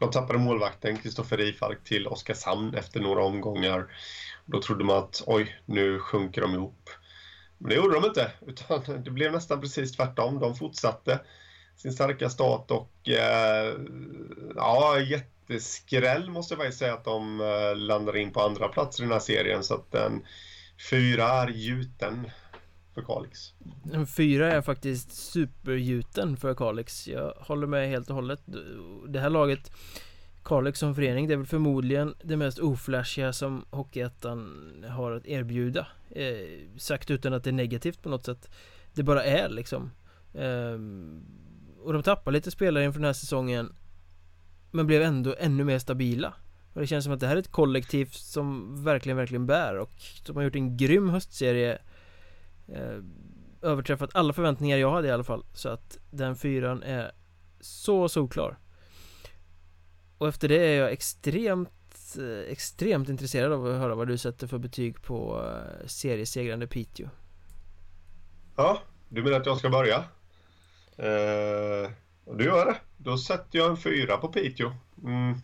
[0.00, 3.92] De tappade målvakten Kristoffer Rifalk till Oskarshamn efter några omgångar.
[4.46, 6.90] Då trodde man att oj, nu sjunker de ihop.
[7.58, 10.38] Men det gjorde de inte, utan det blev nästan precis tvärtom.
[10.38, 11.20] De fortsatte
[11.76, 13.74] sin starka start och eh,
[14.56, 19.02] ja, jätteskräll måste jag faktiskt säga att de eh, landar in på andra plats i
[19.02, 19.64] den här serien.
[19.64, 20.26] Så att en
[20.90, 22.30] fyra är gjuten
[23.00, 23.54] för Kalix.
[23.92, 27.08] En fyra är faktiskt supergjuten för Kalix.
[27.08, 28.42] Jag håller med helt och hållet.
[29.08, 29.72] Det här laget
[30.44, 35.86] Kalix som förening, det är väl förmodligen det mest oflashiga som Hockeyettan har att erbjuda.
[36.10, 38.50] Eh, sagt utan att det är negativt på något sätt.
[38.94, 39.90] Det bara är liksom.
[40.34, 40.78] Eh,
[41.82, 43.72] och de tappar lite spelare inför den här säsongen
[44.70, 46.34] Men blev ändå ännu mer stabila
[46.72, 49.90] Och det känns som att det här är ett kollektiv som verkligen, verkligen bär och
[50.24, 51.78] som har gjort en grym höstserie
[52.74, 53.02] Eh,
[53.62, 57.12] överträffat alla förväntningar jag hade i alla fall Så att den fyran är
[57.60, 58.58] så solklar
[60.18, 64.46] Och efter det är jag extremt eh, Extremt intresserad av att höra vad du sätter
[64.46, 67.08] för betyg på eh, seriesegrande Piteå
[68.56, 70.04] Ja, du menar att jag ska börja?
[70.96, 71.90] Eh,
[72.24, 72.76] och gör det.
[72.96, 74.72] Då sätter jag en fyra på Piteå.
[75.04, 75.34] Mm.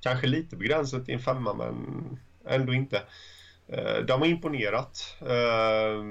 [0.00, 3.02] Kanske lite begränsat i en femma, men ändå inte.
[3.72, 5.16] Eh, de har imponerat.
[5.20, 6.04] Eh,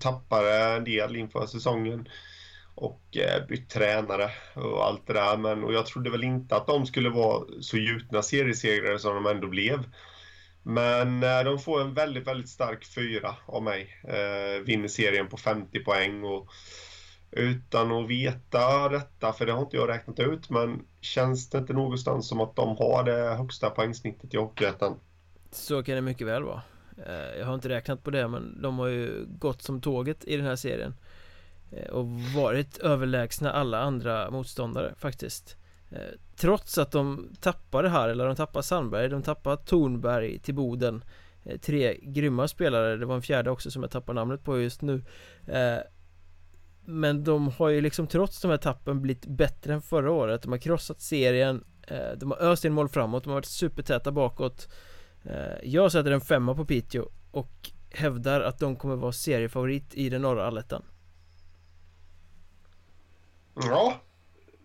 [0.00, 2.08] tappade en del inför säsongen
[2.74, 5.36] och eh, bytt tränare och allt det där.
[5.36, 9.26] Men, och jag trodde väl inte att de skulle vara så gjutna seriesegrare som de
[9.26, 9.84] ändå blev.
[10.62, 13.88] Men de får en väldigt, väldigt stark fyra av mig.
[14.64, 16.50] Vinner serien på 50 poäng och
[17.30, 21.72] utan att veta detta, för det har inte jag räknat ut, men känns det inte
[21.72, 24.96] någonstans som att de har det högsta poängsnittet i Hockeyettan?
[25.50, 26.62] Så kan det mycket väl vara.
[27.06, 30.36] Eh, jag har inte räknat på det, men de har ju gått som tåget i
[30.36, 30.94] den här serien.
[31.72, 35.56] Eh, och varit överlägsna alla andra motståndare faktiskt.
[35.90, 41.04] Eh, trots att de tappade här, eller de tappade Sandberg, de tappade Tornberg till Boden
[41.60, 45.02] Tre grymma spelare, det var en fjärde också som jag tappar namnet på just nu
[46.84, 50.52] Men de har ju liksom trots de här tappen blivit bättre än förra året De
[50.52, 51.64] har krossat serien
[52.16, 54.68] De har öst in mål framåt, de har varit supertäta bakåt
[55.62, 60.22] jag sätter en femma på Piteå och hävdar att de kommer vara seriefavorit i den
[60.22, 60.82] norra allettan
[63.54, 64.00] Ja,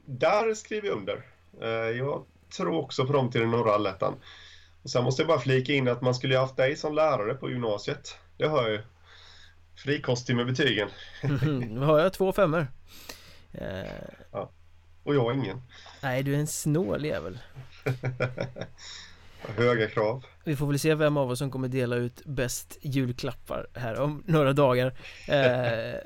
[0.06, 1.26] där skriver jag under.
[1.62, 2.26] Eh, jag
[2.58, 4.14] tror också på dem till den norra allettan.
[4.84, 7.50] Och sen måste jag bara flika in att man skulle haft dig som lärare på
[7.50, 8.18] gymnasiet.
[8.38, 8.82] Det har jag ju.
[9.76, 10.90] Frikostig med betygen.
[11.70, 12.68] Nu har jag två femmor.
[14.32, 14.50] Ja.
[15.04, 15.62] Och jag ingen.
[16.04, 17.40] Nej, du är en snål jävel.
[19.58, 20.26] Höga krav.
[20.44, 24.24] Vi får väl se vem av oss som kommer dela ut bäst julklappar här om
[24.26, 24.88] några dagar.
[25.28, 26.00] Eh,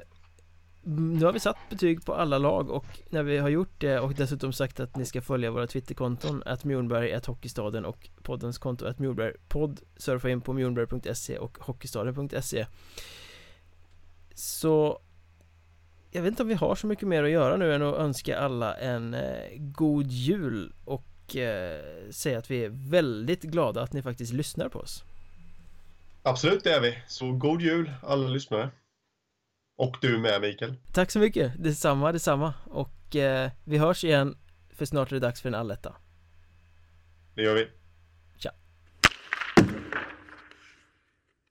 [0.89, 4.13] nu har vi satt betyg på alla lag och när vi har gjort det och
[4.13, 8.85] dessutom sagt att ni ska följa våra Twitterkonton att Mjornberg, att Hockeystaden och poddens konto
[8.85, 12.65] att Mjornberg podd surfa in på mjornberg.se och hockeystaden.se
[14.33, 15.01] Så
[16.11, 18.39] jag vet inte om vi har så mycket mer att göra nu än att önska
[18.39, 21.03] alla en eh, god jul och
[21.35, 25.03] eh, säga att vi är väldigt glada att ni faktiskt lyssnar på oss.
[26.23, 26.97] Absolut, det är vi.
[27.07, 28.69] Så god jul alla lyssnare.
[29.77, 34.37] Och du med Mikael Tack så mycket, detsamma, detsamma Och eh, vi hörs igen
[34.69, 35.95] För snart är det dags för en alletta
[37.35, 37.67] Det gör vi